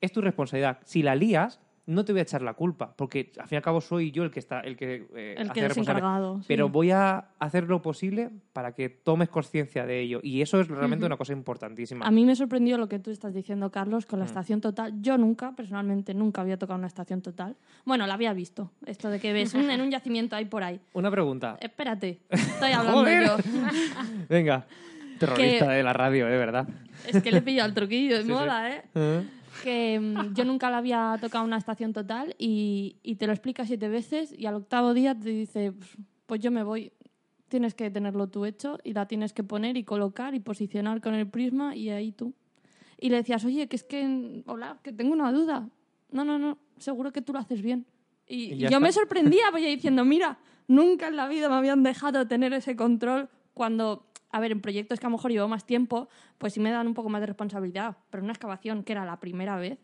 Es 0.00 0.12
tu 0.12 0.20
responsabilidad. 0.20 0.78
Si 0.84 1.02
la 1.02 1.16
lías, 1.16 1.60
no 1.88 2.04
te 2.04 2.12
voy 2.12 2.20
a 2.20 2.22
echar 2.22 2.42
la 2.42 2.54
culpa, 2.54 2.94
porque 2.96 3.32
al 3.38 3.48
fin 3.48 3.56
y 3.56 3.58
al 3.58 3.62
cabo 3.62 3.80
soy 3.80 4.10
yo 4.10 4.22
el 4.22 4.30
que 4.30 4.38
está 4.40 4.60
el 4.60 4.76
que 4.76 5.06
eh, 5.16 5.34
El 5.38 5.44
hace 5.50 5.52
que 5.54 5.60
es 5.60 5.68
responsable. 5.68 5.98
encargado. 6.00 6.38
sí. 6.40 6.44
Pero 6.46 6.68
voy 6.68 6.90
a 6.90 7.28
hacer 7.38 7.64
lo 7.64 7.80
posible 7.82 8.30
para 8.52 8.72
que 8.72 8.88
tomes 8.90 9.28
conciencia 9.30 9.86
de 9.86 10.00
ello. 10.00 10.20
Y 10.22 10.42
eso 10.42 10.60
es 10.60 10.68
realmente 10.68 11.06
una 11.06 11.16
cosa 11.16 11.32
importantísima. 11.32 12.06
A 12.06 12.10
mí 12.10 12.24
me 12.24 12.36
sorprendió 12.36 12.76
lo 12.78 12.88
que 12.88 12.98
tú 12.98 13.10
estás 13.10 13.32
diciendo, 13.34 13.70
Carlos, 13.70 14.04
con 14.06 14.18
la 14.18 14.26
Mm. 14.26 14.28
estación 14.28 14.60
total. 14.60 14.94
Yo 15.00 15.16
nunca, 15.18 15.52
personalmente, 15.56 16.12
nunca 16.14 16.42
había 16.42 16.58
tocado 16.58 16.78
una 16.78 16.86
estación 16.88 17.22
total. 17.22 17.56
Bueno, 17.84 18.06
la 18.06 18.14
había 18.14 18.32
visto. 18.34 18.70
Esto 18.86 19.08
de 19.10 19.18
que 19.18 19.32
ves 19.32 19.54
un- 19.54 19.70
en 19.70 19.80
un 19.80 19.90
yacimiento 19.90 20.36
ahí 20.36 20.44
por 20.44 20.62
ahí. 20.62 20.80
Una 20.92 21.10
pregunta. 21.10 21.56
Espérate, 21.60 22.20
estoy 22.30 22.72
hablando 22.72 23.04
yo. 23.08 23.36
Venga. 24.28 24.66
Terrorista 25.18 25.66
Que- 25.66 25.72
de 25.72 25.82
la 25.82 25.92
radio, 25.92 26.26
de 26.26 26.36
verdad. 26.38 26.68
Es 27.06 27.22
que 27.22 27.32
le 27.32 27.38
he 27.38 27.42
pillado 27.42 27.68
el 27.68 27.74
truquillo, 27.74 28.16
de 28.16 28.22
Sí, 28.22 28.28
sí. 28.28 28.32
moda, 28.32 28.70
¿eh? 28.70 28.82
¿Eh? 28.94 29.22
Que 29.62 29.98
mm, 30.00 30.34
yo 30.34 30.44
nunca 30.44 30.70
la 30.70 30.78
había 30.78 31.16
tocado 31.20 31.44
una 31.44 31.56
estación 31.58 31.92
total 31.92 32.34
y, 32.38 32.96
y 33.02 33.16
te 33.16 33.26
lo 33.26 33.32
explica 33.32 33.64
siete 33.66 33.88
veces 33.88 34.34
y 34.36 34.46
al 34.46 34.54
octavo 34.54 34.94
día 34.94 35.14
te 35.18 35.28
dice, 35.30 35.72
pues 36.26 36.40
yo 36.40 36.50
me 36.50 36.62
voy, 36.62 36.92
tienes 37.48 37.74
que 37.74 37.90
tenerlo 37.90 38.28
tú 38.28 38.44
hecho 38.44 38.78
y 38.84 38.92
la 38.92 39.06
tienes 39.06 39.32
que 39.32 39.42
poner 39.42 39.76
y 39.76 39.84
colocar 39.84 40.34
y 40.34 40.40
posicionar 40.40 41.00
con 41.00 41.14
el 41.14 41.28
prisma 41.28 41.74
y 41.76 41.90
ahí 41.90 42.12
tú. 42.12 42.34
Y 43.00 43.10
le 43.10 43.16
decías, 43.16 43.44
oye, 43.44 43.68
que 43.68 43.76
es 43.76 43.84
que, 43.84 44.42
hola, 44.46 44.78
que 44.82 44.92
tengo 44.92 45.12
una 45.12 45.30
duda. 45.32 45.68
No, 46.10 46.24
no, 46.24 46.38
no, 46.38 46.58
seguro 46.78 47.12
que 47.12 47.22
tú 47.22 47.32
lo 47.32 47.38
haces 47.38 47.62
bien. 47.62 47.86
Y, 48.26 48.54
Y 48.54 48.56
yo 48.58 48.66
está. 48.66 48.80
me 48.80 48.92
sorprendía, 48.92 49.44
pues 49.50 49.62
yo 49.62 49.68
diciendo, 49.70 50.04
mira, 50.04 50.38
nunca 50.66 51.08
en 51.08 51.16
la 51.16 51.28
vida 51.28 51.48
me 51.48 51.54
habían 51.54 51.82
dejado 51.82 52.26
tener 52.26 52.52
ese 52.52 52.76
control 52.76 53.28
cuando, 53.58 54.06
a 54.30 54.40
ver, 54.40 54.52
en 54.52 54.62
proyectos 54.62 54.98
que 54.98 55.04
a 55.06 55.10
lo 55.10 55.16
mejor 55.18 55.30
llevo 55.30 55.48
más 55.48 55.66
tiempo, 55.66 56.08
pues 56.38 56.54
sí 56.54 56.60
me 56.60 56.70
dan 56.70 56.86
un 56.86 56.94
poco 56.94 57.10
más 57.10 57.20
de 57.20 57.26
responsabilidad. 57.26 57.98
Pero 58.08 58.22
una 58.24 58.32
excavación 58.32 58.82
que 58.84 58.92
era 58.92 59.04
la 59.04 59.20
primera 59.20 59.56
vez, 59.58 59.78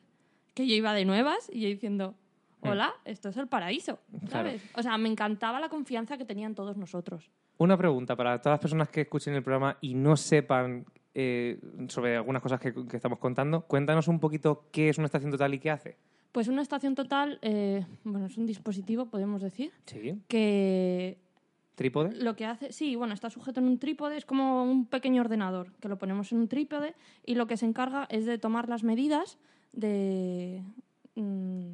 que 0.54 0.66
yo 0.66 0.74
iba 0.74 0.94
de 0.94 1.04
nuevas 1.04 1.50
y 1.52 1.60
yo 1.60 1.68
diciendo, 1.68 2.14
hola, 2.62 2.94
esto 3.04 3.28
es 3.28 3.36
el 3.36 3.48
paraíso, 3.48 3.98
Claro. 4.30 4.30
¿sabes? 4.30 4.62
O 4.74 4.82
sea, 4.82 4.96
me 4.96 5.10
encantaba 5.10 5.60
la 5.60 5.68
confianza 5.68 6.16
que 6.16 6.24
tenían 6.24 6.54
todos 6.54 6.78
nosotros. 6.78 7.30
Una 7.58 7.76
pregunta 7.76 8.16
para 8.16 8.40
todas 8.40 8.54
las 8.54 8.60
personas 8.60 8.88
que 8.88 9.02
escuchen 9.02 9.34
el 9.34 9.42
programa 9.42 9.76
y 9.82 9.94
no 9.94 10.16
sepan 10.16 10.86
eh, 11.14 11.60
sobre 11.88 12.16
algunas 12.16 12.40
cosas 12.42 12.58
que, 12.60 12.72
que 12.72 12.96
estamos 12.96 13.18
contando. 13.18 13.62
Cuéntanos 13.66 14.08
un 14.08 14.18
poquito 14.18 14.66
qué 14.72 14.88
es 14.88 14.96
una 14.98 15.06
estación 15.06 15.30
total 15.30 15.52
y 15.54 15.58
qué 15.60 15.70
hace. 15.70 15.96
Pues 16.32 16.48
una 16.48 16.62
estación 16.62 16.96
total, 16.96 17.38
eh, 17.42 17.86
bueno, 18.02 18.26
es 18.26 18.36
un 18.36 18.46
dispositivo, 18.46 19.06
podemos 19.06 19.40
decir, 19.40 19.70
Sí. 19.86 20.20
que 20.26 21.18
¿Trípode? 21.74 22.14
lo 22.22 22.36
que 22.36 22.46
hace, 22.46 22.72
sí, 22.72 22.94
bueno, 22.94 23.14
está 23.14 23.30
sujeto 23.30 23.60
en 23.60 23.66
un 23.66 23.78
trípode, 23.78 24.16
es 24.16 24.24
como 24.24 24.62
un 24.62 24.86
pequeño 24.86 25.22
ordenador, 25.22 25.72
que 25.80 25.88
lo 25.88 25.98
ponemos 25.98 26.30
en 26.30 26.38
un 26.38 26.48
trípode 26.48 26.94
y 27.26 27.34
lo 27.34 27.46
que 27.46 27.56
se 27.56 27.66
encarga 27.66 28.06
es 28.10 28.26
de 28.26 28.38
tomar 28.38 28.68
las 28.68 28.84
medidas 28.84 29.38
de... 29.72 30.62
mm, 31.16 31.70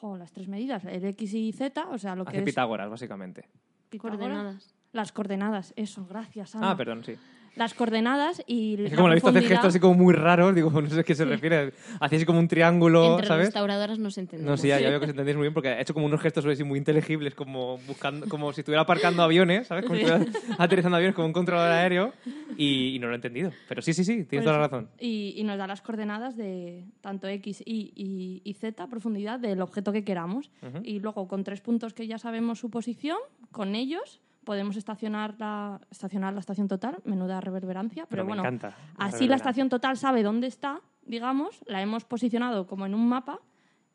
jo, 0.00 0.16
las 0.16 0.32
tres 0.32 0.46
medidas, 0.46 0.84
el 0.84 1.04
X 1.04 1.34
y 1.34 1.52
Z, 1.52 1.88
o 1.90 1.98
sea, 1.98 2.14
lo 2.14 2.24
que 2.24 2.30
Hace 2.30 2.38
es... 2.38 2.44
Pitágoras, 2.44 2.88
básicamente. 2.88 3.48
Pitágoras. 3.88 4.18
Coordenadas. 4.18 4.74
Las 4.92 5.12
coordenadas, 5.12 5.72
eso, 5.76 6.06
gracias, 6.06 6.54
Ana. 6.54 6.70
Ah, 6.70 6.76
perdón, 6.76 7.04
sí. 7.04 7.16
Las 7.56 7.74
coordenadas 7.74 8.42
y 8.46 8.74
Es 8.74 8.78
que 8.84 8.90
la 8.90 8.96
como 8.96 9.08
lo 9.08 9.12
he 9.12 9.16
visto 9.16 9.28
hacer 9.30 9.42
gestos 9.42 9.66
así 9.66 9.80
como 9.80 9.94
muy 9.94 10.14
raros, 10.14 10.54
digo, 10.54 10.70
no 10.80 10.88
sé 10.88 11.00
a 11.00 11.02
qué 11.02 11.14
se 11.14 11.24
refiere. 11.24 11.72
Hacía 12.00 12.16
así 12.18 12.24
como 12.26 12.38
un 12.38 12.48
triángulo, 12.48 13.12
Entre 13.12 13.26
¿sabes? 13.26 13.46
restauradoras 13.46 13.98
nos 13.98 14.16
entendemos. 14.18 14.50
No, 14.50 14.56
sí, 14.56 14.68
ya, 14.68 14.80
ya 14.80 14.88
veo 14.90 15.00
que 15.00 15.04
os 15.06 15.10
entendéis 15.10 15.36
muy 15.36 15.44
bien 15.44 15.54
porque 15.54 15.68
ha 15.68 15.80
hecho 15.80 15.92
como 15.94 16.06
unos 16.06 16.20
gestos 16.20 16.44
así 16.46 16.64
muy 16.64 16.78
inteligibles, 16.78 17.34
como 17.34 17.78
buscando, 17.86 18.28
como 18.28 18.52
si 18.52 18.60
estuviera 18.60 18.82
aparcando 18.82 19.22
aviones, 19.22 19.66
¿sabes? 19.66 19.84
Como 19.84 19.96
si 19.98 20.04
estuviera 20.04 20.30
aterrizando 20.58 20.96
aviones 20.96 21.14
como 21.14 21.26
un 21.26 21.32
controlador 21.32 21.72
aéreo 21.72 22.12
y, 22.56 22.94
y 22.94 22.98
no 22.98 23.06
lo 23.08 23.12
he 23.12 23.16
entendido. 23.16 23.50
Pero 23.68 23.82
sí, 23.82 23.92
sí, 23.94 24.04
sí, 24.04 24.24
tienes 24.24 24.44
toda 24.44 24.58
la 24.58 24.64
eso. 24.66 24.76
razón. 24.76 24.90
Y, 24.98 25.34
y 25.36 25.44
nos 25.44 25.58
da 25.58 25.66
las 25.66 25.82
coordenadas 25.82 26.36
de 26.36 26.84
tanto 27.00 27.26
X, 27.28 27.62
Y 27.66 27.92
y, 27.96 28.42
y 28.44 28.54
Z, 28.54 28.86
profundidad 28.88 29.40
del 29.40 29.60
objeto 29.60 29.92
que 29.92 30.04
queramos. 30.04 30.50
Ujú. 30.62 30.82
Y 30.84 31.00
luego, 31.00 31.26
con 31.28 31.44
tres 31.44 31.60
puntos 31.60 31.94
que 31.94 32.06
ya 32.06 32.18
sabemos 32.18 32.58
su 32.58 32.70
posición, 32.70 33.18
con 33.50 33.74
ellos 33.74 34.20
podemos 34.44 34.76
estacionar 34.76 35.34
la, 35.38 35.80
estacionar 35.90 36.32
la 36.34 36.40
estación 36.40 36.68
total, 36.68 36.98
menuda 37.04 37.40
reverberancia, 37.40 38.06
pero, 38.08 38.24
bueno, 38.24 38.42
encanta. 38.42 38.74
así 38.96 39.28
la 39.28 39.36
estación 39.36 39.68
total 39.68 39.96
sabe 39.96 40.22
dónde 40.22 40.46
está, 40.46 40.80
digamos, 41.02 41.62
la 41.66 41.82
hemos 41.82 42.04
posicionado 42.04 42.66
como 42.66 42.86
en 42.86 42.94
un 42.94 43.08
mapa 43.08 43.40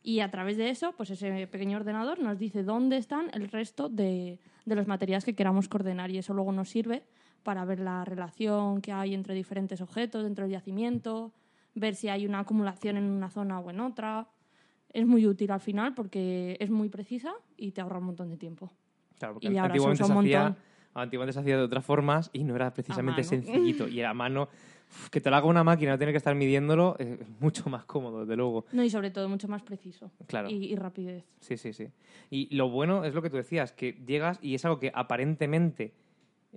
y 0.03 0.19
a 0.19 0.29
través 0.29 0.57
de 0.57 0.69
eso, 0.69 0.93
pues 0.95 1.09
ese 1.09 1.47
pequeño 1.47 1.77
ordenador 1.77 2.19
nos 2.19 2.37
dice 2.37 2.63
dónde 2.63 2.97
están 2.97 3.31
el 3.33 3.49
resto 3.49 3.89
de, 3.89 4.39
de 4.65 4.75
los 4.75 4.87
materiales 4.87 5.25
que 5.25 5.35
queramos 5.35 5.67
coordinar 5.67 6.11
y 6.11 6.19
eso 6.19 6.33
luego 6.33 6.51
nos 6.51 6.69
sirve 6.69 7.03
para 7.41 7.65
ver 7.65 7.79
la 7.79 8.05
relación 8.05 8.81
que 8.81 8.91
hay 8.91 9.13
entre 9.13 9.33
diferentes 9.33 9.81
objetos 9.81 10.23
dentro 10.23 10.45
del 10.45 10.53
yacimiento, 10.53 11.31
ver 11.75 11.95
si 11.95 12.09
hay 12.09 12.25
una 12.25 12.39
acumulación 12.39 12.97
en 12.97 13.05
una 13.05 13.29
zona 13.29 13.59
o 13.59 13.69
en 13.69 13.79
otra. 13.79 14.27
Es 14.89 15.05
muy 15.05 15.27
útil 15.27 15.51
al 15.51 15.59
final 15.59 15.93
porque 15.93 16.57
es 16.59 16.69
muy 16.69 16.89
precisa 16.89 17.33
y 17.57 17.71
te 17.71 17.81
ahorra 17.81 17.99
un 17.99 18.05
montón 18.05 18.29
de 18.29 18.37
tiempo. 18.37 18.71
Claro, 19.17 19.35
porque 19.35 19.47
Y 19.47 19.57
ahora 19.57 19.61
se 19.61 19.65
antiguamente 19.65 20.03
se, 20.03 20.13
hacía, 20.13 20.55
antiguamente 20.93 21.33
se 21.33 21.39
hacía 21.39 21.57
de 21.57 21.63
otras 21.63 21.85
formas 21.85 22.29
y 22.33 22.43
no 22.43 22.55
era 22.55 22.73
precisamente 22.73 23.23
sencillito. 23.23 23.87
Y 23.87 24.01
a 24.01 24.13
mano, 24.13 24.49
uf, 24.89 25.09
que 25.09 25.21
te 25.21 25.29
lo 25.29 25.35
haga 25.35 25.47
una 25.47 25.63
máquina, 25.63 25.91
no 25.91 25.97
tener 25.97 26.13
que 26.13 26.17
estar 26.17 26.35
midiéndolo, 26.35 26.95
es 26.99 27.17
mucho 27.39 27.69
más 27.69 27.85
cómodo, 27.85 28.21
desde 28.21 28.35
luego. 28.35 28.65
No, 28.71 28.83
y 28.83 28.89
sobre 28.89 29.11
todo 29.11 29.29
mucho 29.29 29.47
más 29.47 29.61
preciso 29.63 30.11
Claro. 30.27 30.49
y, 30.49 30.65
y 30.65 30.75
rapidez. 30.75 31.23
Sí, 31.39 31.57
sí, 31.57 31.73
sí. 31.73 31.87
Y 32.29 32.53
lo 32.55 32.69
bueno 32.69 33.05
es 33.05 33.13
lo 33.13 33.21
que 33.21 33.29
tú 33.29 33.37
decías, 33.37 33.71
que 33.71 33.93
llegas 34.05 34.39
y 34.41 34.55
es 34.55 34.65
algo 34.65 34.79
que 34.79 34.91
aparentemente 34.93 35.93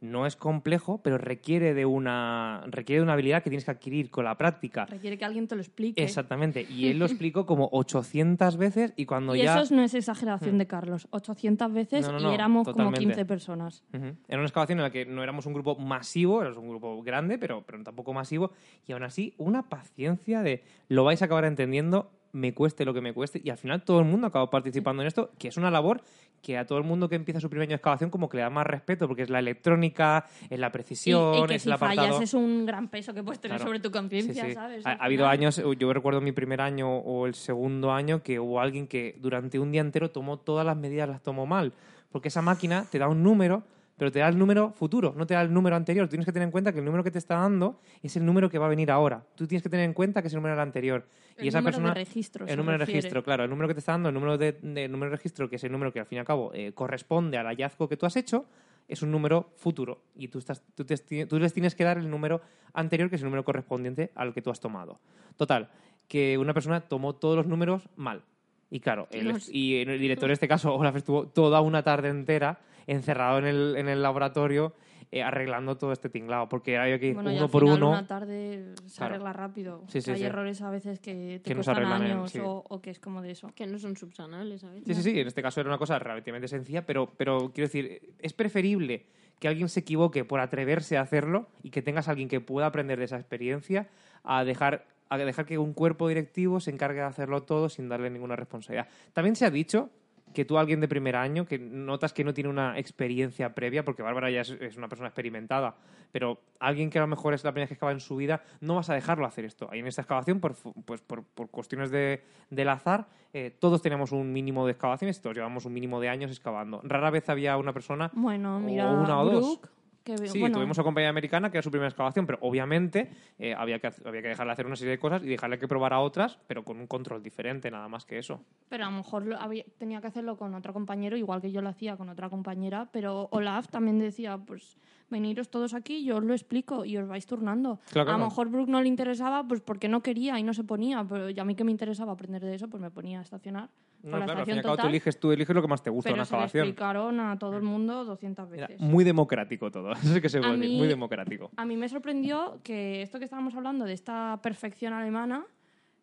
no 0.00 0.26
es 0.26 0.36
complejo, 0.36 1.00
pero 1.02 1.18
requiere 1.18 1.74
de 1.74 1.84
una, 1.84 2.62
requiere 2.66 3.00
de 3.00 3.04
una 3.04 3.14
habilidad 3.14 3.42
que 3.42 3.50
tienes 3.50 3.64
que 3.64 3.70
adquirir 3.70 4.10
con 4.10 4.24
la 4.24 4.36
práctica. 4.36 4.86
Requiere 4.86 5.18
que 5.18 5.24
alguien 5.24 5.48
te 5.48 5.56
lo 5.56 5.60
explique. 5.60 6.02
Exactamente. 6.02 6.66
Y 6.68 6.88
él 6.88 6.98
lo 6.98 7.04
explicó 7.06 7.46
como 7.46 7.68
800 7.72 8.56
veces 8.56 8.92
y 8.96 9.06
cuando 9.06 9.34
y 9.34 9.42
ya... 9.42 9.60
eso 9.60 9.74
no 9.74 9.82
es 9.82 9.94
exageración 9.94 10.58
de 10.58 10.66
Carlos. 10.66 11.08
800 11.10 11.72
veces 11.72 12.06
No, 12.06 12.18
no, 12.18 12.30
y 12.30 12.34
éramos 12.34 12.64
totalmente. 12.64 13.00
como 13.00 13.08
15 13.08 13.24
personas. 13.24 13.84
Ujú. 13.92 14.16
Era 14.28 14.38
una 14.38 14.46
excavación 14.46 14.78
en 14.78 14.84
la 14.84 14.90
que 14.90 15.04
no 15.04 15.22
éramos 15.22 15.46
un 15.46 15.54
grupo 15.54 15.76
masivo, 15.76 16.40
éramos 16.40 16.58
un 16.58 16.68
grupo 16.68 17.02
grande, 17.02 17.38
pero, 17.38 17.64
pero 17.66 17.82
tampoco 17.82 18.12
masivo. 18.12 18.52
Y 18.86 18.92
aún 18.92 19.02
así, 19.02 19.34
una 19.38 19.68
paciencia 19.68 20.42
de 20.42 20.62
lo 20.88 21.04
vais 21.04 21.22
a 21.22 21.24
acabar 21.24 21.44
entendiendo, 21.44 22.10
me 22.32 22.54
cueste 22.54 22.84
lo 22.84 22.94
que 22.94 23.00
me 23.00 23.12
cueste. 23.12 23.40
Y 23.42 23.50
al 23.50 23.56
final 23.56 23.82
todo 23.82 24.00
el 24.00 24.04
mundo 24.04 24.26
acaba 24.26 24.50
participando 24.50 25.02
en 25.02 25.08
esto, 25.08 25.32
que 25.38 25.48
es 25.48 25.56
una 25.56 25.70
labor 25.70 26.02
que 26.42 26.56
a 26.56 26.64
todo 26.66 26.78
el 26.78 26.84
mundo 26.84 27.08
que 27.08 27.16
empieza 27.16 27.40
su 27.40 27.48
primer 27.50 27.64
año 27.64 27.70
de 27.70 27.74
excavación 27.76 28.10
como 28.10 28.28
que 28.28 28.36
le 28.38 28.42
da 28.44 28.50
más 28.50 28.66
respeto, 28.66 29.06
porque 29.08 29.22
es 29.22 29.30
la 29.30 29.38
electrónica, 29.40 30.26
es 30.48 30.58
la 30.58 30.68
Y, 30.68 30.70
precisión, 30.70 31.34
y 31.34 31.46
que 31.46 31.54
es 31.56 31.62
si 31.62 31.68
el 31.68 31.72
apartado... 31.74 32.06
fallas 32.08 32.22
es 32.22 32.34
un 32.34 32.64
gran 32.66 32.88
peso 32.88 33.12
que 33.14 33.22
puedes 33.22 33.40
tener 33.40 33.56
Claro. 33.56 33.68
sobre 33.68 33.80
tu 33.80 33.90
conciencia, 33.90 34.42
Sí, 34.44 34.48
sí. 34.50 34.54
¿sabes? 34.54 34.86
Ha, 34.86 34.90
ha 34.92 35.04
habido 35.04 35.26
años, 35.26 35.62
yo 35.78 35.92
recuerdo 35.92 36.20
mi 36.20 36.32
primer 36.32 36.60
año 36.60 36.88
o 36.98 37.26
el 37.26 37.34
segundo 37.34 37.92
año 37.92 38.22
que 38.22 38.38
hubo 38.40 38.60
alguien 38.60 38.86
que 38.86 39.16
durante 39.20 39.58
un 39.58 39.72
día 39.72 39.80
entero 39.80 40.10
tomó 40.10 40.38
todas 40.38 40.64
las 40.64 40.76
medidas, 40.76 41.08
las 41.08 41.22
tomó 41.22 41.46
mal. 41.46 41.72
Porque 42.10 42.28
esa 42.28 42.40
máquina 42.40 42.86
te 42.90 42.98
da 42.98 43.08
un 43.08 43.22
número, 43.22 43.62
pero 43.98 44.10
te 44.12 44.20
da 44.20 44.28
el 44.28 44.38
número 44.38 44.72
futuro, 44.72 45.12
no 45.16 45.26
te 45.26 45.34
da 45.34 45.42
el 45.42 45.52
número 45.52 45.76
anterior. 45.76 46.08
Tienes 46.08 46.24
que 46.24 46.32
tener 46.32 46.46
en 46.46 46.52
cuenta 46.52 46.72
que 46.72 46.78
el 46.78 46.84
número 46.84 47.04
que 47.04 47.10
te 47.10 47.18
está 47.18 47.36
dando 47.36 47.80
es 48.02 48.16
el 48.16 48.24
número 48.24 48.48
que 48.48 48.58
va 48.58 48.66
a 48.66 48.68
venir 48.70 48.90
ahora. 48.90 49.24
Tú 49.34 49.46
tienes 49.46 49.62
que 49.62 49.68
tener 49.68 49.84
en 49.84 49.92
cuenta 49.92 50.22
que 50.22 50.28
es 50.28 50.34
el 50.34 50.38
número 50.38 50.54
del 50.54 50.62
anterior. 50.62 51.06
El 51.36 51.44
y 51.44 51.48
esa 51.48 51.58
número 51.60 51.76
de 51.76 51.82
persona. 51.82 51.94
registro, 51.94 52.46
se 52.46 52.52
El 52.52 52.58
número 52.58 52.78
de 52.78 52.86
registro, 52.86 53.22
claro. 53.22 53.44
El 53.44 53.50
número 53.50 53.68
que 53.68 53.74
te 53.74 53.80
está 53.80 53.92
dando, 53.92 54.08
el 54.08 54.14
número 54.14 54.38
de, 54.38 54.52
de- 54.52 54.84
el 54.84 54.90
número 54.92 55.10
de 55.10 55.16
registro, 55.16 55.48
que 55.50 55.56
es 55.56 55.64
el 55.64 55.72
número 55.72 55.92
que 55.92 56.00
al 56.00 56.06
fin 56.06 56.16
y 56.16 56.18
al 56.20 56.24
cabo 56.26 56.50
eh, 56.54 56.72
corresponde 56.72 57.36
al 57.36 57.46
hallazgo 57.46 57.88
que 57.88 57.96
tú 57.96 58.06
has 58.06 58.16
hecho, 58.16 58.46
es 58.86 59.02
un 59.02 59.10
número 59.10 59.50
futuro. 59.56 60.02
Y 60.16 60.28
tú, 60.28 60.38
estás, 60.38 60.62
tú, 60.74 60.84
te- 60.84 61.26
tú 61.26 61.38
les 61.38 61.52
tienes 61.52 61.74
que 61.74 61.84
dar 61.84 61.98
el 61.98 62.08
número 62.10 62.40
anterior, 62.72 63.10
que 63.10 63.16
es 63.16 63.22
el 63.22 63.26
número 63.26 63.44
correspondiente 63.44 64.12
al 64.14 64.32
que 64.32 64.40
tú 64.42 64.50
has 64.50 64.60
tomado. 64.60 65.00
Total, 65.36 65.68
que 66.08 66.38
una 66.38 66.54
persona 66.54 66.80
tomó 66.80 67.14
todos 67.16 67.36
los 67.36 67.46
números 67.46 67.88
mal. 67.96 68.22
Y 68.70 68.80
claro, 68.80 69.08
el, 69.10 69.34
y 69.50 69.76
el 69.76 69.98
director 69.98 70.28
en 70.28 70.34
este 70.34 70.46
caso, 70.48 70.74
Olaf, 70.74 70.94
estuvo 70.96 71.26
toda 71.26 71.60
una 71.62 71.82
tarde 71.82 72.08
entera 72.08 72.60
encerrado 72.88 73.38
en 73.38 73.46
el, 73.46 73.76
en 73.76 73.88
el 73.88 74.02
laboratorio 74.02 74.74
eh, 75.10 75.22
arreglando 75.22 75.78
todo 75.78 75.92
este 75.92 76.10
tinglado, 76.10 76.50
porque 76.50 76.76
había 76.76 76.98
que 76.98 77.06
ir 77.08 77.14
Bueno, 77.14 77.30
y 77.32 77.36
uno 77.36 77.44
al 77.46 77.50
por 77.50 77.62
final 77.62 77.76
uno. 77.78 77.88
Una 77.90 78.06
tarde 78.06 78.74
se 78.86 78.98
Claro. 78.98 79.14
arregla 79.14 79.32
rápido. 79.32 79.82
Sí, 79.88 80.02
sí, 80.02 80.10
hay 80.10 80.18
sí. 80.18 80.24
errores 80.24 80.60
a 80.60 80.68
veces 80.70 80.98
que 81.00 81.40
te 81.42 81.48
Que 81.48 81.54
cuestan 81.54 81.82
años 81.86 82.30
sí. 82.32 82.40
o, 82.40 82.62
o 82.68 82.80
que 82.82 82.90
es 82.90 82.98
como 82.98 83.22
de 83.22 83.30
eso. 83.30 83.50
Que 83.54 83.66
no 83.66 83.78
son 83.78 83.96
subsanables, 83.96 84.60
¿sabes? 84.60 84.82
Sí, 84.84 84.94
sí, 84.94 85.02
sí, 85.02 85.18
en 85.20 85.26
este 85.26 85.40
caso 85.40 85.60
era 85.60 85.70
una 85.70 85.78
cosa 85.78 85.98
relativamente 85.98 86.46
sencilla, 86.48 86.84
pero, 86.84 87.10
pero 87.16 87.52
quiero 87.54 87.68
decir, 87.68 88.14
es 88.18 88.32
preferible 88.34 89.06
que 89.38 89.48
alguien 89.48 89.70
se 89.70 89.80
equivoque 89.80 90.24
por 90.26 90.40
atreverse 90.40 90.98
a 90.98 91.00
hacerlo 91.00 91.48
y 91.62 91.70
que 91.70 91.80
tengas 91.80 92.08
a 92.08 92.10
alguien 92.10 92.28
que 92.28 92.40
pueda 92.42 92.66
aprender 92.66 92.98
de 92.98 93.06
esa 93.06 93.16
experiencia 93.16 93.88
a 94.24 94.44
dejar, 94.44 94.84
a 95.08 95.16
dejar 95.16 95.46
que 95.46 95.56
un 95.56 95.72
cuerpo 95.72 96.08
directivo 96.08 96.60
se 96.60 96.70
encargue 96.70 96.98
de 97.00 97.06
hacerlo 97.06 97.44
todo 97.44 97.70
sin 97.70 97.88
darle 97.88 98.10
ninguna 98.10 98.36
responsabilidad. 98.36 98.88
También 99.14 99.36
se 99.36 99.46
ha 99.46 99.50
dicho 99.50 99.88
que 100.34 100.44
tú, 100.44 100.58
alguien 100.58 100.80
de 100.80 100.88
primer 100.88 101.16
año, 101.16 101.46
que 101.46 101.58
notas 101.58 102.12
que 102.12 102.24
no 102.24 102.34
tiene 102.34 102.50
una 102.50 102.78
experiencia 102.78 103.54
previa, 103.54 103.84
porque 103.84 104.02
Bárbara 104.02 104.30
ya 104.30 104.42
es, 104.42 104.50
es 104.50 104.76
una 104.76 104.88
persona 104.88 105.08
experimentada, 105.08 105.76
pero 106.12 106.40
alguien 106.58 106.90
que 106.90 106.98
a 106.98 107.02
lo 107.02 107.06
mejor 107.06 107.34
es 107.34 107.44
la 107.44 107.52
primera 107.52 107.64
vez 107.64 107.68
que 107.68 107.74
excava 107.74 107.92
en 107.92 108.00
su 108.00 108.16
vida, 108.16 108.42
no 108.60 108.76
vas 108.76 108.90
a 108.90 108.94
dejarlo 108.94 109.26
hacer 109.26 109.44
esto. 109.44 109.68
Ahí 109.70 109.80
en 109.80 109.86
esta 109.86 110.02
excavación, 110.02 110.40
por, 110.40 110.54
pues, 110.84 111.00
por, 111.00 111.24
por 111.24 111.50
cuestiones 111.50 111.90
de, 111.90 112.24
del 112.50 112.68
azar, 112.68 113.06
eh, 113.34 113.54
todos 113.58 113.82
tenemos 113.82 114.12
un 114.12 114.32
mínimo 114.32 114.64
de 114.64 114.72
excavaciones, 114.72 115.20
todos 115.20 115.36
llevamos 115.36 115.66
un 115.66 115.72
mínimo 115.74 116.00
de 116.00 116.08
años 116.08 116.30
excavando. 116.30 116.80
Rara 116.82 117.10
vez 117.10 117.28
había 117.28 117.56
una 117.58 117.72
persona 117.72 118.10
Bueno, 118.14 118.58
mira, 118.58 118.90
o 118.90 119.02
una 119.02 119.20
o. 119.20 119.26
Brooke, 119.26 119.68
Sí, 120.16 120.40
bueno, 120.40 120.56
tuvimos 120.56 120.78
a 120.78 120.82
compañía 120.82 121.10
americana 121.10 121.50
que 121.50 121.58
era 121.58 121.62
su 121.62 121.70
primera 121.70 121.88
excavación, 121.88 122.26
pero 122.26 122.38
obviamente 122.40 123.10
eh, 123.38 123.54
había, 123.54 123.78
que, 123.78 123.88
había 124.04 124.22
que 124.22 124.28
dejarle 124.28 124.52
hacer 124.52 124.66
una 124.66 124.76
serie 124.76 124.92
de 124.92 124.98
cosas 124.98 125.22
y 125.22 125.26
dejarle 125.26 125.58
que 125.58 125.68
probara 125.68 126.00
otras, 126.00 126.38
pero 126.46 126.64
con 126.64 126.78
un 126.80 126.86
control 126.86 127.22
diferente, 127.22 127.70
nada 127.70 127.88
más 127.88 128.04
que 128.04 128.18
eso. 128.18 128.40
Pero 128.68 128.84
a 128.86 128.90
lo 128.90 128.96
mejor 128.96 129.26
lo 129.26 129.38
había- 129.38 129.64
tenía 129.78 130.00
que 130.00 130.06
hacerlo 130.06 130.36
con 130.36 130.54
otro 130.54 130.72
compañero, 130.72 131.16
igual 131.16 131.40
que 131.40 131.52
yo 131.52 131.60
lo 131.60 131.68
hacía 131.68 131.96
con 131.96 132.08
otra 132.08 132.28
compañera. 132.30 132.88
Pero 132.92 133.28
Olaf 133.32 133.68
también 133.68 133.98
decía, 133.98 134.38
pues 134.38 134.76
veniros 135.10 135.48
todos 135.50 135.74
aquí, 135.74 136.04
yo 136.04 136.16
os 136.18 136.24
lo 136.24 136.34
explico 136.34 136.84
y 136.84 136.96
os 136.96 137.08
vais 137.08 137.26
turnando. 137.26 137.80
Claro, 137.90 138.10
A 138.10 138.18
lo 138.18 138.24
mejor 138.24 138.48
Brooke 138.50 138.70
no 138.70 138.80
le 138.82 138.88
interesaba, 138.88 139.42
pues 139.46 139.60
porque 139.60 139.88
no 139.88 140.02
quería 140.02 140.38
y 140.38 140.42
no 140.42 140.52
se 140.54 140.64
ponía. 140.64 141.04
Pero 141.08 141.28
a 141.40 141.44
mí 141.44 141.54
que 141.54 141.64
me 141.64 141.70
interesaba 141.70 142.12
aprender 142.12 142.42
de 142.44 142.54
eso, 142.54 142.68
pues 142.68 142.80
me 142.80 142.90
ponía 142.90 143.18
a 143.20 143.22
estacionar 143.22 143.68
No, 144.02 144.18
la 144.18 144.24
claro, 144.26 144.40
al 144.40 144.46
fin 144.46 144.54
y 144.54 144.58
al 144.58 144.64
cabo 144.64 144.76
tú 144.76 144.86
eliges, 144.86 145.18
tú 145.18 145.32
eliges 145.32 145.54
lo 145.54 145.60
que 145.62 145.68
más 145.68 145.82
te 145.82 145.90
gusta 145.90 146.08
pero 146.08 146.14
una 146.14 146.24
se 146.24 146.32
lo 146.32 146.38
excavación. 146.38 146.66
explicaron 146.68 147.20
a 147.20 147.38
todo 147.38 147.56
el 147.56 147.62
mundo 147.64 148.04
200 148.04 148.52
Era 148.52 148.66
veces. 148.68 148.80
muy 148.80 149.02
democrático 149.04 149.70
todo, 149.70 149.92
eso 149.92 150.14
sí 150.14 150.20
que 150.20 150.28
se 150.28 150.38
puede 150.38 150.52
decir, 150.56 150.70
mí- 150.70 150.76
muy 150.78 150.86
democrático. 150.88 151.50
A 151.56 151.64
mí 151.64 151.76
me 151.76 151.88
sorprendió 151.88 152.60
que 152.62 153.02
esto 153.02 153.18
que 153.18 153.24
estábamos 153.24 153.54
hablando 153.56 153.84
de 153.84 153.92
esta 153.92 154.38
perfección 154.42 154.92
alemana, 154.92 155.44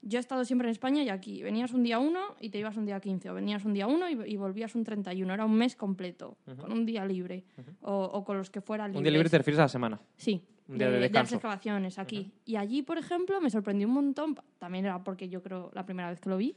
yo 0.05 0.17
he 0.17 0.21
estado 0.21 0.45
siempre 0.45 0.67
en 0.67 0.71
España 0.71 1.03
y 1.03 1.09
aquí. 1.09 1.43
Venías 1.43 1.73
un 1.73 1.83
día 1.83 1.99
1 1.99 2.19
y 2.39 2.49
te 2.51 2.59
ibas 2.59 2.77
un 2.77 2.85
día 2.85 2.99
15, 3.01 3.29
o 3.31 3.33
venías 3.33 3.65
un 3.65 3.73
día 3.73 3.87
1 3.87 4.09
y, 4.09 4.33
y 4.33 4.37
volvías 4.37 4.73
un 4.75 4.83
31. 4.85 5.33
Era 5.33 5.43
un 5.45 5.55
mes 5.55 5.75
completo, 5.75 6.37
con 6.57 6.71
un 6.71 6.85
día 6.85 7.03
libre, 7.05 7.43
o, 7.81 7.93
o 8.05 8.23
con 8.23 8.37
los 8.37 8.49
que 8.49 8.61
fueran 8.61 8.91
libres. 8.91 8.99
Un 8.99 9.03
día 9.03 9.11
libre 9.11 9.29
te 9.29 9.37
refieres 9.39 9.59
a 9.59 9.63
la 9.63 9.67
semana. 9.69 9.99
Sí, 10.15 10.41
Un 10.69 10.77
día 10.77 10.87
de 10.87 10.93
las 10.93 11.01
descanso. 11.01 11.35
excavaciones 11.35 11.99
aquí. 11.99 12.31
Y 12.45 12.55
allí, 12.55 12.81
por 12.83 12.97
ejemplo, 12.97 13.41
me 13.41 13.49
sorprendió 13.49 13.87
un 13.87 13.93
montón, 13.95 14.35
también 14.59 14.85
era 14.85 15.03
porque 15.03 15.27
yo 15.27 15.41
creo 15.43 15.71
la 15.73 15.85
primera 15.85 16.09
vez 16.09 16.19
que 16.21 16.29
lo 16.29 16.37
vi, 16.37 16.55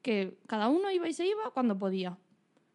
que 0.00 0.38
cada 0.46 0.68
uno 0.68 0.90
iba 0.90 1.08
y 1.08 1.12
se 1.12 1.26
iba 1.26 1.50
cuando 1.52 1.76
podía. 1.78 2.16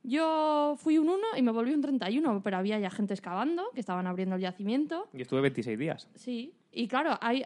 Yo 0.04 0.76
fui 0.78 0.98
un 0.98 1.10
1 1.10 1.18
y 1.38 1.42
me 1.42 1.52
volví 1.52 1.74
un 1.74 1.82
31, 1.82 2.42
pero 2.42 2.58
había 2.58 2.80
ya 2.80 2.90
gente 2.90 3.14
excavando, 3.14 3.70
que 3.74 3.82
estaban 3.82 4.08
abriendo 4.08 4.36
el 4.36 4.42
yacimiento. 4.42 5.10
Y 5.14 5.22
estuve 5.22 5.42
26 5.42 5.78
días. 5.78 6.08
Sí, 6.16 6.54
y 6.72 6.88
claro, 6.88 7.18
hay, 7.22 7.46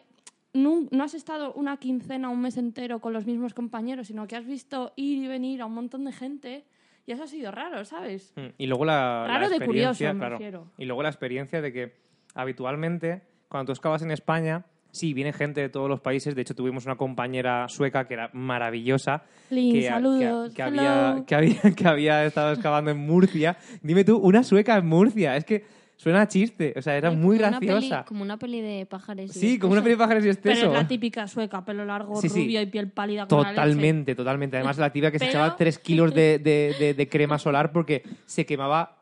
no, 0.53 0.87
no 0.91 1.03
has 1.03 1.13
estado 1.13 1.53
una 1.53 1.77
quincena, 1.77 2.29
un 2.29 2.41
mes 2.41 2.57
entero 2.57 2.99
con 2.99 3.13
los 3.13 3.25
mismos 3.25 3.53
compañeros, 3.53 4.07
sino 4.07 4.27
que 4.27 4.35
has 4.35 4.45
visto 4.45 4.93
ir 4.95 5.23
y 5.23 5.27
venir 5.27 5.61
a 5.61 5.65
un 5.65 5.73
montón 5.73 6.05
de 6.05 6.11
gente 6.11 6.65
y 7.05 7.11
eso 7.11 7.23
ha 7.23 7.27
sido 7.27 7.51
raro, 7.51 7.83
¿sabes? 7.85 8.33
Mm, 8.37 8.53
Y 8.57 8.67
luego 8.67 8.85
la, 8.85 9.25
la 9.27 9.39
Raro 9.39 9.49
de 9.49 9.59
curioso, 9.65 10.03
me 10.05 10.13
claro. 10.19 10.37
refiero. 10.37 10.67
Y 10.77 10.85
luego 10.85 11.03
la 11.03 11.09
experiencia 11.09 11.61
de 11.61 11.73
que 11.73 11.93
habitualmente, 12.35 13.23
cuando 13.49 13.67
tú 13.67 13.71
excavas 13.73 14.01
en 14.03 14.11
España, 14.11 14.65
sí, 14.91 15.13
viene 15.13 15.33
gente 15.33 15.59
de 15.61 15.69
todos 15.69 15.89
los 15.89 15.99
países. 15.99 16.35
De 16.35 16.41
hecho, 16.41 16.55
tuvimos 16.55 16.85
una 16.85 16.95
compañera 16.95 17.67
sueca 17.67 18.07
que 18.07 18.13
era 18.13 18.29
maravillosa. 18.33 19.23
Lin, 19.49 19.73
que, 19.73 19.87
saludos. 19.87 20.53
que 20.53 20.61
hello. 20.61 20.81
había, 20.81 21.25
que, 21.25 21.35
había, 21.35 21.61
que 21.75 21.87
había 21.87 22.25
estado 22.25 22.53
excavando 22.53 22.91
en 22.91 22.97
Murcia. 22.97 23.57
Dime 23.81 24.03
tú, 24.05 24.17
una 24.17 24.43
sueca 24.43 24.77
en 24.77 24.85
Murcia. 24.85 25.35
Es 25.35 25.45
que 25.45 25.65
suena 26.03 26.21
a 26.21 26.27
chiste. 26.27 26.73
O 26.75 26.81
sea, 26.81 26.97
era 26.97 27.09
muy 27.11 27.37
como 27.37 27.47
una 27.49 27.59
peli- 27.59 27.71
graciosa. 27.71 28.05
como 28.05 28.21
una 28.21 28.37
peli 28.37 28.59
de 28.61 28.85
pájaros. 28.85 29.25
y 29.25 29.39
Sí, 29.39 29.57
como 29.57 29.71
una 29.73 29.81
peli 29.81 29.95
de 29.95 29.97
pájaros 29.97 30.23
y 30.25 30.27
Pero 30.35 30.53
esteso. 30.53 30.65
es 30.67 30.73
la 30.73 30.87
típica 30.87 31.27
sueca, 31.27 31.63
pelo 31.63 31.85
largo, 31.85 32.19
Sí, 32.21 32.27
sí. 32.29 32.43
rubio 32.43 32.61
y 32.61 32.65
piel 32.65 32.91
pálida 32.91 33.25
con 33.27 33.37
la 33.41 33.51
leche. 33.51 33.55
Totalmente, 33.61 34.15
totalmente. 34.15 34.57
Además, 34.57 34.77
la 34.77 34.91
tibia 34.91 35.09
que 35.11 35.17
se 35.19 35.25
Pero- 35.25 35.39
echaba 35.39 35.55
3 35.55 35.79
kilos 35.79 36.13
de, 36.13 36.39
de- 36.39 36.75
de- 36.77 36.93
de 36.93 37.09
crema 37.09 37.39
solar 37.39 37.71
porque 37.71 38.03
se 38.25 38.45
quemaba 38.45 38.97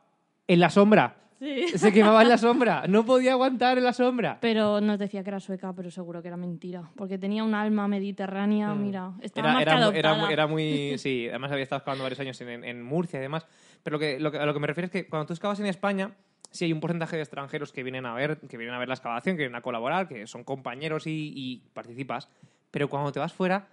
en 0.48 0.60
la 0.60 0.70
sombra. 0.70 1.16
Sí. 1.40 1.70
Se 1.76 1.92
quemaba 1.92 2.22
en 2.22 2.30
la 2.30 2.38
sombra. 2.38 2.84
No 2.88 3.04
podía 3.04 3.32
aguantar 3.32 3.76
en 3.80 3.84
la 3.84 3.94
sombra. 3.94 4.38
Pero 4.42 4.80
nos 4.80 5.00
decía 5.00 5.24
que 5.24 5.32
era 5.32 5.40
sueca, 5.40 5.74
pero 5.74 5.90
seguro 5.90 6.22
que 6.22 6.28
era 6.28 6.38
mentira. 6.38 6.84
Porque 6.96 7.18
tenía 7.18 7.44
un 7.44 7.56
alma 7.56 7.88
mediterránea, 7.88 8.72
Mm. 8.76 8.84
mira. 8.84 9.12
Estaba 9.22 9.48
Era, 9.48 9.54
más 9.56 9.62
era, 9.64 9.92
que 9.92 9.98
era, 10.00 10.32
era 10.32 10.46
muy. 10.48 10.64
Sí, 11.00 11.26
además 11.30 11.52
había 11.52 11.64
estado 11.64 11.80
excavando 11.80 12.04
varios 12.04 12.20
años 12.20 12.40
en, 12.42 12.50
en- 12.50 12.64
en 12.64 12.84
Murcia 12.84 13.18
y 13.18 13.24
demás. 13.24 13.48
Pero 13.82 13.96
lo 13.96 14.00
que, 14.00 14.20
lo 14.20 14.32
que- 14.32 14.38
a 14.38 14.46
lo 14.46 14.54
que 14.54 14.60
me 14.60 14.68
refiero 14.68 14.86
es 14.86 14.92
que 14.92 15.08
cuando 15.08 15.26
tú 15.26 15.34
excavas 15.34 15.60
en 15.60 15.66
España, 15.66 16.12
sí 16.52 16.66
hay 16.66 16.74
un 16.74 16.80
porcentaje 16.80 17.16
de 17.16 17.24
extranjeros 17.24 17.72
que 17.72 17.82
vienen 17.84 18.06
a 18.06 18.14
ver, 18.14 18.38
que 18.38 18.58
vienen 18.58 18.76
a 18.76 18.80
ver 18.80 18.88
la 18.88 18.94
excavación, 18.94 19.36
que 19.36 19.44
vienen 19.44 19.56
a 19.56 19.62
colaborar, 19.62 20.08
que 20.08 20.28
son 20.28 20.44
compañeros 20.44 21.08
y, 21.08 21.34
y 21.36 21.58
participas. 21.74 22.30
Pero 22.70 22.90
cuando 22.90 23.12
te 23.12 23.20
vas 23.20 23.34
fuera, 23.34 23.68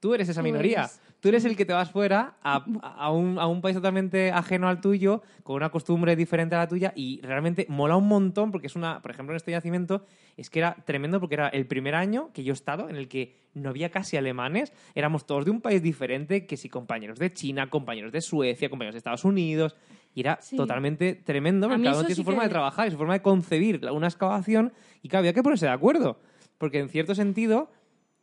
tú 0.00 0.14
eres 0.14 0.28
esa 0.28 0.42
minoría. 0.42 0.80
eres- 0.82 1.00
Tú 1.20 1.30
eres 1.30 1.44
el 1.44 1.56
que 1.56 1.64
te 1.64 1.72
vas 1.72 1.90
fuera 1.90 2.34
a, 2.44 2.64
a 2.96 3.10
un, 3.10 3.40
a 3.40 3.48
un 3.48 3.60
país 3.60 3.74
totalmente 3.74 4.30
ajeno 4.30 4.68
al 4.68 4.80
tuyo, 4.80 5.20
con 5.42 5.56
una 5.56 5.68
costumbre 5.70 6.14
diferente 6.14 6.54
a 6.54 6.58
la 6.58 6.68
tuya, 6.68 6.92
y 6.94 7.20
realmente 7.22 7.66
mola 7.68 7.96
un 7.96 8.06
montón, 8.06 8.52
porque 8.52 8.68
es 8.68 8.76
una, 8.76 9.02
por 9.02 9.10
ejemplo, 9.10 9.32
en 9.32 9.38
este 9.38 9.50
yacimiento, 9.50 10.04
es 10.36 10.48
que 10.48 10.60
era 10.60 10.76
tremendo 10.84 11.18
porque 11.18 11.34
era 11.34 11.48
el 11.48 11.66
primer 11.66 11.96
año 11.96 12.30
que 12.32 12.44
yo 12.44 12.52
he 12.52 12.54
estado 12.54 12.88
en 12.88 12.94
el 12.94 13.08
que 13.08 13.34
no 13.54 13.70
había 13.70 13.90
casi 13.90 14.16
alemanes, 14.16 14.72
éramos 14.94 15.26
todos 15.26 15.44
de 15.44 15.50
un 15.50 15.60
país 15.60 15.82
diferente, 15.82 16.46
que 16.46 16.56
si 16.56 16.68
compañeros 16.68 17.18
de 17.18 17.32
China, 17.32 17.68
compañeros 17.68 18.12
de 18.12 18.20
Suecia, 18.20 18.70
compañeros 18.70 18.94
de 18.94 18.98
Estados 18.98 19.24
Unidos, 19.24 19.74
y 20.14 20.20
era 20.20 20.38
Sí. 20.40 20.56
totalmente 20.56 21.14
tremendo, 21.14 21.68
porque 21.68 21.82
cada 21.82 21.94
uno 21.96 22.00
tiene 22.06 22.14
sí 22.14 22.20
su 22.20 22.24
forma 22.24 22.40
que- 22.42 22.48
de 22.48 22.50
trabajar 22.52 22.88
y 22.88 22.90
su 22.90 22.96
forma 22.98 23.14
de 23.14 23.22
concebir 23.22 23.80
una 23.92 24.06
excavación, 24.08 24.72
y 25.02 25.08
claro, 25.08 25.20
había 25.20 25.32
que 25.32 25.42
ponerse 25.42 25.66
de 25.66 25.72
acuerdo, 25.72 26.18
porque 26.58 26.78
en 26.80 26.88
cierto 26.88 27.14
sentido 27.14 27.70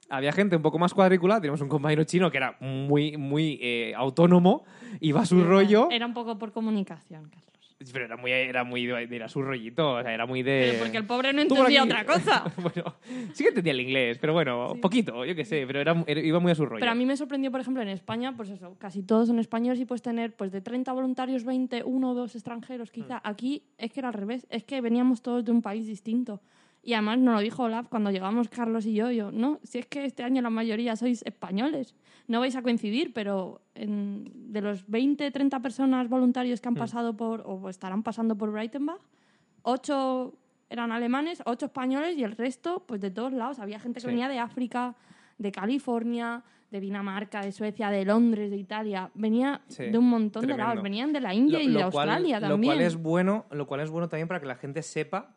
había 0.09 0.31
gente 0.33 0.55
un 0.55 0.61
poco 0.61 0.77
más 0.77 0.93
cuadriculada. 0.93 1.41
Teníamos 1.41 1.61
un 1.61 1.69
compañero 1.69 2.03
chino 2.03 2.29
que 2.29 2.37
era 2.37 2.57
muy, 2.59 3.17
muy 3.17 3.57
eh, 3.61 3.93
autónomo, 3.95 4.63
iba 4.99 5.21
a 5.21 5.25
su 5.25 5.43
rollo, 5.43 5.87
Era 5.89 6.05
un 6.05 6.13
poco 6.13 6.37
por 6.37 6.51
comunicación, 6.51 7.23
Carlos. 7.29 7.54
Pero 7.91 8.05
era 8.05 8.15
muy, 8.15 8.31
era 8.31 8.63
muy 8.63 8.85
de, 8.85 9.05
de 9.07 9.15
ir 9.15 9.23
a 9.23 9.27
su 9.27 9.41
rollito, 9.41 9.95
o 9.95 10.01
sea, 10.01 10.13
era 10.13 10.25
muy 10.25 10.43
de... 10.43 10.67
Pero 10.71 10.79
porque 10.83 10.97
el 10.97 11.05
pobre 11.05 11.33
no 11.33 11.41
entendía 11.41 11.83
otra 11.83 12.05
cosa. 12.05 12.45
bueno, 12.57 12.95
sí 13.33 13.43
que 13.43 13.49
entendía 13.49 13.73
el 13.73 13.81
inglés, 13.81 14.17
pero 14.19 14.31
bueno, 14.33 14.75
poquito, 14.81 15.25
yo 15.25 15.35
qué 15.35 15.43
sé, 15.43 15.65
pero 15.67 15.81
era, 15.81 16.03
era- 16.07 16.21
iba 16.21 16.39
muy 16.39 16.51
a 16.53 16.55
su 16.55 16.65
rollo. 16.65 16.79
Pero 16.79 16.91
a 16.91 16.95
mí 16.95 17.05
me 17.05 17.17
sorprendió, 17.17 17.51
por 17.51 17.59
ejemplo, 17.59 17.81
en 17.83 17.89
España, 17.89 18.33
pues 18.35 18.49
eso, 18.49 18.75
casi 18.79 19.03
todos 19.03 19.27
son 19.27 19.39
españoles 19.39 19.79
y 19.81 19.85
puedes 19.85 20.01
tener 20.01 20.33
pues 20.35 20.51
de 20.53 20.61
30 20.61 20.93
voluntarios, 20.93 21.43
20, 21.43 21.83
uno 21.83 22.11
o 22.11 22.13
dos 22.13 22.33
extranjeros 22.35 22.91
quizá. 22.91 23.19
Aquí 23.25 23.63
es 23.77 23.91
que 23.91 23.99
era 23.99 24.07
al 24.07 24.13
revés, 24.13 24.47
es 24.49 24.63
que 24.63 24.79
veníamos 24.79 25.21
todos 25.21 25.43
de 25.43 25.51
un 25.51 25.61
país 25.61 25.85
distinto. 25.85 26.41
Y 26.85 26.93
además 26.93 27.17
nos 27.17 27.33
lo 27.33 27.39
dijo 27.41 27.63
Olaf 27.63 27.87
cuando 27.89 28.11
llegamos 28.11 28.47
Carlos 28.47 28.85
y 28.85 28.93
yo, 28.93 29.09
yo, 29.09 29.31
no, 29.31 29.59
si 29.63 29.79
es 29.79 29.87
que 29.87 30.05
este 30.05 30.21
año 30.23 30.41
la 30.43 30.51
mayoría 30.51 30.95
sois 30.95 31.23
españoles, 31.23 31.95
no 32.27 32.39
vais 32.41 32.55
a 32.55 32.61
coincidir, 32.61 33.11
pero 33.11 33.59
en- 33.73 34.31
de 34.53 34.61
los 34.61 34.87
20, 34.87 35.31
30 35.31 35.59
personas 35.61 36.07
voluntarios 36.09 36.61
que 36.61 36.67
han 36.67 36.75
pasado 36.75 37.17
por, 37.17 37.41
o 37.45 37.69
estarán 37.69 38.03
pasando 38.03 38.37
por 38.37 38.51
Breitenbach, 38.51 39.01
ocho 39.63 40.35
eran 40.69 40.91
alemanes, 40.91 41.41
ocho 41.45 41.65
españoles 41.67 42.17
y 42.17 42.23
el 42.23 42.31
resto, 42.33 42.83
pues 42.87 42.99
de 43.01 43.11
todos 43.11 43.33
lados. 43.33 43.59
Había 43.59 43.79
gente 43.79 43.95
que 43.97 44.01
Sí. 44.01 44.07
venía 44.07 44.27
de 44.27 44.39
África, 44.39 44.95
de 45.37 45.51
California, 45.51 46.43
de 46.71 46.79
Dinamarca, 46.79 47.41
de 47.41 47.51
Suecia, 47.51 47.89
de 47.89 48.03
Londres, 48.03 48.49
de 48.49 48.57
Italia. 48.57 49.09
Venía 49.13 49.61
Sí, 49.67 49.85
de 49.85 49.97
un 49.97 50.09
montón 50.09 50.41
de 50.41 50.47
tremendo. 50.47 50.67
lados. 50.69 50.83
Venían 50.83 51.13
de 51.13 51.21
la 51.21 51.33
India 51.33 51.61
y 51.61 51.67
de 51.67 51.73
cual- 51.73 51.83
Australia 52.09 52.39
lo 52.39 52.49
también. 52.49 52.73
cual 52.73 52.85
es 52.85 52.95
bueno, 52.97 53.45
lo 53.51 53.67
cual 53.67 53.81
es 53.81 53.89
bueno 53.91 54.09
también 54.09 54.27
para 54.27 54.39
que 54.39 54.47
la 54.47 54.55
gente 54.55 54.81
sepa 54.81 55.35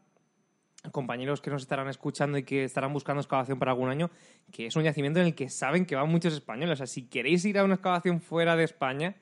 compañeros 0.91 1.41
que 1.41 1.51
nos 1.51 1.63
estarán 1.63 1.89
escuchando 1.89 2.39
y 2.39 2.43
que 2.43 2.65
estarán 2.65 2.93
buscando 2.93 3.21
excavación 3.21 3.59
para 3.59 3.73
algún 3.73 3.89
año, 3.89 4.11
que 4.53 4.67
es 4.67 4.77
un 4.77 4.85
yacimiento 4.85 5.21
en 5.21 5.27
el 5.27 5.35
que 5.35 5.49
saben 5.49 5.87
que 5.87 5.97
van 5.97 6.09
muchos 6.09 6.35
españoles. 6.35 6.75
O 6.75 6.77
sea, 6.77 6.87
si 6.87 7.07
queréis 7.07 7.45
ir 7.45 7.59
a 7.59 7.65
una 7.65 7.75
excavación 7.75 8.21
fuera 8.21 8.57
de 8.57 8.65
España, 8.65 9.17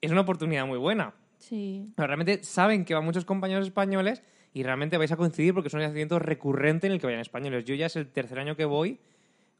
es 0.00 0.10
una 0.10 0.22
oportunidad 0.22 0.66
muy 0.66 0.78
buena. 0.78 1.14
Sí. 1.38 1.92
Pero 1.96 2.06
realmente 2.06 2.42
saben 2.42 2.84
que 2.84 2.94
van 2.94 3.04
muchos 3.04 3.24
compañeros 3.24 3.66
españoles 3.66 4.22
y 4.52 4.62
realmente 4.62 4.96
vais 4.96 5.12
a 5.12 5.16
coincidir 5.16 5.52
porque 5.52 5.68
es 5.68 5.74
un 5.74 5.80
yacimiento 5.80 6.18
recurrente 6.18 6.86
en 6.86 6.94
el 6.94 7.00
que 7.00 7.06
vayan 7.06 7.20
españoles. 7.20 7.64
Yo 7.64 7.74
ya 7.74 7.86
es 7.86 7.96
el 7.96 8.08
tercer 8.08 8.38
año 8.38 8.56
que 8.56 8.64
voy, 8.64 8.98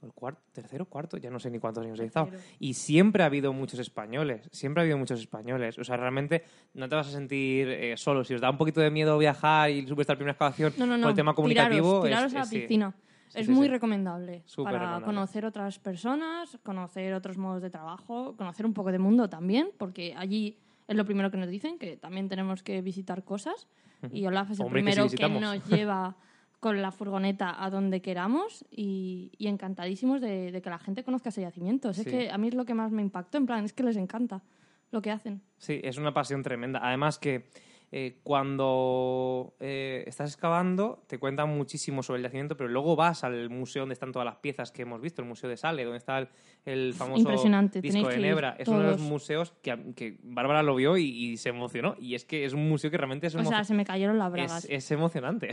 el 0.03 0.13
cuarto, 0.13 0.41
tercero, 0.53 0.85
cuarto, 0.85 1.17
ya 1.17 1.31
no 1.31 1.39
sé 1.39 1.51
ni 1.51 1.59
cuántos 1.59 1.85
años 1.85 1.99
he 2.01 2.05
estado. 2.05 2.29
Y 2.59 2.75
siempre 2.75 3.23
ha 3.23 3.27
habido 3.27 3.53
muchos 3.53 3.81
españoles, 3.81 4.49
siempre 4.53 4.81
ha 4.81 4.83
habido 4.83 4.99
muchos 4.99 5.19
españoles. 5.21 5.79
O 5.79 5.85
sea, 5.85 5.97
realmente 5.97 6.45
no 6.75 6.89
te 6.89 6.95
vas 6.95 7.09
a 7.09 7.11
sentir 7.11 7.69
eh, 7.69 7.97
solo. 7.97 8.23
Si 8.25 8.35
os 8.35 8.41
da 8.41 8.51
un 8.51 8.59
poquito 8.59 8.81
de 8.81 8.91
miedo 8.91 9.17
viajar 9.19 9.71
y 9.71 9.87
subir 9.87 10.03
esta 10.03 10.15
primera 10.15 10.33
excavación 10.33 10.73
No, 10.79 10.87
no, 10.87 10.97
no. 10.97 11.03
por 11.05 11.11
el 11.11 11.17
tema 11.17 11.35
comunicativo, 11.35 12.03
Tiraros, 12.03 12.05
tiraros 12.05 12.27
es- 12.33 12.35
a 12.35 12.39
la 12.39 12.43
es- 12.45 12.49
sí. 12.51 12.59
piscina. 12.61 12.95
Sí, 13.29 13.41
es 13.41 13.47
sí, 13.47 13.53
muy 13.53 13.67
recomendable 13.69 14.43
Súper 14.47 14.65
para 14.75 14.79
recomendable. 14.79 15.05
conocer 15.07 15.45
otras 15.47 15.79
personas, 15.81 16.57
conocer 16.63 17.13
otros 17.13 17.37
modos 17.39 17.61
de 17.61 17.71
trabajo, 17.71 18.37
conocer 18.37 18.65
un 18.65 18.73
poco 18.73 18.93
de 18.93 19.01
mundo 19.01 19.29
también, 19.29 19.71
porque 19.79 20.15
allí 20.17 20.59
es 20.87 20.95
lo 20.97 21.05
primero 21.05 21.31
que 21.33 21.37
nos 21.37 21.49
dicen, 21.49 21.77
que 21.79 21.97
también 21.97 22.29
tenemos 22.29 22.63
que 22.63 22.81
visitar 22.83 23.25
cosas. 23.25 23.67
Y 24.13 24.25
Olaf 24.27 24.53
es 24.53 24.61
el 24.61 24.67
Hombre, 24.67 24.85
que 24.85 24.93
sí 24.93 25.17
primero 25.17 25.41
que, 25.41 25.41
nos 25.41 25.67
lleva 25.69 26.17
con 26.61 26.83
la 26.83 26.91
furgoneta 26.91 27.63
a 27.63 27.71
donde 27.71 28.01
queramos 28.01 28.65
y, 28.71 29.33
y 29.39 29.47
encantadísimos 29.49 30.21
de, 30.21 30.51
de 30.53 30.63
que 30.63 30.71
la 30.71 30.79
gente 30.79 31.05
conozca 31.05 31.29
ese 31.29 31.43
yacimiento. 31.43 31.91
Es 31.91 32.05
que 32.05 32.31
a 32.31 32.39
mí 32.39 32.49
es 32.49 32.55
lo 32.55 32.65
que 32.65 32.75
más 32.75 32.91
me 32.91 33.03
impactó, 33.03 33.39
en 33.39 33.47
plan, 33.47 33.65
es 33.65 33.73
que 33.73 33.83
les 33.83 33.97
encanta 33.97 34.43
lo 34.91 35.03
que 35.03 35.11
hacen. 35.11 35.43
Sí, 35.59 35.81
es 35.83 35.99
una 35.99 36.15
pasión 36.15 36.43
tremenda. 36.43 36.81
Además 36.83 37.19
que 37.19 37.51
eh, 37.93 38.19
cuando 38.25 39.55
eh, 39.61 40.03
estás 40.07 40.33
excavando 40.33 41.05
te 41.07 41.19
cuentan 41.19 41.49
muchísimo 41.57 42.03
sobre 42.03 42.19
el 42.19 42.25
yacimiento, 42.25 42.57
pero 42.57 42.69
luego 42.69 42.97
vas 42.97 43.23
al 43.23 43.49
museo 43.49 43.83
donde 43.83 43.93
están 43.93 44.13
todas 44.13 44.27
las 44.27 44.37
piezas 44.37 44.73
que 44.73 44.83
hemos 44.83 45.01
visto, 45.01 45.23
el 45.23 45.29
Museo 45.29 45.49
de 45.49 45.57
Sale, 45.57 45.85
donde 45.85 45.99
está 45.99 46.19
el, 46.19 46.29
el 46.65 46.95
famoso 46.95 47.21
Impresionante, 47.21 47.81
disco 47.81 48.01
tenéis 48.03 48.17
de 48.17 48.29
Nebra. 48.29 48.57
Es 48.59 48.69
uno 48.69 48.81
de 48.81 48.89
los 48.89 49.01
museos 49.01 49.53
que, 49.63 49.95
que 49.95 50.19
Bárbara 50.23 50.63
lo 50.63 50.75
vio 50.75 50.97
y, 50.97 51.05
y 51.05 51.37
se 51.37 51.51
emocionó. 51.51 51.95
Y 51.99 52.15
es 52.15 52.25
que 52.25 52.45
es 52.45 52.53
un 52.53 52.69
museo 52.69 52.91
que 52.91 52.97
realmente 52.97 53.29
es, 53.29 53.35
O 53.35 53.45
sea, 53.45 53.65
se 53.65 53.75
me 53.75 53.85
cayeron 53.85 54.19
las 54.19 54.33
bragas. 54.33 54.65
es, 54.65 54.71
es 54.71 54.91
emocionante. 54.91 55.51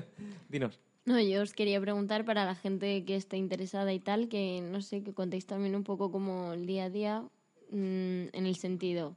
Dinos. 0.48 0.80
No, 1.04 1.20
yo 1.20 1.40
os 1.40 1.52
quería 1.52 1.80
preguntar 1.80 2.24
para 2.24 2.44
la 2.44 2.56
gente 2.56 3.04
que 3.04 3.14
esté 3.14 3.36
interesada 3.36 3.92
y 3.92 4.00
tal, 4.00 4.28
que 4.28 4.60
no 4.60 4.80
sé, 4.80 5.04
que 5.04 5.14
contéis 5.14 5.46
también 5.46 5.76
un 5.76 5.84
poco 5.84 6.10
como 6.10 6.52
el 6.52 6.66
día 6.66 6.86
a 6.86 6.90
día, 6.90 7.20
mm, 7.70 8.34
en 8.34 8.46
el 8.46 8.56
sentido, 8.56 9.14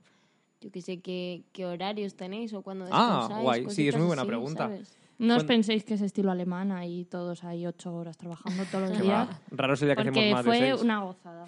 yo 0.62 0.72
que 0.72 0.82
sé, 0.82 1.00
qué, 1.02 1.44
qué 1.54 1.66
horarios 1.66 2.16
tenéis 2.16 2.54
o 2.54 2.62
cuándo 2.62 2.86
Ah, 2.92 3.20
descansáis. 3.22 3.44
guay. 3.44 3.70
Sí, 3.70 3.88
es 3.88 3.96
muy 3.98 4.08
buena 4.08 4.22
así, 4.24 4.28
pregunta. 4.28 4.64
¿sabes? 4.66 4.96
No 5.18 5.36
os 5.36 5.44
penséis 5.44 5.84
que 5.84 5.96
es 5.96 6.02
estilo 6.02 6.32
alemán, 6.32 6.72
ahí 6.72 7.04
todos 7.06 7.44
ahí 7.44 7.66
ocho 7.68 7.94
horas 7.94 8.18
trabajando 8.18 8.64
todos 8.72 8.90
los 8.90 9.02
días. 9.02 9.28
Raro 9.52 9.76
día 9.76 9.96
que 9.96 10.04
Porque 10.04 10.10
hacemos 10.20 10.34
más 10.34 10.46
de 10.46 10.50
fue 10.52 10.60
seis. 10.60 10.82
una 10.82 11.04
gozada. 11.04 11.46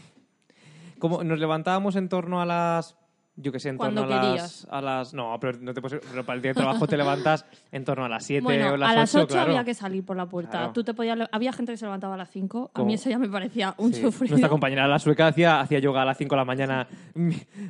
Como 1.00 1.24
nos 1.24 1.40
levantábamos 1.40 1.96
en 1.96 2.10
torno 2.10 2.42
a 2.42 2.46
las. 2.46 2.96
Yo 3.38 3.52
que 3.54 3.62
sé, 3.62 3.70
en 3.70 3.78
torno 3.78 4.04
a 4.04 4.06
las, 4.08 4.68
a 4.70 4.82
las. 4.82 5.14
No, 5.14 5.38
pero, 5.40 5.58
no 5.62 5.74
te 5.74 5.82
puedes- 5.82 6.02
pero 6.12 6.26
para 6.26 6.36
el 6.36 6.42
día 6.42 6.50
de 6.52 6.56
trabajo 6.56 6.86
te 6.86 6.98
levantas 6.98 7.46
en 7.72 7.86
torno 7.86 8.04
a 8.04 8.10
las 8.10 8.26
7 8.26 8.44
Bueno, 8.44 8.74
o 8.74 8.78
las 8.78 8.92
a 8.92 8.94
las 8.96 9.16
8, 9.16 9.24
8 9.24 9.34
claro. 9.34 9.52
había 9.52 9.64
que 9.64 9.74
salir 9.74 10.06
por 10.06 10.18
la 10.18 10.26
puerta. 10.28 10.52
Claro. 10.52 10.74
Tú 10.74 10.84
te 10.84 10.94
podías 10.94 11.18
había 11.32 11.54
gente 11.54 11.72
que 11.72 11.78
se 11.78 11.86
levantaba 11.86 12.16
a 12.16 12.18
las 12.18 12.30
5. 12.30 12.72
A 12.74 12.84
mí 12.84 12.94
eso 12.96 13.10
ya 13.10 13.18
me 13.18 13.30
parecía 13.30 13.74
un 13.78 13.94
Sí. 13.94 14.02
sufrido. 14.02 14.32
Nuestra 14.34 14.50
compañera 14.50 14.86
la 14.86 15.00
sueca 15.00 15.28
hacía, 15.28 15.62
hacía 15.62 15.80
yoga 15.80 16.02
a 16.02 16.06
las 16.06 16.18
5 16.18 16.36
de 16.36 16.40
la 16.40 16.46
mañana. 16.46 16.88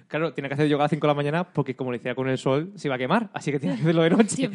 Claro, 0.08 0.34
tiene 0.34 0.50
que 0.50 0.56
hacer 0.56 0.68
yoga 0.68 0.84
a 0.84 0.86
las 0.86 0.90
5 0.92 1.06
de 1.06 1.12
la 1.12 1.16
mañana 1.16 1.44
porque 1.44 1.76
como 1.76 1.92
le 1.92 2.00
hacía 2.00 2.16
con 2.16 2.28
el 2.28 2.40
sol 2.40 2.72
se 2.76 2.88
iba 2.88 2.96
a 2.96 2.98
quemar. 2.98 3.30
Así 3.32 3.52
que 3.52 3.60
tiene 3.60 3.76
que 3.76 3.82
hacerlo 3.84 4.02
de 4.02 4.10
noche. 4.10 4.50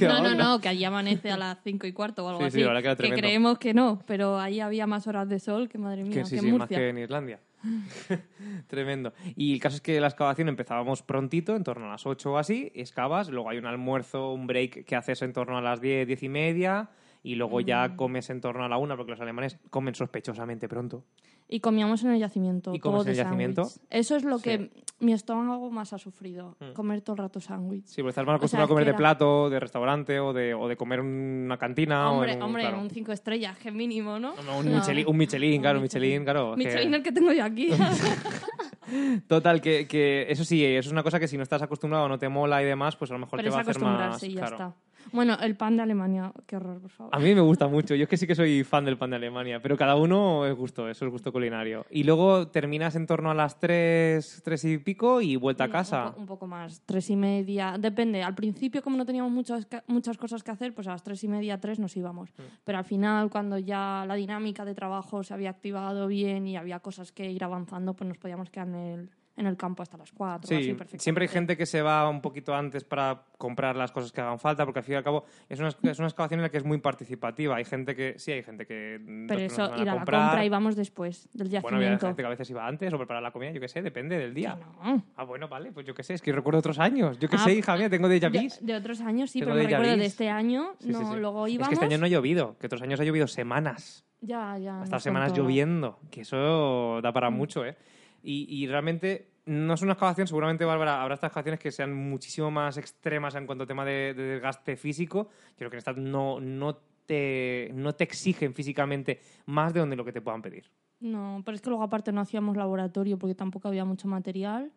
No 0.00 0.22
No, 0.22 0.34
no, 0.36 0.60
que 0.60 0.68
allí 0.68 0.84
amanece 0.84 1.32
a 1.32 1.36
las 1.36 1.58
5 1.64 1.86
y 1.88 1.92
cuarto 1.92 2.24
o 2.24 2.28
algo 2.28 2.40
Sí, 2.42 2.50
sí, 2.52 2.58
así. 2.62 2.68
verdad 2.72 2.96
que 2.96 3.08
que 3.08 3.14
creemos 3.14 3.58
que 3.58 3.74
no, 3.74 4.00
pero 4.06 4.38
ahí 4.38 4.60
había 4.60 4.86
más 4.86 5.06
horas 5.08 5.28
de 5.28 5.40
sol 5.40 5.68
que 5.68 5.78
madre 5.78 6.04
mía, 6.04 6.12
Que 6.14 6.24
sí, 6.24 6.36
que 6.36 6.40
sí, 6.40 6.46
en 6.46 6.52
más 6.52 6.60
Murcia. 6.60 6.78
que 6.78 6.88
en 6.90 6.98
Islandia. 6.98 7.40
Tremendo. 8.66 9.12
Y 9.36 9.54
el 9.54 9.60
caso 9.60 9.76
es 9.76 9.82
que 9.82 10.00
la 10.00 10.08
excavación 10.08 10.48
empezábamos 10.48 11.02
prontito, 11.02 11.56
en 11.56 11.64
torno 11.64 11.86
a 11.86 11.90
las 11.90 12.06
8 12.06 12.32
o 12.32 12.38
así, 12.38 12.72
excavas, 12.74 13.28
luego 13.28 13.50
hay 13.50 13.58
un 13.58 13.66
almuerzo, 13.66 14.32
un 14.32 14.46
break 14.46 14.84
que 14.84 14.96
haces 14.96 15.22
en 15.22 15.32
torno 15.32 15.58
a 15.58 15.62
las 15.62 15.80
10, 15.80 16.06
10 16.06 16.22
y 16.22 16.28
media, 16.28 16.90
y 17.24 17.34
luego 17.34 17.58
Mm. 17.60 17.64
ya 17.64 17.96
comes 17.96 18.30
en 18.30 18.40
torno 18.40 18.64
a 18.64 18.68
la 18.68 18.78
1, 18.78 18.96
porque 18.96 19.10
los 19.10 19.20
alemanes 19.20 19.58
comen 19.70 19.96
sospechosamente 19.96 20.68
pronto. 20.68 21.02
Y 21.48 21.60
comíamos 21.60 22.02
en 22.04 22.12
el 22.12 22.20
yacimiento. 22.20 22.72
¿Y 22.74 22.78
comes 22.78 23.00
todo 23.00 23.04
en 23.06 23.10
el 23.10 23.16
yacimiento? 23.16 23.64
sándwich. 23.64 23.86
Eso 23.90 24.16
es 24.16 24.24
lo 24.24 24.38
Sí. 24.38 24.44
que 24.44 24.70
mi 25.00 25.12
estómago 25.12 25.70
más 25.70 25.92
ha 25.92 25.98
sufrido. 25.98 26.56
Mm. 26.60 26.72
Comer 26.72 27.00
todo 27.02 27.14
el 27.16 27.18
rato 27.18 27.40
sándwich. 27.40 27.84
Sí, 27.86 27.96
porque 28.02 28.10
estás 28.10 28.24
más 28.24 28.28
O 28.28 28.32
sea, 28.32 28.36
acostumbrado 28.36 28.64
a 28.64 28.68
comer 28.68 28.82
que 28.84 28.86
de 28.86 28.90
era- 28.90 28.96
plato, 28.98 29.50
de 29.50 29.60
restaurante 29.60 30.20
o 30.20 30.32
de, 30.32 30.54
o 30.54 30.68
de 30.68 30.76
comer 30.76 31.00
en 31.00 31.06
una 31.06 31.58
cantina. 31.58 32.10
o 32.10 32.14
hombre, 32.14 32.32
en 32.32 32.38
un, 32.38 32.42
hombre, 32.44 32.62
claro. 32.62 32.78
un 32.80 32.88
5 32.90 33.12
estrellas, 33.12 33.58
que 33.58 33.70
mínimo, 33.70 34.18
¿no? 34.18 34.34
No, 34.42 34.58
un, 34.58 34.70
No. 34.70 34.76
Michelin, 34.78 35.06
un 35.06 35.16
Michelin, 35.18 35.60
claro, 35.60 35.78
un 35.78 35.82
Michelin. 35.82 36.08
Michelin, 36.10 36.24
claro. 36.24 36.50
que- 36.52 36.64
Michelin 36.64 36.94
el 36.94 37.02
que 37.02 37.12
tengo 37.12 37.32
yo 37.32 37.44
aquí. 37.44 37.68
Total, 39.28 39.60
que, 39.60 39.86
que 39.88 40.26
eso 40.28 40.44
sí, 40.44 40.64
eso 40.64 40.88
es 40.88 40.92
una 40.92 41.02
cosa 41.02 41.18
que 41.18 41.26
si 41.28 41.36
no 41.36 41.42
estás 41.42 41.62
acostumbrado 41.62 42.04
o 42.04 42.08
no 42.08 42.18
te 42.18 42.28
mola 42.28 42.62
y 42.62 42.66
demás, 42.66 42.96
pues 42.96 43.10
a 43.10 43.14
lo 43.14 43.20
mejor 43.20 43.38
Pero 43.38 43.50
te 43.50 43.54
va 43.54 43.58
a 43.58 43.60
hacer 43.62 43.80
más... 43.80 43.82
acostumbrarse 43.82 44.26
y 44.28 44.34
ya 44.34 44.40
claro. 44.40 44.54
está. 44.56 44.74
Bueno, 45.12 45.36
el 45.40 45.56
pan 45.56 45.76
de 45.76 45.82
Alemania, 45.82 46.32
qué 46.46 46.56
horror, 46.56 46.80
por 46.80 46.90
favor. 46.90 47.14
A 47.14 47.18
mí 47.18 47.34
me 47.34 47.40
gusta 47.40 47.68
mucho. 47.68 47.94
Yo 47.94 48.04
es 48.04 48.08
que 48.08 48.16
sí 48.16 48.26
que 48.26 48.34
soy 48.34 48.64
fan 48.64 48.84
del 48.84 48.96
pan 48.96 49.10
de 49.10 49.16
Alemania, 49.16 49.60
pero 49.62 49.76
cada 49.76 49.96
uno 49.96 50.46
es 50.46 50.54
gusto, 50.54 50.88
eso 50.88 51.04
es 51.06 51.10
gusto 51.12 51.32
culinario. 51.32 51.86
Y 51.90 52.04
luego 52.04 52.48
terminas 52.48 52.96
en 52.96 53.06
torno 53.06 53.30
a 53.30 53.34
las 53.34 53.58
tres, 53.60 54.40
tres 54.44 54.64
y 54.64 54.78
pico 54.78 55.20
y 55.20 55.36
vuelta 55.36 55.64
a 55.64 55.68
casa. 55.70 56.06
Un, 56.08 56.12
po- 56.14 56.20
un 56.20 56.26
poco 56.26 56.46
más, 56.46 56.82
tres 56.86 57.10
y 57.10 57.16
media. 57.16 57.76
Depende. 57.78 58.22
Al 58.22 58.34
principio, 58.34 58.82
como 58.82 58.96
no 58.96 59.04
teníamos 59.06 59.32
muchas, 59.32 59.66
muchas 59.86 60.16
cosas 60.16 60.42
que 60.42 60.50
hacer, 60.50 60.74
pues 60.74 60.86
a 60.86 60.92
las 60.92 61.02
tres 61.02 61.22
y 61.24 61.28
media, 61.28 61.60
tres 61.60 61.78
nos 61.78 61.96
íbamos. 61.96 62.30
Mm. 62.30 62.42
Pero 62.64 62.78
al 62.78 62.84
final, 62.84 63.30
cuando 63.30 63.58
ya 63.58 64.04
la 64.06 64.14
dinámica 64.14 64.64
de 64.64 64.74
trabajo 64.74 65.22
se 65.22 65.34
había 65.34 65.50
activado 65.50 66.06
bien 66.06 66.46
y 66.46 66.56
había 66.56 66.80
cosas 66.80 67.12
que 67.12 67.30
ir 67.30 67.44
avanzando, 67.44 67.94
pues 67.94 68.08
nos 68.08 68.18
podíamos 68.18 68.50
quedar 68.50 68.68
en 68.68 68.74
el, 68.74 69.10
en 69.36 69.46
el 69.46 69.56
campo 69.56 69.82
hasta 69.82 69.96
las 69.96 70.12
4. 70.12 70.46
Sí, 70.48 70.76
así, 70.80 70.98
siempre 70.98 71.24
hay 71.24 71.28
gente 71.28 71.56
que 71.56 71.66
se 71.66 71.82
va 71.82 72.08
un 72.08 72.20
poquito 72.20 72.54
antes 72.54 72.84
para 72.84 73.22
comprar 73.36 73.74
las 73.74 73.90
cosas 73.90 74.12
que 74.12 74.20
hagan 74.20 74.38
falta, 74.38 74.64
porque 74.64 74.78
al 74.78 74.84
fin 74.84 74.92
y 74.94 74.96
al 74.96 75.02
cabo 75.04 75.24
es 75.48 75.58
una, 75.58 75.68
es 75.68 75.98
una 75.98 76.06
excavación 76.08 76.38
en 76.40 76.42
la 76.42 76.50
que 76.50 76.58
es 76.58 76.64
muy 76.64 76.78
participativa. 76.78 77.56
Hay 77.56 77.64
gente 77.64 77.96
que, 77.96 78.14
sí, 78.18 78.30
hay 78.32 78.42
gente 78.44 78.64
que... 78.66 79.00
Pero 79.28 79.40
eso, 79.40 79.64
ir 79.76 79.82
a 79.82 79.84
la 79.84 79.92
comprar. 79.94 80.22
compra 80.28 80.44
y 80.44 80.48
vamos 80.48 80.76
después 80.76 81.28
del 81.34 81.48
Bueno, 81.48 81.76
había 81.78 81.88
yacimiento. 81.88 82.06
gente 82.06 82.22
que 82.22 82.26
a 82.26 82.30
veces 82.30 82.48
iba 82.50 82.66
antes 82.66 82.92
o 82.92 82.96
preparar 82.96 83.22
la 83.22 83.32
comida, 83.32 83.50
yo 83.50 83.60
qué 83.60 83.68
sé, 83.68 83.82
depende 83.82 84.16
del 84.16 84.34
día. 84.34 84.56
No. 84.82 85.02
Ah, 85.16 85.24
bueno, 85.24 85.48
vale, 85.48 85.72
pues 85.72 85.84
yo 85.84 85.94
qué 85.94 86.02
sé, 86.04 86.14
es 86.14 86.22
que 86.22 86.30
yo 86.30 86.36
recuerdo 86.36 86.60
otros 86.60 86.78
años. 86.78 87.18
Yo 87.18 87.28
qué 87.28 87.36
Ah, 87.36 87.44
sé, 87.44 87.54
hija 87.54 87.76
mía, 87.76 87.90
tengo 87.90 88.08
De, 88.08 88.20
vus. 88.28 88.58
de 88.64 88.74
otros 88.76 89.00
años 89.00 89.30
sí, 89.30 89.40
Tengo 89.40 89.52
pero 89.52 89.64
me 89.64 89.70
recuerdo 89.70 89.96
de 89.96 90.06
este 90.06 90.28
año, 90.30 90.74
Sí, 90.78 90.90
no, 90.90 91.12
sí. 91.12 91.18
luego 91.20 91.46
Es 91.46 91.52
íbamos... 91.54 91.68
que 91.70 91.74
este 91.74 91.86
año 91.86 91.98
no 91.98 92.06
ha 92.06 92.08
llovido, 92.08 92.56
que 92.58 92.66
otros 92.66 92.82
años 92.82 93.00
ha 93.00 93.04
llovido 93.04 93.26
semanas. 93.26 94.04
Ya, 94.20 94.56
ya. 94.58 94.84
Nos 94.84 95.02
semanas 95.02 95.30
contó. 95.32 95.42
lloviendo, 95.42 95.98
que 96.10 96.22
eso 96.22 97.00
da 97.02 97.10
Mm. 97.10 97.14
para 97.14 97.30
mucho, 97.30 97.64
¿eh? 97.66 97.76
Y, 98.24 98.46
y 98.48 98.66
realmente 98.66 99.34
no 99.46 99.74
es 99.74 99.82
una 99.82 99.92
excavación, 99.92 100.26
seguramente, 100.26 100.64
Bárbara, 100.64 101.02
habrá 101.02 101.14
estas 101.14 101.28
excavaciones 101.28 101.60
que 101.60 101.70
sean 101.70 101.94
muchísimo 101.94 102.50
más 102.50 102.78
extremas 102.78 103.34
en 103.34 103.46
cuanto 103.46 103.64
a 103.64 103.66
tema 103.66 103.84
de, 103.84 104.14
de 104.14 104.22
desgaste 104.22 104.76
físico. 104.76 105.28
Creo 105.56 105.70
que 105.70 105.76
en 105.76 105.78
estas 105.78 105.96
no, 105.96 106.40
no, 106.40 106.78
te, 107.06 107.70
no 107.74 107.92
te 107.92 108.04
exigen 108.04 108.54
físicamente 108.54 109.20
más 109.46 109.74
de 109.74 109.80
donde 109.80 109.96
lo 109.96 110.04
que 110.04 110.12
te 110.12 110.22
puedan 110.22 110.42
pedir. 110.42 110.70
No, 111.00 111.42
pero 111.44 111.54
es 111.54 111.60
que 111.60 111.68
luego 111.68 111.84
aparte 111.84 112.12
no 112.12 112.22
hacíamos 112.22 112.56
laboratorio 112.56 113.18
porque 113.18 113.34
tampoco 113.34 113.68
había 113.68 113.84
mucho 113.84 114.08
material 114.08 114.72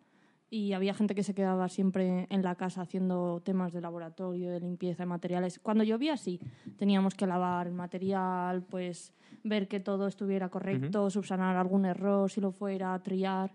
y 0.50 0.74
había 0.74 0.94
gente 0.94 1.14
que 1.14 1.24
se 1.24 1.34
quedaba 1.34 1.68
siempre 1.68 2.28
en 2.30 2.42
la 2.42 2.56
casa 2.56 2.82
haciendo 2.82 3.42
temas 3.44 3.74
de 3.74 3.82
laboratorio, 3.82 4.52
de 4.52 4.62
limpieza 4.62 5.04
de 5.04 5.08
materiales. 5.08 5.60
Cuando 5.60 5.84
llovía 5.84 6.16
sí, 6.16 6.40
teníamos 6.78 7.16
que 7.16 7.28
lavar 7.28 7.68
el 7.68 7.74
material, 7.74 8.64
pues 8.64 9.14
ver 9.44 9.68
que 9.68 9.80
todo 9.80 10.08
estuviera 10.08 10.50
correcto, 10.50 11.10
subsanar 11.10 11.58
algún 11.58 11.86
error 11.86 12.32
si 12.32 12.40
lo 12.40 12.52
fuera, 12.52 12.98
triar, 13.04 13.52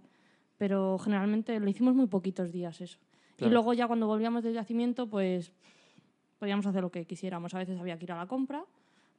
pero 0.58 0.98
generalmente 0.98 1.58
lo 1.58 1.68
hicimos 1.68 1.94
muy 1.94 2.06
poquitos 2.06 2.52
días 2.52 2.80
eso. 2.80 2.98
Claro. 3.36 3.50
Y 3.50 3.52
luego 3.52 3.72
ya 3.72 3.86
cuando 3.86 4.06
volvíamos 4.06 4.44
del 4.44 4.52
yacimiento, 4.52 5.08
pues 5.08 5.52
podíamos 6.38 6.66
hacer 6.66 6.82
lo 6.82 6.90
que 6.90 7.06
quisiéramos. 7.06 7.54
A 7.54 7.58
veces 7.58 7.80
había 7.80 7.96
que 7.98 8.04
ir 8.04 8.12
a 8.12 8.16
la 8.16 8.26
compra, 8.26 8.64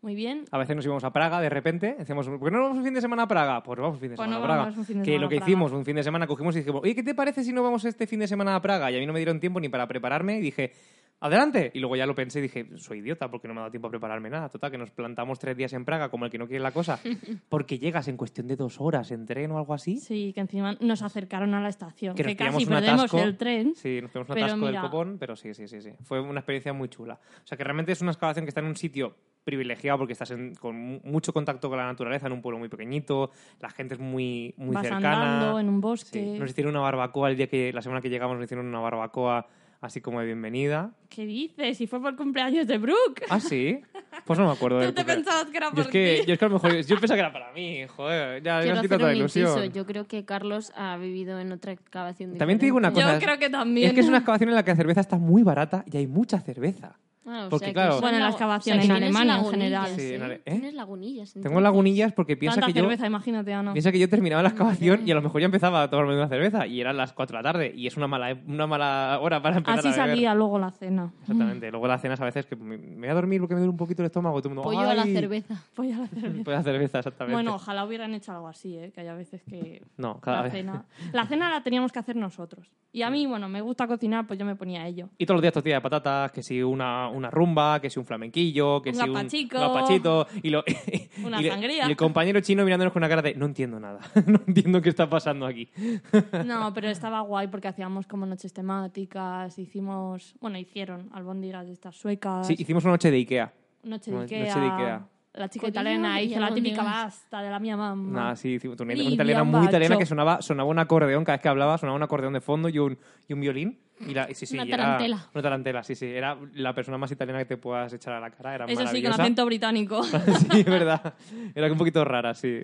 muy 0.04 0.14
bien, 0.16 0.46
A 0.52 0.58
veces 0.60 0.76
nos 0.76 0.86
íbamos 0.86 1.04
a 1.04 1.12
Praga 1.12 1.40
de 1.42 1.50
repente, 1.50 1.96
decíamos, 1.98 2.28
¿por 2.28 2.44
qué 2.44 2.52
no 2.52 2.62
vamos 2.62 2.78
un 2.78 2.84
fin 2.84 2.94
de 2.94 3.02
semana 3.02 3.24
a 3.24 3.28
Praga? 3.28 3.64
Pues 3.64 3.80
vamos 3.80 3.96
un 3.96 4.02
fin 4.02 4.10
de 4.12 4.16
Pues 4.16 4.26
semana 4.28 4.38
no 4.40 4.44
a 4.44 4.48
Praga. 4.48 4.62
vamos 4.66 4.78
un 4.78 4.86
fin 4.86 4.98
de 5.00 5.04
que 5.04 5.12
semana 5.12 5.24
lo 5.24 5.30
que 5.30 5.36
hicimos, 5.38 5.72
un 5.72 5.86
fin 5.86 5.96
de 5.96 6.04
semana 6.04 6.28
cogimos 6.28 6.56
y 6.56 6.60
dijimos, 6.60 6.82
oye, 6.84 6.94
¿qué 6.94 7.04
te 7.04 7.16
parece 7.16 7.44
si 7.44 7.52
no 7.54 7.64
vamos 7.64 7.84
este 7.86 8.06
fin 8.06 8.20
de 8.20 8.28
semana 8.28 8.56
a 8.56 8.62
Praga? 8.62 8.92
Y 8.92 8.98
a 8.98 9.00
mí 9.00 9.06
no 9.06 9.14
me 9.14 9.20
dieron 9.20 9.40
tiempo 9.40 9.60
ni 9.60 9.70
para 9.70 9.88
prepararme 9.88 10.38
y 10.38 10.42
dije, 10.42 10.74
adelante. 11.22 11.72
Y 11.74 11.80
luego 11.80 11.96
ya 11.96 12.06
lo 12.06 12.14
pensé 12.16 12.40
y 12.40 12.42
dije, 12.44 12.68
soy 12.78 13.00
idiota 13.00 13.32
porque 13.32 13.48
no 13.48 13.54
me 13.54 13.60
ha 13.60 13.64
dado 13.64 13.72
tiempo 13.72 13.88
a 13.88 13.92
prepararme 13.92 14.30
nada. 14.30 14.50
Total, 14.50 14.70
que 14.72 14.78
nos 14.78 14.92
plantamos 14.92 15.40
tres 15.40 15.56
días 15.56 15.72
en 15.74 15.86
Praga 15.86 16.10
como 16.10 16.26
el 16.26 16.32
que 16.32 16.38
no 16.38 16.48
quiere 16.48 16.62
la 16.62 16.72
cosa, 16.72 17.00
porque 17.50 17.80
llegas 17.80 18.08
en 18.10 18.18
cuestión 18.18 18.48
de 18.48 18.58
dos 18.58 18.82
horas 18.82 19.10
en 19.12 19.26
tren 19.26 19.52
o 19.52 19.58
algo 19.58 19.74
así. 19.74 19.98
Sí, 20.00 20.34
que 20.34 20.42
encima 20.42 20.76
nos 20.82 21.02
acercaron 21.02 21.54
a 21.54 21.62
la 21.62 21.70
estación, 21.70 22.14
Que 22.16 22.36
casi 22.36 22.66
perdemos 22.66 23.04
atasco. 23.04 23.20
el 23.20 23.38
tren. 23.38 23.74
Sí, 23.76 24.00
nos 24.02 24.12
pegamos 24.12 24.30
un 24.36 24.38
atasco 24.38 24.58
mira- 24.58 24.72
del 24.82 24.82
copón, 24.82 25.18
pero 25.18 25.38
sí, 25.38 25.54
sí, 25.54 25.68
sí, 25.68 25.82
sí. 25.82 25.92
Fue 26.04 26.20
una 26.20 26.40
experiencia 26.42 26.74
muy 26.74 26.90
chula. 26.90 27.20
O 27.44 27.48
sea, 27.48 27.58
que 27.58 27.64
realmente 27.64 27.94
es 27.94 28.02
una 28.02 28.12
excavación 28.12 28.44
que 28.46 28.50
está 28.50 28.60
en 28.60 28.68
un 28.68 28.76
sitio 28.76 29.16
privilegiado 29.44 29.98
porque 29.98 30.14
estás 30.14 30.32
en- 30.32 30.56
con 30.56 30.76
mu- 30.76 31.00
mucho 31.04 31.34
contacto 31.34 31.70
con 31.70 31.78
la 31.78 31.86
naturaleza, 31.86 32.28
en 32.28 32.34
un 32.34 32.42
pueblo 32.42 32.60
muy 32.60 32.70
pequeñito, 32.70 33.32
la 33.60 33.70
gente 33.70 33.96
es 33.96 34.00
muy, 34.00 34.54
muy 34.58 34.74
Vas 34.76 34.84
cercana. 34.88 35.34
andando 35.36 35.60
en 35.60 35.70
un 35.70 35.76
Sí, 35.76 35.82
bosque. 35.82 36.36
Nos 36.40 36.50
hicieron 36.50 36.72
una 36.72 36.82
barbacoa 36.82 37.30
el 37.30 37.38
día 37.38 37.48
que, 37.48 37.72
la 37.74 37.82
semana 37.82 38.02
que 38.02 38.10
llegamos, 38.10 38.36
nos 38.38 38.46
hicieron 38.46 38.66
una 38.66 38.80
barbacoa 38.80 39.48
así 39.82 40.00
como 40.00 40.22
de 40.22 40.28
bienvenida. 40.28 40.92
¿Qué 41.10 41.26
dices? 41.26 41.78
Si 41.78 41.88
fue 41.88 42.02
por 42.02 42.16
cumpleaños 42.16 42.66
de 42.68 42.78
Brooke. 42.78 43.26
Ah, 43.30 43.42
sí. 43.42 43.82
Pues 44.26 44.40
no 44.40 44.46
me 44.46 44.54
acuerdo 44.54 44.80
de 44.80 44.88
Tú 44.88 44.94
te 44.94 45.04
pensabas 45.04 45.46
que 45.50 45.58
era 45.58 45.68
yo 45.72 45.76
por 45.76 45.82
es 45.82 45.88
que, 45.90 46.20
ti. 46.22 46.26
yo 46.28 46.34
es 46.34 46.40
que 46.40 46.46
a 46.46 46.48
lo 46.48 46.54
mejor 46.54 46.72
yo 46.82 47.00
pensaba 47.00 47.16
que 47.16 47.20
era 47.20 47.34
para 47.34 47.52
mí, 47.52 47.86
joder, 47.88 48.42
ya 48.42 48.62
toda 48.62 48.96
un 48.98 49.02
la 49.04 49.14
ilusión. 49.14 49.46
inciso. 49.50 49.66
Yo 49.66 49.86
creo 49.86 50.08
que 50.08 50.24
Carlos 50.24 50.72
ha 50.78 50.96
vivido 50.96 51.38
en 51.38 51.52
otra 51.52 51.74
excavación 51.74 52.38
También 52.38 52.60
te 52.60 52.66
digo 52.68 52.78
una 52.78 52.92
diferente. 52.92 53.18
cosa, 53.18 53.20
Yo 53.20 53.26
creo 53.26 53.40
que 53.40 53.50
también. 53.50 53.88
Es 53.90 53.94
que 53.94 54.00
es 54.00 54.08
una 54.08 54.20
excavación 54.20 54.50
en 54.52 54.56
la 54.56 54.64
que 54.64 54.72
la 54.72 54.78
cerveza 54.78 55.02
está 55.02 55.18
muy 55.18 55.44
barata 55.44 55.84
y 55.92 55.98
hay 55.98 56.08
mucha 56.08 56.40
cerveza. 56.40 56.98
Ah, 57.26 57.46
o 57.46 57.50
Porque, 57.50 57.66
sea 57.68 57.74
claro- 57.74 57.92
son 57.94 58.02
Bueno, 58.02 58.20
la 58.20 58.30
excavación 58.30 58.80
o 58.80 58.82
sea 58.82 58.98
en 58.98 59.04
Alemania, 59.04 59.38
en 59.38 59.46
general. 59.46 59.88
Sí, 59.96 60.14
en 60.14 60.22
¿eh? 60.22 60.26
Ale- 60.26 60.36
¿eh? 60.46 60.52
Tienes 60.52 60.74
lagunillas. 60.74 61.34
Tengo 61.42 61.62
lagunillas 61.62 62.12
porque 62.14 62.36
piensa 62.36 62.60
Tanta 62.60 62.68
que 62.74 62.80
yo 62.80 62.84
cerveza, 62.84 63.08
imagínate, 63.08 63.54
Ana. 63.54 63.72
piensa 63.74 63.92
que 63.92 64.00
yo 64.00 64.10
terminaba 64.10 64.42
la 64.44 64.50
excavación 64.50 65.08
y 65.08 65.12
a 65.12 65.16
lo 65.16 65.22
mejor 65.22 65.40
ya 65.40 65.46
empezaba 65.46 65.84
a 65.84 65.90
tomarme 65.90 66.16
una 66.16 66.28
cerveza 66.28 66.68
y 66.68 66.82
eran 66.82 66.98
las 66.98 67.14
4 67.14 67.38
de 67.38 67.44
la 67.44 67.52
tarde 67.54 67.74
y 67.76 67.88
es 67.88 67.96
una 67.96 68.08
mala 68.08 68.38
una 68.46 68.68
mala 68.68 69.20
hora 69.22 69.42
para 69.42 69.58
empezar 69.58 69.80
Así 69.80 69.88
a 69.88 69.92
beber. 69.92 70.08
salía 70.10 70.36
luego 70.36 70.60
la 70.60 70.72
cena. 70.72 71.14
Exactamente. 71.22 71.72
Luego 71.72 71.88
las 71.88 72.02
cenas 72.02 72.20
a 72.20 72.26
veces 72.26 72.46
que 72.46 72.56
me 72.58 72.78
voy 72.78 73.08
a 73.08 73.14
dormir 73.14 73.40
porque 73.40 73.56
me 73.56 73.62
duele 73.62 73.72
un 73.72 73.78
poquito 73.78 74.02
el 74.02 74.08
estómago. 74.08 74.40
y 74.40 74.42
Todo 74.42 74.50
el 74.50 74.56
mundo, 74.56 74.70
Pollo 74.70 74.82
a 74.90 74.94
la 74.94 75.04
"Ay". 75.04 75.14
cerveza. 75.14 75.56
Pues 75.76 75.96
a 75.96 76.00
la 76.00 76.08
cerveza. 76.08 76.44
Pues 76.44 76.58
la 76.58 76.64
cerveza, 76.64 76.98
exactamente. 77.00 77.34
Bueno, 77.36 77.56
ojalá 77.56 77.86
hubieran 77.86 78.14
hecho 78.14 78.32
algo 78.34 78.48
así, 78.50 78.78
¿eh? 78.78 78.92
que 78.94 79.02
hay 79.02 79.16
veces 79.18 79.42
que 79.44 79.82
no, 79.98 80.20
cada 80.20 80.38
la 80.38 80.44
vez. 80.44 80.52
cena... 80.54 80.86
La 81.14 81.26
cena 81.26 81.50
la 81.50 81.64
teníamos 81.64 81.92
que 81.92 82.00
hacer 82.00 82.16
nosotros. 82.16 82.70
Y 82.92 83.02
a 83.02 83.10
mí, 83.10 83.26
bueno, 83.26 83.48
me 83.50 83.62
gusta 83.62 83.88
cocinar, 83.88 84.28
pues 84.28 84.38
yo 84.38 84.46
me 84.46 84.56
ponía 84.56 84.82
a 84.84 84.88
ello. 84.88 85.10
Y 85.18 85.26
todos 85.26 85.38
los 85.38 85.42
días 85.42 85.54
tortilla 85.54 85.76
de 85.76 85.82
patatas, 85.82 86.32
que 86.32 86.44
si 86.44 86.62
una, 86.62 87.10
una 87.14 87.30
rumba, 87.32 87.80
que 87.80 87.90
si 87.90 88.00
un 88.00 88.06
flamenquillo, 88.06 88.82
que 88.82 88.90
Un 88.90 88.96
si 88.96 89.02
un 89.02 89.14
gapachito. 89.50 90.28
Y, 90.42 90.50
lo, 90.50 90.64
Una 91.26 91.40
y 91.40 91.44
le- 91.44 91.50
sangría. 91.50 91.88
y 91.88 91.90
el 91.92 91.96
compañero 91.96 92.40
chino 92.42 92.64
mirándonos 92.66 92.92
con 92.94 93.02
una 93.02 93.10
cara 93.10 93.22
de 93.22 93.36
no 93.36 93.46
entiendo 93.46 93.80
nada, 93.80 94.00
no 94.28 94.40
entiendo 94.48 94.82
qué 94.82 94.90
está 94.90 95.10
pasando 95.10 95.46
aquí. 95.46 95.70
No, 96.46 96.74
pero 96.74 96.90
estaba 96.90 97.22
guay 97.22 97.48
porque 97.48 97.68
hacíamos 97.68 98.08
como 98.08 98.26
noches 98.26 98.52
temáticas, 98.54 99.58
hicimos... 99.58 100.36
Bueno, 100.42 100.58
hicieron 100.58 101.10
albóndigas 101.14 101.68
de 101.68 101.74
estas 101.74 101.96
suecas, 101.96 102.48
Sí, 102.48 102.56
hicimos 102.58 102.84
una 102.84 102.94
noche 102.94 103.10
de 103.12 103.18
Ikea. 103.18 103.54
noche 103.84 104.12
de 104.12 104.18
noche 104.18 104.36
Ikea... 104.42 104.56
de 104.56 104.68
Ikea. 104.72 105.08
La 105.36 105.50
chica 105.50 105.64
Codillo 105.64 105.82
italiana 105.82 106.22
hizo 106.22 106.40
la 106.40 106.54
típica 106.54 106.84
basta 106.84 107.42
de 107.42 107.50
la 107.50 107.60
mía 107.60 107.76
mamá. 107.76 108.12
Nada, 108.22 108.36
sí, 108.36 108.50
hicimos 108.54 108.80
una, 108.80 108.94
italiana 108.94 109.44
muy 109.44 109.54
Bacho. 109.62 109.70
italiana 109.70 109.98
que 109.98 110.06
sonaba, 110.06 110.42
sonaba 110.44 110.70
un 110.70 110.78
acordeón, 110.78 111.24
cada 111.24 111.38
vez 111.38 111.42
que 111.42 111.50
hablaba 111.50 111.76
sonaba 111.80 111.96
un 111.96 112.04
acordeón 112.04 112.34
de 112.34 112.42
fondo 112.42 112.70
y 112.70 112.78
un, 112.78 112.98
y 113.28 113.34
un 113.34 113.42
violín. 113.42 113.80
Y 114.00 114.14
la, 114.14 114.30
y 114.30 114.36
sí, 114.36 114.46
sí, 114.46 114.54
Una 114.56 114.66
y 114.66 114.72
era- 114.72 114.84
tarantela. 114.84 115.28
una 115.34 115.42
tarantela, 115.42 115.84
sí, 115.84 115.96
sí. 115.96 116.06
Era 116.06 116.38
la 116.54 116.76
persona 116.76 117.00
más 117.00 117.12
italiana 117.12 117.40
que 117.40 117.46
te 117.46 117.58
puedas 117.58 117.92
echar 117.94 118.14
a 118.14 118.20
la 118.20 118.30
cara. 118.30 118.54
Era 118.56 118.66
Eso 118.66 118.86
sí, 118.88 119.02
con 119.02 119.12
acento 119.14 119.44
británico. 119.46 120.04
sí, 120.04 120.60
es 120.60 120.66
verdad. 120.66 121.16
Era 121.56 121.72
un 121.72 121.78
poquito 121.80 122.06
rara, 122.06 122.36
sí. 122.36 122.62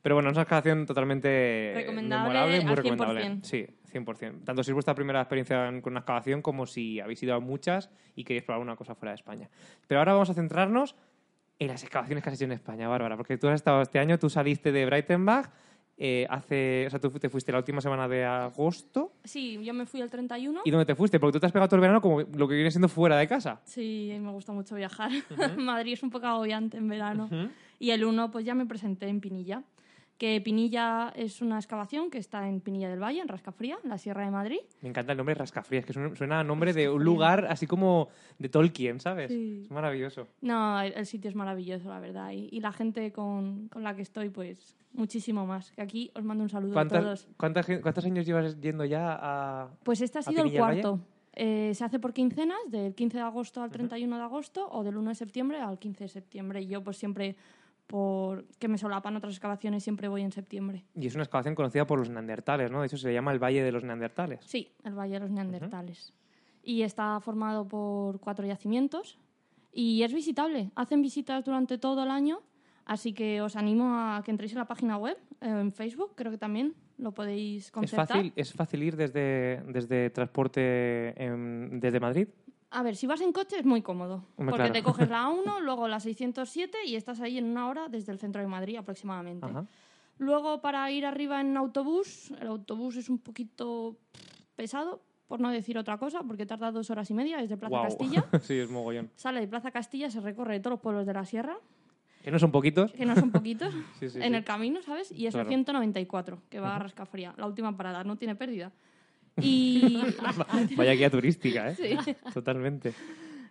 Pero 0.00 0.14
bueno, 0.14 0.30
es 0.30 0.36
una 0.36 0.42
excavación 0.42 0.86
totalmente 0.86 1.72
Recomendable 1.74 2.60
muy 2.62 2.70
al 2.70 2.76
recomendable. 2.76 3.24
100%. 3.26 3.42
Sí, 3.42 3.66
100%. 3.92 4.44
Tanto 4.44 4.62
si 4.62 4.70
es 4.70 4.74
vuestra 4.74 4.94
primera 4.94 5.20
experiencia 5.20 5.68
en- 5.68 5.82
con 5.82 5.92
una 5.92 6.00
excavación 6.00 6.40
como 6.40 6.64
si 6.64 6.98
habéis 7.00 7.22
ido 7.22 7.34
a 7.34 7.40
muchas 7.40 7.90
y 8.14 8.24
queréis 8.24 8.44
probar 8.44 8.62
una 8.62 8.76
cosa 8.76 8.94
fuera 8.94 9.10
de 9.10 9.16
España. 9.16 9.50
Pero 9.86 9.98
ahora 10.00 10.12
vamos 10.12 10.30
a 10.30 10.34
centrarnos 10.34 10.94
en 11.58 11.68
las 11.68 11.82
excavaciones 11.82 12.22
que 12.22 12.30
has 12.30 12.34
hecho 12.36 12.44
en 12.44 12.52
España, 12.52 12.88
Bárbara, 12.88 13.16
porque 13.16 13.38
tú 13.38 13.48
has 13.48 13.54
estado 13.54 13.82
este 13.82 13.98
año, 13.98 14.18
tú 14.18 14.28
saliste 14.28 14.72
de 14.72 14.84
Breitenbach, 14.84 15.50
eh, 15.98 16.26
hace, 16.28 16.86
o 16.86 16.90
sea, 16.90 17.00
tú 17.00 17.10
te 17.12 17.30
fuiste 17.30 17.50
la 17.52 17.58
última 17.58 17.80
semana 17.80 18.06
de 18.06 18.22
agosto. 18.22 19.14
Sí, 19.24 19.58
yo 19.64 19.72
me 19.72 19.86
fui 19.86 20.02
el 20.02 20.10
31. 20.10 20.60
¿Y 20.64 20.70
dónde 20.70 20.84
te 20.84 20.94
fuiste? 20.94 21.18
Porque 21.18 21.32
tú 21.32 21.40
te 21.40 21.46
has 21.46 21.52
pegado 21.52 21.68
todo 21.68 21.76
el 21.76 21.80
verano 21.80 22.02
como 22.02 22.20
lo 22.20 22.46
que 22.46 22.54
viene 22.54 22.70
siendo 22.70 22.88
fuera 22.88 23.16
de 23.16 23.26
casa. 23.26 23.62
Sí, 23.64 24.14
me 24.20 24.30
gusta 24.30 24.52
mucho 24.52 24.74
viajar. 24.74 25.10
Madrid 25.58 25.94
es 25.94 26.02
un 26.02 26.10
poco 26.10 26.26
agobiante 26.26 26.76
en 26.76 26.88
verano. 26.88 27.30
Y 27.78 27.90
el 27.90 28.04
1, 28.04 28.30
pues 28.30 28.44
ya 28.44 28.54
me 28.54 28.66
presenté 28.66 29.08
en 29.08 29.20
Pinilla. 29.20 29.62
Que 30.18 30.40
Pinilla 30.40 31.12
es 31.14 31.42
una 31.42 31.56
excavación 31.58 32.08
que 32.10 32.16
está 32.16 32.48
en 32.48 32.60
Pinilla 32.62 32.88
del 32.88 33.02
Valle, 33.02 33.20
en 33.20 33.28
Rascafría, 33.28 33.76
en 33.84 33.90
la 33.90 33.98
Sierra 33.98 34.24
de 34.24 34.30
Madrid. 34.30 34.60
Me 34.80 34.88
encanta 34.88 35.12
el 35.12 35.18
nombre 35.18 35.34
Rascafrías, 35.34 35.84
que 35.84 35.92
suena- 35.92 36.40
a 36.40 36.44
nombre 36.44 36.72
de 36.72 36.88
un 36.88 37.04
lugar 37.04 37.46
así 37.50 37.66
como 37.66 38.08
de 38.38 38.48
Tolkien, 38.48 38.98
¿sabes? 38.98 39.30
Sí. 39.30 39.60
Es 39.64 39.70
maravilloso. 39.70 40.26
No, 40.40 40.80
el, 40.80 40.94
el 40.94 41.04
sitio 41.04 41.28
es 41.28 41.36
maravilloso, 41.36 41.90
la 41.90 42.00
verdad. 42.00 42.30
Y, 42.32 42.48
y 42.50 42.60
la 42.60 42.72
gente 42.72 43.12
con, 43.12 43.68
con 43.68 43.82
la 43.82 43.94
que 43.94 44.00
estoy, 44.02 44.30
pues 44.30 44.74
muchísimo 44.94 45.44
más. 45.44 45.70
Que 45.72 45.82
aquí 45.82 46.10
os 46.14 46.24
mando 46.24 46.44
un 46.44 46.48
saludo 46.48 46.70
a 46.72 46.74
¿Cuántas- 46.74 47.02
todos. 47.04 47.28
cuántas 47.36 47.66
¿Cuántos 47.82 48.04
años 48.06 48.24
llevas 48.24 48.58
yendo 48.58 48.86
ya 48.86 49.18
a...? 49.20 49.68
Pues 49.84 50.00
este 50.00 50.16
ha 50.18 50.20
¿A 50.20 50.24
sido 50.24 50.44
el 50.44 50.52
cuarto. 50.56 50.98
Eh, 51.34 51.72
se 51.74 51.84
hace 51.84 51.98
por 51.98 52.14
quincenas, 52.14 52.56
del 52.68 52.94
15 52.94 53.18
de 53.18 53.22
agosto 53.22 53.60
al 53.62 53.70
31 53.70 54.16
de 54.16 54.22
agosto 54.22 54.66
o 54.72 54.82
del 54.82 54.96
1 54.96 55.10
de 55.10 55.14
septiembre 55.14 55.60
al 55.60 55.78
15 55.78 56.04
de 56.04 56.08
septiembre. 56.08 56.62
Y 56.62 56.68
yo 56.68 56.82
pues 56.82 56.96
siempre, 56.96 57.36
por 57.86 58.46
que 58.58 58.68
me 58.68 58.78
solapan 58.78 59.16
otras 59.16 59.32
excavaciones, 59.34 59.82
siempre 59.84 60.08
voy 60.08 60.22
en 60.22 60.32
septiembre. 60.32 60.84
Y 60.94 61.06
es 61.06 61.14
una 61.14 61.24
excavación 61.24 61.54
conocida 61.54 61.86
por 61.86 61.98
los 61.98 62.10
neandertales, 62.10 62.70
¿no? 62.70 62.80
De 62.80 62.86
hecho, 62.86 62.96
se 62.98 63.12
llama 63.12 63.32
el 63.32 63.38
Valle 63.42 63.62
de 63.62 63.72
los 63.72 63.84
Neandertales. 63.84 64.40
Sí, 64.44 64.72
el 64.84 64.94
Valle 64.98 65.14
de 65.14 65.20
los 65.20 65.30
Neandertales. 65.30 66.12
Y 66.62 66.82
está 66.82 67.20
formado 67.20 67.66
por 67.68 68.18
cuatro 68.18 68.44
yacimientos 68.46 69.18
y 69.72 70.02
es 70.02 70.12
visitable. 70.12 70.70
Hacen 70.74 71.00
visitas 71.02 71.44
durante 71.44 71.78
todo 71.78 72.02
el 72.02 72.10
año, 72.10 72.40
así 72.86 73.12
que 73.12 73.40
os 73.40 73.54
animo 73.54 73.84
a 73.96 74.22
que 74.24 74.32
entréis 74.32 74.52
en 74.52 74.58
la 74.58 74.66
página 74.66 74.96
web, 74.98 75.16
en 75.40 75.72
Facebook, 75.72 76.12
creo 76.16 76.32
que 76.32 76.38
también 76.38 76.74
lo 76.98 77.12
podéis 77.12 77.66
¿Es 77.66 77.70
concertar. 77.70 78.08
fácil, 78.08 78.32
¿Es 78.34 78.52
fácil 78.52 78.82
ir 78.82 78.96
desde, 78.96 79.62
desde 79.68 80.10
transporte 80.10 81.22
en- 81.22 81.78
desde 81.78 82.00
Madrid? 82.00 82.28
A 82.76 82.82
ver, 82.82 82.94
si 82.94 83.06
vas 83.06 83.22
en 83.22 83.32
coche 83.32 83.58
es 83.58 83.64
muy 83.64 83.80
cómodo, 83.80 84.16
Hombre, 84.36 84.50
porque 84.52 84.56
claro. 84.56 84.72
te 84.74 84.82
coges 84.82 85.08
la 85.08 85.28
1, 85.30 85.60
luego 85.60 85.88
la 85.88 85.98
607 85.98 86.76
y 86.84 86.94
estás 86.96 87.20
ahí 87.22 87.38
en 87.38 87.46
una 87.46 87.68
hora 87.68 87.88
desde 87.88 88.12
el 88.12 88.18
centro 88.18 88.42
de 88.42 88.46
Madrid 88.48 88.76
aproximadamente. 88.76 89.46
Ajá. 89.46 89.64
Luego, 90.18 90.60
para 90.60 90.90
ir 90.90 91.06
arriba 91.06 91.40
en 91.40 91.56
autobús, 91.56 92.32
el 92.38 92.48
autobús 92.48 92.96
es 92.96 93.08
un 93.08 93.18
poquito 93.18 93.96
pesado, 94.56 95.00
por 95.26 95.40
no 95.40 95.50
decir 95.50 95.78
otra 95.78 95.96
cosa, 95.96 96.22
porque 96.22 96.44
tarda 96.44 96.70
dos 96.70 96.90
horas 96.90 97.10
y 97.10 97.14
media 97.14 97.38
desde 97.38 97.56
Plaza. 97.56 97.82
Castilla. 97.82 98.24
sí, 98.42 98.58
es 98.58 98.68
mogollón. 98.70 99.10
Sale 99.16 99.40
de 99.40 99.48
Plaza 99.48 99.70
Castilla, 99.70 100.10
se 100.10 100.20
recorre 100.20 100.60
todos 100.60 100.72
los 100.72 100.80
pueblos 100.80 101.06
de 101.06 101.14
la 101.14 101.24
sierra 101.24 101.56
Que 102.22 102.30
no 102.30 102.38
son 102.38 102.50
poquitos. 102.52 102.92
que 102.92 103.06
no 103.06 103.14
son 103.16 103.30
poquitos, 103.30 103.72
Sí, 104.00 104.10
sí, 104.10 104.18
en 104.18 104.32
sí. 104.32 104.34
el 104.36 104.44
camino, 104.44 104.82
¿sabes? 104.82 105.10
Y 105.12 105.26
es 105.26 105.32
Claro. 105.34 105.48
el 105.48 105.54
194, 105.54 106.42
que 106.50 106.60
va 106.60 106.76
a 106.76 106.78
Rascafría, 106.78 107.32
la 107.38 107.46
última 107.46 107.74
parada, 107.74 108.04
no 108.04 108.16
tiene 108.16 108.34
pérdida. 108.36 108.70
Y 109.40 110.02
Vaya 110.76 110.92
guía 110.92 111.10
turística, 111.10 111.70
¿eh? 111.70 111.76
Sí. 111.76 112.14
Totalmente. 112.32 112.94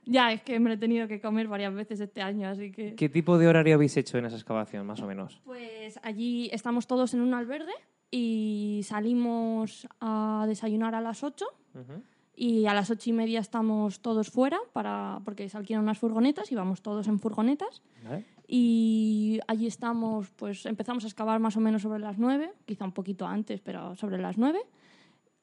ya, 0.05 0.31
es 0.31 0.41
que 0.41 0.59
me 0.59 0.69
lo 0.69 0.75
he 0.75 0.77
tenido 0.77 1.07
que 1.07 1.19
comer 1.19 1.47
varias 1.47 1.73
veces 1.73 1.99
este 1.99 2.21
año, 2.21 2.49
así 2.49 2.71
que... 2.71 2.95
¿Qué 2.95 3.09
tipo 3.09 3.37
de 3.37 3.47
horario 3.47 3.75
habéis 3.75 3.95
hecho 3.97 4.17
en 4.17 4.25
esa 4.25 4.35
excavación, 4.35 4.85
más 4.85 5.01
o 5.01 5.07
menos? 5.07 5.41
Pues 5.45 5.99
allí 6.03 6.49
estamos 6.51 6.87
todos 6.87 7.13
en 7.13 7.21
un 7.21 7.33
albergue 7.33 7.73
y 8.11 8.81
salimos 8.83 9.87
a 9.99 10.45
desayunar 10.47 10.95
a 10.95 11.01
las 11.01 11.23
8 11.23 11.45
y 12.35 12.65
a 12.65 12.73
las 12.73 12.89
ocho 12.91 13.09
y 13.09 13.13
media 13.13 13.39
estamos 13.39 14.01
todos 14.01 14.29
fuera 14.29 14.59
para, 14.73 15.21
porque 15.23 15.47
se 15.47 15.57
alquilan 15.57 15.83
unas 15.83 15.97
furgonetas 15.97 16.51
y 16.51 16.55
vamos 16.55 16.81
todos 16.81 17.07
en 17.07 17.19
furgonetas. 17.19 17.81
¿Vale? 18.03 18.25
Y 18.47 19.39
allí 19.47 19.65
estamos, 19.65 20.29
pues 20.35 20.65
empezamos 20.65 21.03
a 21.03 21.07
excavar 21.07 21.39
más 21.39 21.57
o 21.57 21.59
menos 21.59 21.81
sobre 21.81 21.99
las 21.99 22.17
9, 22.17 22.51
quizá 22.65 22.85
un 22.85 22.91
poquito 22.91 23.25
antes, 23.25 23.61
pero 23.61 23.95
sobre 23.95 24.17
las 24.17 24.37
9. 24.37 24.59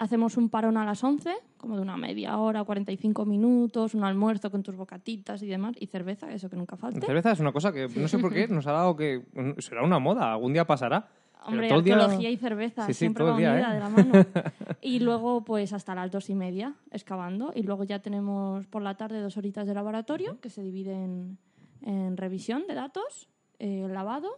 Hacemos 0.03 0.37
un 0.37 0.49
parón 0.49 0.77
a 0.79 0.85
las 0.85 1.05
11, 1.05 1.31
como 1.59 1.77
de 1.77 1.83
una 1.83 1.97
media 1.97 2.37
hora, 2.39 2.65
45 2.65 3.25
minutos, 3.25 3.95
un 3.95 4.03
almuerzo 4.03 4.51
con 4.51 4.65
tus 4.65 4.75
bocatitas 4.75 5.41
y 5.45 5.47
demás, 5.47 5.77
y 5.79 5.87
cerveza, 5.87 6.33
eso 6.33 6.51
que 6.51 6.57
nunca 6.57 6.77
falte. 6.77 6.99
La 7.01 7.07
cerveza 7.07 7.31
es 7.31 7.39
una 7.39 7.53
cosa 7.53 7.71
que 7.73 7.87
no 7.89 8.09
sé 8.09 8.19
por 8.19 8.33
qué 8.33 8.49
nos 8.49 8.67
ha 8.67 8.73
dado 8.73 8.97
que 8.97 9.23
será 9.59 9.85
una 9.85 10.01
moda, 10.01 10.33
algún 10.33 10.53
día 10.55 10.67
pasará. 10.67 11.09
Hombre, 11.45 11.69
todo 11.69 11.83
día- 11.83 12.31
y 12.31 12.37
cerveza, 12.37 12.85
Sí, 12.87 12.95
sí, 12.95 12.99
siempre 12.99 13.23
va 13.23 13.37
día, 13.37 13.53
unida 13.53 13.71
¿eh? 13.71 13.75
de 13.75 13.81
la 13.81 13.89
mano. 13.91 14.13
Y 14.83 14.99
luego, 14.99 15.45
pues 15.45 15.73
hasta 15.73 15.95
las 15.95 16.11
dos 16.11 16.29
y 16.31 16.35
media 16.35 16.75
excavando. 16.91 17.53
Y 17.55 17.63
luego 17.63 17.85
ya 17.85 18.01
tenemos 18.01 18.67
por 18.67 18.83
la 18.83 18.97
tarde 18.97 19.21
dos 19.21 19.37
horitas 19.37 19.69
de 19.69 19.75
laboratorio 19.75 20.41
que 20.41 20.51
se 20.51 20.63
dividen 20.65 21.39
en 21.83 22.17
revisión 22.17 22.65
de 22.67 22.75
datos, 22.75 23.29
eh, 23.61 23.87
lavado, 23.89 24.31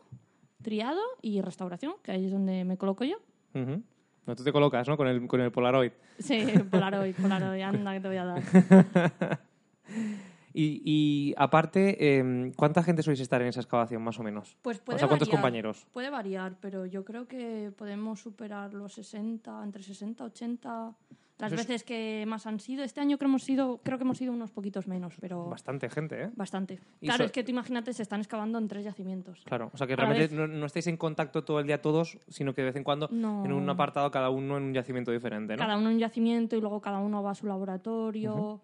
triado 0.62 1.00
y 1.22 1.40
restauración, 1.40 1.94
que 2.02 2.12
ahí 2.12 2.26
es 2.26 2.32
donde 2.32 2.64
me 2.64 2.76
coloco 2.76 3.04
yo. 3.04 3.16
Ujú. 3.54 3.82
No, 4.26 4.34
tú 4.34 4.42
te 4.42 4.52
colocas, 4.52 4.88
¿no? 4.88 4.96
Con 4.96 5.06
el, 5.06 5.26
con 5.26 5.40
el 5.40 5.50
Polaroid. 5.50 5.92
Sí, 6.18 6.46
Polaroid, 6.70 7.14
Polaroid, 7.14 7.62
anda 7.62 7.92
que 7.92 8.00
te 8.00 8.08
voy 8.08 8.16
a 8.16 8.24
dar. 8.24 8.42
Y, 10.56 10.80
y 10.84 11.34
aparte, 11.36 12.16
em, 12.18 12.52
¿cuánta 12.52 12.82
gente 12.84 13.02
sois 13.02 13.18
estar 13.18 13.42
en 13.42 13.48
esa 13.48 13.60
excavación, 13.60 14.00
más 14.02 14.20
o 14.20 14.22
menos? 14.22 14.56
Pues 14.62 14.78
puede 14.78 14.96
o 14.96 14.98
sea, 15.00 15.08
¿cuántos 15.08 15.26
variar, 15.28 15.40
compañeros? 15.42 15.86
Puede 15.92 16.10
variar, 16.10 16.54
pero 16.60 16.86
yo 16.86 17.04
creo 17.04 17.26
que 17.26 17.72
podemos 17.76 18.20
superar 18.20 18.72
los 18.72 18.92
60, 18.94 19.64
entre 19.64 19.82
60, 19.82 20.22
80, 20.22 20.94
las 21.38 21.50
veces 21.50 21.82
que 21.82 22.24
más 22.28 22.46
han 22.46 22.60
sido. 22.60 22.84
Este 22.84 23.00
año 23.00 23.18
creo, 23.18 23.28
hemos 23.28 23.42
sido, 23.42 23.80
creo 23.82 23.98
que 23.98 24.04
hemos 24.04 24.16
sido 24.18 24.32
unos 24.32 24.52
poquitos 24.52 24.86
menos, 24.86 25.14
pero 25.20 25.46
Bastante 25.48 25.90
gente, 25.90 26.22
¿eh? 26.22 26.30
bastante. 26.36 26.78
Y 27.00 27.06
Claro, 27.06 27.24
so- 27.24 27.26
es 27.26 27.32
que 27.32 27.42
tú 27.42 27.50
imagínate, 27.50 27.92
se 27.92 28.02
están 28.04 28.20
excavando 28.20 28.56
en 28.58 28.68
tres 28.68 28.84
yacimientos. 28.84 29.42
Claro, 29.44 29.70
o 29.74 29.76
sea 29.76 29.88
que 29.88 29.94
A 29.94 29.96
realmente 29.96 30.32
no, 30.36 30.46
no 30.46 30.66
estáis 30.66 30.86
en 30.86 30.96
contacto 30.96 31.42
todo 31.42 31.58
el 31.58 31.66
día 31.66 31.82
todos, 31.82 32.16
sino 32.28 32.54
que 32.54 32.62
de 32.62 32.66
vez 32.66 32.76
en 32.76 32.84
cuando 32.84 33.08
No. 33.10 33.44
en 33.44 33.52
un 33.52 33.68
apartado 33.68 34.08
cada 34.12 34.30
uno 34.30 34.56
en 34.56 34.62
un 34.62 34.72
yacimiento 34.72 35.10
diferente, 35.10 35.54
¿no? 35.56 35.58
Cada 35.58 35.76
uno 35.76 35.88
en 35.88 35.94
un 35.94 36.00
yacimiento 36.00 36.56
y 36.56 36.60
luego 36.60 36.80
cada 36.80 37.00
uno 37.00 37.24
va 37.24 37.32
a 37.32 37.34
su 37.34 37.48
laboratorio. 37.48 38.60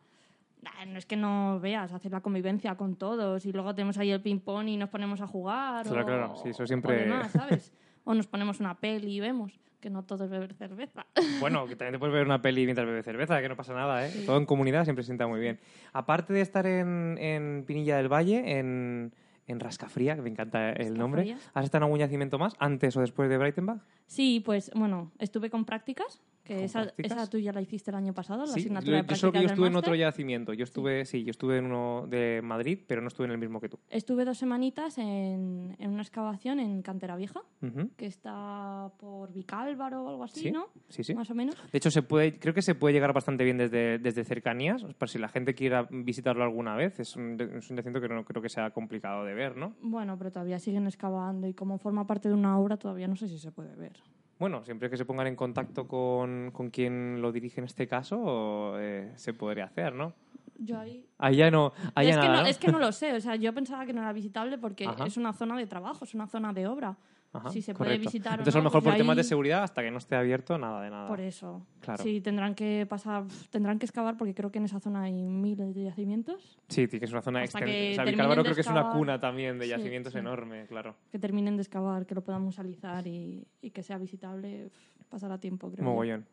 No 0.87 0.99
es 0.99 1.07
que 1.07 1.17
no 1.17 1.59
veas, 1.61 1.93
hacer 1.93 2.13
la 2.13 2.21
convivencia 2.21 2.75
con 2.75 2.97
todos 2.97 3.47
y 3.47 3.53
luego 3.53 3.75
tenemos 3.75 3.97
ahí 3.99 4.11
el 4.11 4.21
ping-pong 4.21 4.69
y 4.69 4.77
nos 4.77 4.89
ponemos 4.91 5.21
a 5.21 5.27
jugar. 5.27 5.87
Claro, 5.87 6.03
o, 6.03 6.07
claro, 6.07 6.35
sí, 6.43 6.51
eso 6.51 6.67
siempre- 6.67 6.97
o 6.97 7.01
demás, 7.01 7.33
¿sabes? 7.33 7.73
o 8.05 8.15
nos 8.15 8.27
ponemos 8.27 8.61
una 8.61 8.75
peli 8.79 9.17
y 9.17 9.21
vemos, 9.21 9.59
que 9.81 9.89
no 9.91 10.03
todo 10.05 10.25
es 10.25 10.31
beber 10.31 10.53
cerveza. 10.55 11.07
Bueno, 11.41 11.67
que 11.67 11.77
también 11.77 11.93
te 11.95 11.99
puedes 11.99 12.13
ver 12.13 12.27
una 12.27 12.43
peli 12.43 12.65
mientras 12.65 12.87
bebes 12.87 13.05
cerveza, 13.05 13.41
que 13.41 13.49
no 13.49 13.57
pasa 13.57 13.73
nada, 13.73 14.07
¿eh? 14.07 14.13
Todo 14.27 14.37
en 14.37 14.45
comunidad 14.47 14.85
siempre 14.85 15.03
se 15.03 15.07
sienta 15.07 15.27
muy 15.27 15.41
bien. 15.41 15.59
Aparte 15.95 16.33
de 16.35 16.41
estar 16.43 16.67
en, 16.67 17.17
en 17.19 17.65
Pinilla 17.67 17.97
del 17.97 18.13
Valle, 18.13 18.59
en, 18.59 19.15
en 19.47 19.61
Rascafría, 19.61 20.17
que 20.17 20.23
me 20.23 20.29
encanta 20.31 20.71
el 20.73 20.95
nombre, 20.99 21.23
Rascafría. 21.23 21.51
¿has 21.55 21.65
estado 21.65 21.81
en 21.81 21.85
algún 21.85 21.99
yacimiento 22.01 22.39
más, 22.39 22.55
antes 22.59 22.95
o 22.97 23.01
después 23.01 23.31
de 23.31 23.39
Breitenbach? 23.39 23.81
Sí, 24.07 24.43
pues 24.45 24.71
bueno, 24.75 25.11
estuve 25.19 25.49
con 25.49 25.65
prácticas, 25.65 26.21
que 26.51 26.57
¿Con 26.57 26.65
esa, 26.65 26.83
prácticas? 26.83 27.13
esa 27.13 27.31
tú 27.31 27.39
ya 27.39 27.53
la 27.53 27.61
hiciste 27.63 27.91
el 27.93 27.97
año 27.97 28.13
pasado, 28.13 28.41
la 28.41 28.47
Sí, 28.49 28.61
asignatura 28.61 28.97
yo, 28.99 29.03
de 29.05 29.09
yo 29.09 29.15
solo 29.17 29.33
que 29.33 29.39
yo 29.39 29.43
prácticas 29.43 29.43
del 29.43 29.51
estuve 29.53 29.67
en 29.69 29.77
otro 29.77 29.95
yacimiento. 29.95 30.53
Yo 30.53 30.65
estuve, 30.65 31.05
sí, 31.05 31.23
yo 31.25 31.31
estuve 31.31 31.59
en 31.59 31.67
uno 31.67 32.07
de 32.09 32.41
Madrid, 32.43 32.79
pero 32.89 33.01
no 33.03 33.09
estuve 33.09 33.27
en 33.27 33.33
el 33.33 33.39
mismo 33.39 33.61
que 33.61 33.69
tú. 33.69 33.79
Estuve 33.89 34.25
dos 34.25 34.39
semanitas 34.39 34.99
en, 34.99 35.77
en 35.79 35.91
una 35.91 36.03
excavación 36.03 36.59
en 36.59 36.83
Cantera 36.83 37.15
Vieja, 37.17 37.41
Ujú. 37.63 37.91
que 37.97 38.07
está 38.07 38.91
por 38.99 39.33
Vicálvaro 39.33 40.03
o 40.05 40.09
algo 40.09 40.25
así, 40.25 40.41
Sí, 40.41 40.51
¿no? 40.51 40.67
sí, 40.89 41.05
sí. 41.05 41.15
Más 41.15 41.31
o 41.31 41.35
menos. 41.35 41.55
De 41.71 41.79
hecho, 41.79 41.91
se 41.91 42.03
puede, 42.03 42.39
creo 42.39 42.53
que 42.53 42.63
se 42.63 42.75
puede 42.75 42.95
llegar 42.95 43.13
bastante 43.13 43.45
bien 43.45 43.59
desde, 43.59 43.99
desde 43.99 44.25
cercanías, 44.25 44.83
por 44.99 45.09
si 45.09 45.19
la 45.19 45.29
gente 45.29 45.55
quiera 45.55 45.87
visitarlo 45.91 46.43
alguna 46.43 46.75
vez. 46.75 46.99
Es 46.99 47.15
un, 47.17 47.41
es 47.41 47.71
un 47.71 47.77
yacimiento 47.77 48.01
que 48.01 48.13
no 48.13 48.25
creo 48.25 48.43
que 48.43 48.49
sea 48.49 48.71
complicado 48.71 49.25
de 49.25 49.35
ver, 49.35 49.57
¿no? 49.57 49.75
Bueno, 49.83 50.19
pero 50.19 50.33
todavía 50.33 50.59
siguen 50.59 50.87
excavando 50.87 51.47
y 51.47 51.55
como 51.55 51.79
forma 51.79 52.07
parte 52.07 52.29
de 52.29 52.35
una 52.35 52.59
obra 52.59 52.77
todavía 52.77 53.07
no 53.07 53.15
sé 53.17 53.29
si 53.29 53.39
se 53.39 53.53
puede 53.53 53.75
ver. 53.77 53.93
Bueno, 54.41 54.65
siempre 54.65 54.89
que 54.89 54.97
se 54.97 55.05
pongan 55.05 55.27
en 55.27 55.37
contacto 55.37 55.87
con, 55.87 56.51
con 56.53 56.71
quien 56.71 57.21
lo 57.21 57.31
dirige 57.31 57.61
en 57.61 57.67
este 57.67 57.87
caso, 57.87 58.81
eh, 58.81 59.13
se 59.15 59.35
podría 59.35 59.67
hacer, 59.67 59.95
¿no? 59.95 60.15
Yo 60.59 60.79
ahí... 60.79 61.07
Allá 61.19 61.51
no, 61.51 61.75
allá 61.95 62.09
es, 62.09 62.17
que 62.17 62.23
nada, 62.23 62.37
no, 62.37 62.43
¿no? 62.45 62.49
es 62.49 62.57
que 62.59 62.73
no 62.73 62.79
lo 62.79 62.91
sé, 62.91 63.13
o 63.13 63.21
sea, 63.21 63.37
yo 63.37 63.53
pensaba 63.53 63.85
que 63.85 63.93
no 63.93 64.01
era 64.01 64.15
visitable 64.15 64.57
porque 64.57 64.87
Ajá. 64.87 65.05
es 65.07 65.19
una 65.19 65.35
zona 65.35 65.59
de 65.59 65.67
trabajo, 65.67 66.07
es 66.07 66.15
una 66.15 66.27
zona 66.27 66.55
de 66.55 66.67
obra. 66.67 66.97
Ajá, 67.33 67.51
si 67.51 67.63
se 67.63 67.75
puede 67.75 67.91
correcto. 67.91 68.09
visitar 68.11 68.33
o 68.33 68.35
Entonces, 68.35 68.55
a 68.57 68.59
no, 68.59 68.63
lo 68.65 68.71
mejor 68.71 68.83
pues 68.83 68.93
por 68.95 68.99
temas 68.99 69.17
de 69.17 69.23
seguridad, 69.25 69.63
hasta 69.63 69.83
que 69.83 69.91
no 69.93 69.99
esté 69.99 70.17
abierto, 70.17 70.59
nada 70.59 70.83
de 70.83 70.91
nada. 70.91 71.07
Por 71.07 71.21
eso. 71.21 71.65
Claro. 71.81 72.03
Sí, 72.03 72.21
tendrán 72.21 72.55
que 72.57 72.87
pasar, 72.89 73.25
tendrán 73.51 73.79
que 73.79 73.87
excavar 73.87 74.17
porque 74.17 74.35
creo 74.35 74.51
que 74.51 74.59
en 74.59 74.65
esa 74.65 74.81
zona 74.81 75.03
hay 75.03 75.13
miles 75.29 75.73
de 75.75 75.85
yacimientos 75.85 76.59
Sí, 76.69 76.89
que 76.89 77.05
es 77.05 77.13
una 77.13 77.23
zona 77.23 77.45
extensa. 77.45 78.03
O 78.03 78.05
sea, 78.05 78.05
creo 78.43 78.55
que 78.55 78.61
es 78.61 78.67
una 78.67 78.91
cuna 78.91 79.21
también 79.21 79.59
de 79.59 79.67
Sí, 79.67 79.71
yacimientos 79.71 80.13
sí. 80.13 80.19
enorme, 80.19 80.67
claro. 80.67 80.97
que 81.13 81.19
terminen 81.21 81.57
de 81.57 81.63
excavar, 81.63 82.05
que 82.07 82.15
lo 82.17 82.23
podamos 82.25 82.59
alizar 82.59 83.07
y, 83.07 83.47
y 83.63 83.71
que 83.71 83.83
sea 83.85 83.99
visitable, 83.99 84.71
pasará 85.09 85.39
tiempo, 85.39 85.71
creo. 85.71 85.85
Mogollón. 85.85 86.27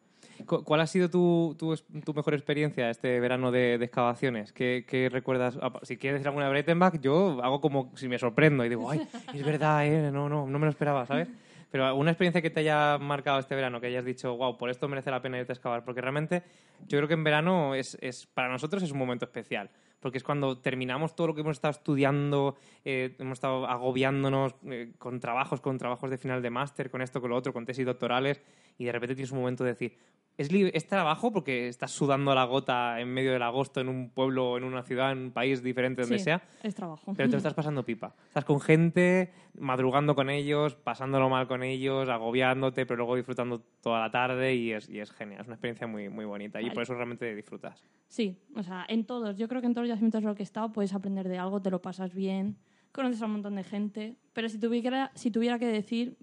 ¿Cuál 0.45 0.81
ha 0.81 0.87
sido 0.87 1.09
tu, 1.09 1.55
tu, 1.57 1.75
tu 2.05 2.13
mejor 2.13 2.33
experiencia 2.33 2.89
este 2.89 3.19
verano 3.19 3.51
de, 3.51 3.77
de 3.77 3.85
excavaciones? 3.85 4.53
¿Qué, 4.53 4.85
qué 4.87 5.09
recuerdas? 5.09 5.57
Ah, 5.61 5.73
Si 5.83 5.97
quieres 5.97 6.19
decir 6.19 6.27
alguna 6.27 6.45
de 6.45 6.51
Breitenbach, 6.51 6.99
yo 7.01 7.39
hago 7.43 7.59
como 7.59 7.91
si 7.95 8.07
me 8.07 8.17
sorprendo 8.19 8.63
y 8.63 8.69
digo, 8.69 8.89
ay, 8.89 9.07
es 9.33 9.45
verdad, 9.45 9.85
¿eh? 9.85 10.11
no, 10.11 10.29
no, 10.29 10.47
no 10.47 10.59
me 10.59 10.65
lo 10.65 10.69
esperaba, 10.69 11.05
¿sabes? 11.05 11.27
Pero 11.69 11.85
alguna 11.85 12.11
experiencia 12.11 12.41
que 12.41 12.49
te 12.49 12.61
haya 12.61 12.97
marcado 12.97 13.39
este 13.39 13.53
verano, 13.55 13.81
que 13.81 13.87
hayas 13.87 14.05
dicho, 14.05 14.37
wow, 14.37 14.57
por 14.57 14.69
esto 14.69 14.87
merece 14.87 15.11
la 15.11 15.21
pena 15.21 15.37
irte 15.37 15.51
a 15.51 15.55
excavar, 15.55 15.83
porque 15.83 15.99
realmente 15.99 16.43
yo 16.87 16.97
creo 16.97 17.07
que 17.09 17.15
en 17.15 17.23
verano 17.25 17.75
es, 17.75 17.97
es 18.01 18.25
para 18.25 18.47
nosotros 18.47 18.83
es 18.83 18.91
un 18.91 18.97
momento 18.97 19.25
especial, 19.25 19.69
porque 19.99 20.17
es 20.17 20.23
cuando 20.23 20.59
terminamos 20.59 21.15
todo 21.15 21.27
lo 21.27 21.35
que 21.35 21.41
hemos 21.41 21.57
estado 21.57 21.71
estudiando, 21.71 22.55
eh, 22.85 23.15
hemos 23.19 23.37
estado 23.37 23.67
agobiándonos 23.67 24.55
eh, 24.65 24.93
con 24.97 25.19
trabajos, 25.19 25.61
con 25.61 25.77
trabajos 25.77 26.09
de 26.09 26.17
final 26.17 26.41
de 26.41 26.49
máster, 26.49 26.89
con 26.89 27.01
esto, 27.01 27.21
con 27.21 27.31
lo 27.31 27.35
otro, 27.35 27.53
con 27.53 27.65
tesis 27.65 27.85
doctorales, 27.85 28.41
y 28.77 28.85
de 28.85 28.91
repente 28.91 29.15
tienes 29.15 29.31
un 29.31 29.39
momento 29.39 29.63
de 29.63 29.71
decir, 29.71 29.97
es, 30.37 30.49
es 30.51 30.87
trabajo 30.87 31.31
porque 31.31 31.67
estás 31.67 31.91
sudando 31.91 32.31
a 32.31 32.35
la 32.35 32.43
gota 32.45 32.99
en 32.99 33.09
medio 33.13 33.33
del 33.33 33.41
agosto 33.41 33.81
en 33.81 33.89
un 33.89 34.09
pueblo, 34.11 34.57
en 34.57 34.63
una 34.63 34.83
ciudad, 34.83 35.11
en 35.11 35.17
un 35.17 35.31
país 35.31 35.63
diferente 35.63 36.01
donde 36.03 36.19
Sí, 36.19 36.23
sea, 36.25 36.43
es 36.63 36.75
trabajo. 36.75 37.13
pero 37.15 37.27
te 37.27 37.33
lo 37.33 37.37
estás 37.37 37.53
pasando 37.55 37.83
pipa. 37.83 38.13
Estás 38.27 38.45
con 38.45 38.59
gente, 38.61 39.31
madrugando 39.59 40.13
con 40.15 40.29
ellos, 40.29 40.75
pasándolo 40.75 41.29
mal 41.29 41.47
con 41.47 41.63
ellos, 41.63 42.07
agobiándote, 42.09 42.85
pero 42.85 42.97
luego 42.97 43.15
disfrutando 43.15 43.61
toda 43.81 43.99
la 43.99 44.11
tarde 44.11 44.55
y 44.55 44.71
es, 44.73 44.87
y 44.89 44.99
es 44.99 45.11
genial. 45.11 45.41
Es 45.41 45.47
una 45.47 45.55
experiencia 45.55 45.87
muy, 45.87 46.09
muy 46.09 46.25
bonita 46.25 46.59
y 46.61 46.65
Vale. 46.65 46.73
por 46.75 46.83
eso 46.83 46.93
realmente 46.93 47.33
disfrutas. 47.35 47.83
Sí, 48.07 48.37
o 48.55 48.63
sea, 48.63 48.85
en 48.87 49.05
todos. 49.05 49.37
Yo 49.37 49.47
creo 49.47 49.61
que 49.61 49.67
en 49.67 49.73
todos 49.73 49.87
los 49.87 49.95
yacimientos 49.95 50.21
en 50.21 50.27
los 50.27 50.35
que 50.35 50.43
he 50.43 50.45
estado 50.45 50.71
puedes 50.71 50.93
aprender 50.93 51.27
de 51.27 51.37
algo, 51.39 51.61
te 51.61 51.71
lo 51.71 51.81
pasas 51.81 52.13
bien, 52.13 52.57
conoces 52.91 53.21
a 53.21 53.25
un 53.25 53.33
montón 53.33 53.55
de 53.55 53.63
gente. 53.63 54.15
Pero 54.33 54.49
si 54.49 54.59
tuviera, 54.59 55.11
si 55.15 55.31
tuviera 55.31 55.57
que 55.57 55.65
decir, 55.67 56.15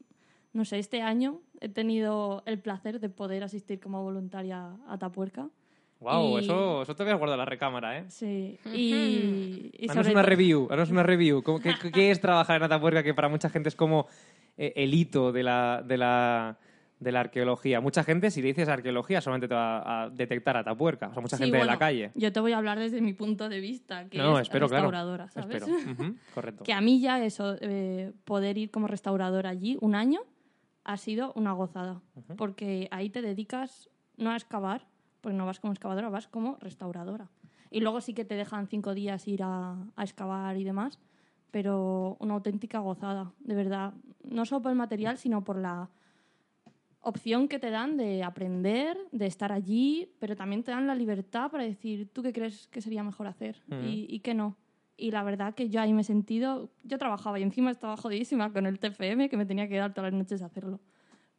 no 0.53 0.65
sé, 0.65 0.79
este 0.79 1.03
año 1.03 1.41
he 1.65 1.69
tenido 1.69 2.43
el 2.47 2.59
placer 2.59 3.01
de 3.01 3.09
poder 3.09 3.43
asistir 3.45 3.81
como 3.81 4.03
voluntaria 4.03 4.71
a 4.89 4.99
Tapuerca. 4.99 5.49
Wow, 6.01 6.39
Y- 6.39 6.45
eso, 6.45 6.83
eso 6.83 6.95
te 6.95 7.03
voy 7.05 7.13
a 7.13 7.17
guardar 7.17 7.39
la 7.39 7.45
recámara, 7.47 7.99
¿eh? 7.99 8.05
Sí, 8.09 8.59
y, 8.73 9.71
y 9.79 9.89
sobre 9.89 10.11
una 10.11 10.23
review, 10.23 10.69
haznos 10.71 10.91
una 10.91 11.03
review. 11.03 11.43
¿Cómo- 11.43 11.61
¿Qué, 11.61 11.73
qué 11.93 12.11
es 12.11 12.21
trabajar 12.21 12.57
en 12.57 12.65
Atapuerca? 12.65 13.03
Que 13.03 13.15
para 13.15 13.29
mucha 13.29 13.49
gente 13.49 13.69
es 13.71 13.77
como 13.77 14.07
eh, 14.59 14.73
el 14.77 14.93
hito 14.93 15.33
de 15.33 15.43
la, 15.43 15.83
de, 15.87 15.97
la, 15.97 16.59
de 17.01 17.13
la 17.13 17.21
arqueología. 17.21 17.81
Mucha 17.81 18.05
gente, 18.05 18.31
si 18.31 18.43
le 18.43 18.49
dices 18.49 18.69
arqueología, 18.69 19.21
solamente 19.23 19.49
te 19.49 19.55
va 19.55 20.03
a 20.05 20.11
detectar 20.11 20.57
Atapuerca. 20.59 21.09
O 21.09 21.13
sea, 21.15 21.23
mucha 21.23 21.37
Sí, 21.39 21.45
gente 21.45 21.59
de 21.59 21.65
la 21.65 21.79
calle. 21.79 22.11
Yo 22.17 22.31
te 22.33 22.41
voy 22.41 22.53
a 22.53 22.59
hablar 22.59 22.79
desde 22.79 23.01
mi 23.01 23.15
punto 23.15 23.49
de 23.49 23.61
vista, 23.61 24.07
que 24.11 24.19
No, 24.19 24.37
es 24.39 24.43
espero, 24.43 24.69
claro. 24.69 24.91
restauradora, 24.91 25.31
¿sabes? 25.31 25.63
Espero. 25.63 26.15
Correcto. 26.35 26.65
Que 26.65 26.73
a 26.75 26.81
mí 26.83 27.01
ya 27.01 27.25
eso, 27.25 27.57
eh, 27.61 28.13
poder 28.25 28.59
ir 28.59 28.71
como 28.71 28.89
restauradora 28.89 29.49
allí 29.49 29.79
un 29.81 29.95
año, 29.95 30.21
ha 30.85 30.97
sido 30.97 31.33
una 31.35 31.53
gozada. 31.53 32.01
Porque 32.37 32.89
ahí 32.91 33.11
te 33.11 33.23
dedicas 33.23 33.91
no 34.17 34.31
a 34.31 34.37
excavar, 34.37 34.87
porque 35.21 35.37
no 35.37 35.47
vas 35.47 35.61
como 35.61 35.73
excavadora, 35.73 36.09
vas 36.09 36.29
como 36.29 36.57
restauradora. 36.61 37.31
Y 37.71 37.81
luego 37.81 38.01
sí 38.01 38.15
que 38.15 38.25
te 38.25 38.37
dejan 38.37 38.69
cinco 38.69 38.95
días 38.95 39.27
ir 39.27 39.43
a, 39.43 39.77
a 39.97 40.05
excavar 40.05 40.57
y 40.57 40.65
demás, 40.65 41.01
pero 41.51 42.17
una 42.21 42.35
auténtica 42.35 42.79
gozada, 42.79 43.33
de 43.41 43.55
verdad. 43.55 43.95
No 44.23 44.45
solo 44.45 44.63
por 44.63 44.71
el 44.71 44.79
material, 44.79 45.19
sino 45.19 45.43
por 45.43 45.57
la 45.57 45.89
opción 47.01 47.49
que 47.49 47.59
te 47.59 47.71
dan 47.71 47.97
de 47.97 48.23
aprender, 48.23 48.97
de 49.13 49.27
estar 49.27 49.53
allí, 49.53 50.11
pero 50.19 50.37
también 50.37 50.63
te 50.63 50.71
dan 50.71 50.87
la 50.87 50.95
libertad 50.95 51.51
para 51.51 51.65
decir, 51.65 52.09
¿tú 52.13 52.23
qué 52.23 52.33
crees 52.33 52.67
que 52.69 52.81
sería 52.81 53.03
mejor 53.03 53.27
hacer? 53.27 53.63
Y, 53.83 54.07
y 54.09 54.21
qué 54.21 54.35
no. 54.35 54.57
Y 54.97 55.11
la 55.11 55.23
verdad 55.25 55.55
que 55.55 55.69
yo 55.69 55.81
ahí 55.81 55.93
me 55.93 56.03
he 56.03 56.05
sentido, 56.05 56.71
yo 56.85 56.99
trabajaba 56.99 57.41
y 57.41 57.43
encima 57.43 57.71
estaba 57.71 57.97
jodidísima 57.97 58.53
con 58.53 58.67
el 58.67 58.79
TFM 58.79 59.29
que 59.29 59.37
me 59.37 59.47
tenía 59.47 59.69
que 59.69 59.77
dar 59.77 59.93
todas 59.93 60.13
las 60.13 60.19
noches 60.19 60.43
a 60.43 60.47
hacerlo. 60.47 60.81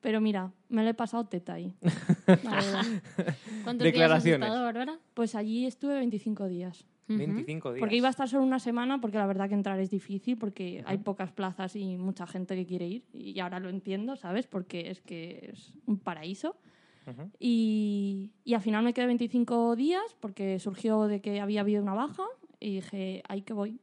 Pero 0.01 0.21
mira, 0.21 0.51
me 0.69 0.83
lo 0.83 0.89
he 0.89 0.93
pasado 0.93 1.25
teta 1.25 1.53
ahí. 1.53 1.73
¿Cuántos 3.63 3.91
días 3.91 4.11
has 4.11 4.25
estado, 4.25 4.63
Bárbara? 4.63 4.99
Pues 5.13 5.33
allí 5.33 5.65
estuve 5.65 5.95
25 5.95 6.47
días. 6.47 6.85
25 7.07 7.73
días. 7.73 7.79
Porque 7.79 7.95
iba 7.95 8.07
a 8.07 8.11
estar 8.11 8.29
solo 8.29 8.43
una 8.43 8.59
semana 8.59 8.99
porque 9.01 9.17
la 9.17 9.25
verdad 9.25 9.47
que 9.47 9.55
entrar 9.55 9.79
es 9.79 9.89
difícil 9.89 10.37
porque 10.37 10.83
hay 10.85 10.99
pocas 10.99 11.31
plazas 11.31 11.75
y 11.75 11.97
mucha 11.97 12.27
gente 12.27 12.55
que 12.55 12.67
quiere 12.67 12.87
ir. 12.87 13.03
Y 13.13 13.39
ahora 13.39 13.59
lo 13.59 13.69
entiendo, 13.69 14.15
¿sabes? 14.15 14.45
Porque 14.45 14.91
es 14.91 15.01
que 15.01 15.49
es 15.53 15.73
un 15.87 15.97
paraíso. 15.97 16.55
y, 17.39 18.31
y, 18.43 18.53
al 18.55 18.61
final 18.61 18.83
me 18.83 18.93
quedé 18.93 19.05
25 19.05 19.75
días 19.75 20.03
porque 20.19 20.59
surgió 20.59 21.07
de 21.07 21.21
que 21.21 21.39
había 21.39 21.61
habido 21.61 21.81
una 21.81 21.93
baja 21.93 22.23
y 22.65 22.75
dije, 22.77 23.21
ahí 23.27 23.43
que 23.43 23.53
voy. 23.53 23.79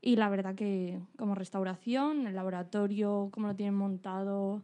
Y 0.00 0.14
la 0.14 0.28
verdad 0.28 0.54
que 0.54 1.00
como 1.16 1.34
restauración, 1.34 2.28
el 2.28 2.36
laboratorio, 2.36 3.30
cómo 3.32 3.48
lo 3.48 3.56
tienen 3.56 3.74
montado, 3.74 4.62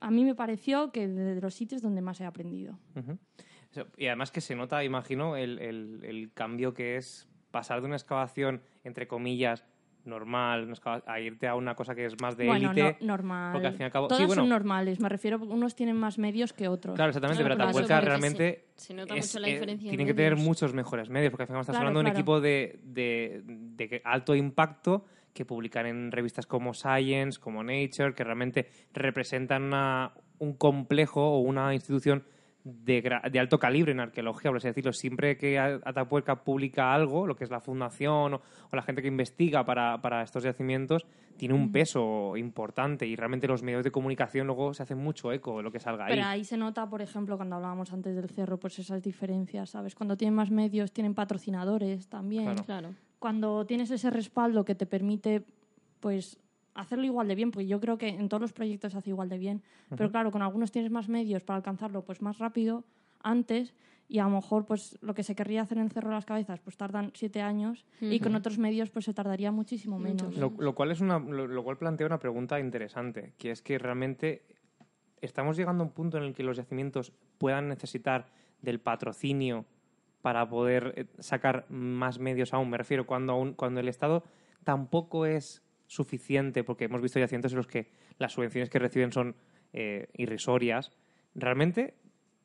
a 0.00 0.10
mí 0.10 0.22
me 0.22 0.34
pareció 0.34 0.92
que 0.92 1.08
de 1.08 1.40
los 1.40 1.54
sitios 1.54 1.80
donde 1.80 2.02
más 2.02 2.20
he 2.20 2.26
aprendido. 2.26 2.78
Y 3.96 4.06
además 4.06 4.30
que 4.30 4.42
se 4.42 4.54
nota, 4.54 4.84
imagino, 4.84 5.36
el, 5.36 5.58
el, 5.60 6.30
cambio 6.34 6.74
que 6.74 6.96
es 6.96 7.26
pasar 7.50 7.80
de 7.80 7.86
una 7.86 7.96
excavación, 7.96 8.60
entre 8.84 9.08
comillas, 9.08 9.64
normal, 10.04 10.72
a 11.06 11.20
irte 11.20 11.46
a 11.46 11.54
una 11.54 11.74
cosa 11.74 11.94
que 11.94 12.06
es 12.06 12.20
más 12.20 12.36
de 12.36 12.48
élite. 12.48 12.82
Bueno, 12.82 12.96
normal. 13.00 13.52
Porque 13.52 13.66
al 13.68 13.72
fin 13.74 13.82
y 13.82 13.84
al 13.84 13.92
cabo... 13.92 14.08
Todos 14.08 14.34
son 14.34 14.48
normales, 14.48 15.00
me 15.00 15.08
refiero, 15.08 15.38
unos 15.38 15.74
tienen 15.74 15.96
más 15.96 16.18
medios 16.18 16.52
que 16.52 16.68
otros. 16.68 16.94
Claro, 16.94 17.10
exactamente, 17.10 17.42
pero 17.42 17.54
Atapuerca 17.54 18.00
realmente... 18.00 18.66
Se, 18.76 18.94
nota 18.94 19.14
mucho 19.14 19.38
la 19.38 19.48
diferencia. 19.48 19.88
tienen 19.88 20.06
que 20.06 20.14
tener 20.14 20.36
muchos 20.36 20.74
mejores 20.74 21.08
medios, 21.08 21.30
porque 21.30 21.44
al 21.44 21.46
final 21.48 21.60
estás 21.60 21.76
hablando 21.76 22.00
de 22.00 22.06
un 22.06 22.12
equipo 22.12 22.40
de, 22.40 22.80
de, 22.82 23.42
de 23.44 24.02
alto 24.04 24.34
impacto 24.34 25.04
que 25.32 25.44
publican 25.44 25.86
en 25.86 26.12
revistas 26.12 26.46
como 26.46 26.74
Science, 26.74 27.38
como 27.38 27.62
Nature, 27.62 28.14
que 28.14 28.24
realmente 28.24 28.68
representan 28.92 29.70
un 30.38 30.52
complejo 30.54 31.22
o 31.22 31.38
una 31.38 31.72
institución 31.74 32.24
de, 32.64 33.20
de, 33.30 33.38
alto 33.38 33.58
calibre 33.58 33.92
en 33.92 34.00
arqueología, 34.00 34.50
por 34.50 34.58
así 34.58 34.68
decirlo. 34.68 34.92
Siempre 34.92 35.36
que 35.36 35.58
Atapuerca 35.58 36.44
publica 36.44 36.94
algo, 36.94 37.26
lo 37.26 37.36
que 37.36 37.44
es 37.44 37.50
la 37.50 37.60
fundación 37.60 38.34
o, 38.34 38.40
la 38.72 38.82
gente 38.82 39.02
que 39.02 39.08
investiga 39.08 39.64
para, 39.64 40.00
para, 40.00 40.22
estos 40.22 40.44
yacimientos, 40.44 41.06
tiene 41.36 41.54
un 41.54 41.72
peso 41.72 42.36
importante 42.36 43.06
y 43.06 43.16
realmente 43.16 43.48
los 43.48 43.62
medios 43.62 43.84
de 43.84 43.90
comunicación 43.90 44.46
luego 44.46 44.74
se 44.74 44.82
hacen 44.82 44.98
mucho 44.98 45.32
eco 45.32 45.56
de 45.56 45.62
lo 45.62 45.72
que 45.72 45.80
salga 45.80 46.06
ahí. 46.06 46.14
Pero 46.14 46.26
ahí 46.26 46.44
se 46.44 46.56
nota, 46.56 46.88
por 46.88 47.02
ejemplo, 47.02 47.36
cuando 47.36 47.56
hablábamos 47.56 47.92
antes 47.92 48.14
del 48.14 48.28
cerro, 48.28 48.58
pues 48.58 48.78
esas 48.78 49.02
diferencias, 49.02 49.70
¿sabes? 49.70 49.94
Cuando 49.94 50.16
tienen 50.16 50.34
más 50.34 50.50
medios, 50.50 50.92
tienen 50.92 51.14
patrocinadores 51.14 52.08
también. 52.08 52.54
claro 52.64 52.90
cuando 53.22 53.64
tienes 53.64 53.88
ese 53.92 54.10
respaldo 54.10 54.64
que 54.64 54.74
te 54.74 54.84
permite 54.84 55.44
pues 56.00 56.40
hacerlo 56.74 57.04
igual 57.04 57.28
de 57.28 57.34
bien, 57.34 57.50
porque 57.50 57.66
yo 57.66 57.80
creo 57.80 57.98
que 57.98 58.08
en 58.08 58.28
todos 58.28 58.40
los 58.40 58.52
proyectos 58.52 58.92
se 58.92 58.98
hace 58.98 59.10
igual 59.10 59.28
de 59.28 59.38
bien, 59.38 59.62
pero 59.90 60.10
claro, 60.10 60.30
con 60.30 60.42
algunos 60.42 60.72
tienes 60.72 60.90
más 60.90 61.08
medios 61.08 61.44
para 61.44 61.56
alcanzarlo 61.58 62.04
pues 62.04 62.22
más 62.22 62.38
rápido 62.38 62.84
antes 63.22 63.74
y 64.08 64.18
a 64.18 64.24
lo 64.24 64.30
mejor 64.30 64.66
pues 64.66 64.98
lo 65.00 65.14
que 65.14 65.22
se 65.22 65.34
querría 65.34 65.62
hacer 65.62 65.78
en 65.78 65.88
Cerro 65.90 66.08
de 66.08 66.16
las 66.16 66.26
Cabezas 66.26 66.60
pues 66.60 66.76
tardan 66.76 67.12
siete 67.14 67.40
años 67.40 67.86
y 68.00 68.20
con 68.20 68.34
otros 68.34 68.58
medios 68.58 68.90
pues 68.90 69.04
se 69.04 69.14
tardaría 69.14 69.52
muchísimo 69.52 69.98
menos. 69.98 70.36
Lo, 70.36 70.74
cual 70.74 70.90
es 70.90 71.00
una, 71.00 71.18
lo, 71.18 71.64
cual 71.64 71.78
plantea 71.78 72.06
una 72.06 72.18
pregunta 72.18 72.60
interesante, 72.60 73.32
que 73.38 73.50
es 73.50 73.62
que 73.62 73.78
realmente 73.78 74.44
estamos 75.20 75.56
llegando 75.56 75.84
a 75.84 75.86
un 75.86 75.92
punto 75.92 76.18
en 76.18 76.24
el 76.24 76.34
que 76.34 76.42
los 76.42 76.56
yacimientos 76.56 77.12
puedan 77.38 77.68
necesitar 77.68 78.26
del 78.60 78.80
patrocinio 78.80 79.64
para 80.20 80.48
poder 80.48 80.94
eh, 80.96 81.06
sacar 81.18 81.66
más 81.68 82.18
medios 82.18 82.52
aún. 82.54 82.70
Me 82.70 82.78
refiero 82.78 83.06
cuando, 83.06 83.54
cuando 83.56 83.80
el 83.80 83.88
Estado 83.88 84.22
tampoco 84.64 85.26
es 85.26 85.62
suficiente, 85.92 86.64
porque 86.64 86.84
hemos 86.84 87.02
visto 87.02 87.18
yacimientos 87.18 87.52
en 87.52 87.58
los 87.58 87.66
que 87.66 87.90
las 88.18 88.32
subvenciones 88.32 88.70
que 88.70 88.78
reciben 88.78 89.12
son 89.12 89.36
eh, 89.72 90.08
irrisorias. 90.14 90.90
Realmente 91.34 91.94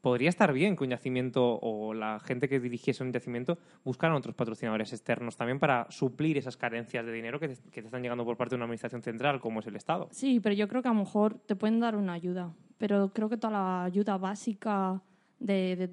podría 0.01 0.29
estar 0.29 0.53
bien 0.53 0.75
que 0.75 0.83
un 0.83 0.89
yacimiento 0.89 1.59
o 1.61 1.93
la 1.93 2.19
gente 2.19 2.47
que 2.47 2.59
dirigiese 2.59 3.03
un 3.03 3.11
yacimiento 3.11 3.57
buscaran 3.83 4.15
otros 4.15 4.35
patrocinadores 4.35 4.91
externos 4.93 5.37
también 5.37 5.59
para 5.59 5.89
suplir 5.89 6.37
esas 6.37 6.57
carencias 6.57 7.05
de 7.05 7.11
dinero 7.11 7.39
que 7.39 7.47
te, 7.47 7.79
están 7.79 8.01
llegando 8.01 8.25
por 8.25 8.37
parte 8.37 8.51
de 8.51 8.57
una 8.57 8.65
administración 8.65 9.01
central 9.01 9.39
como 9.39 9.61
es 9.61 9.67
el 9.67 9.75
Estado. 9.75 10.09
Sí, 10.11 10.39
pero 10.39 10.53
yo 10.53 10.67
creo 10.67 10.81
que 10.81 10.89
a 10.89 10.93
lo 10.93 10.99
mejor 10.99 11.39
te 11.39 11.55
pueden 11.55 11.79
dar 11.79 11.95
una 11.95 12.13
ayuda, 12.13 12.53
pero 12.77 13.11
creo 13.13 13.29
que 13.29 13.37
toda 13.37 13.53
la 13.53 13.83
ayuda 13.85 14.17
básica 14.17 15.01
de 15.39 15.89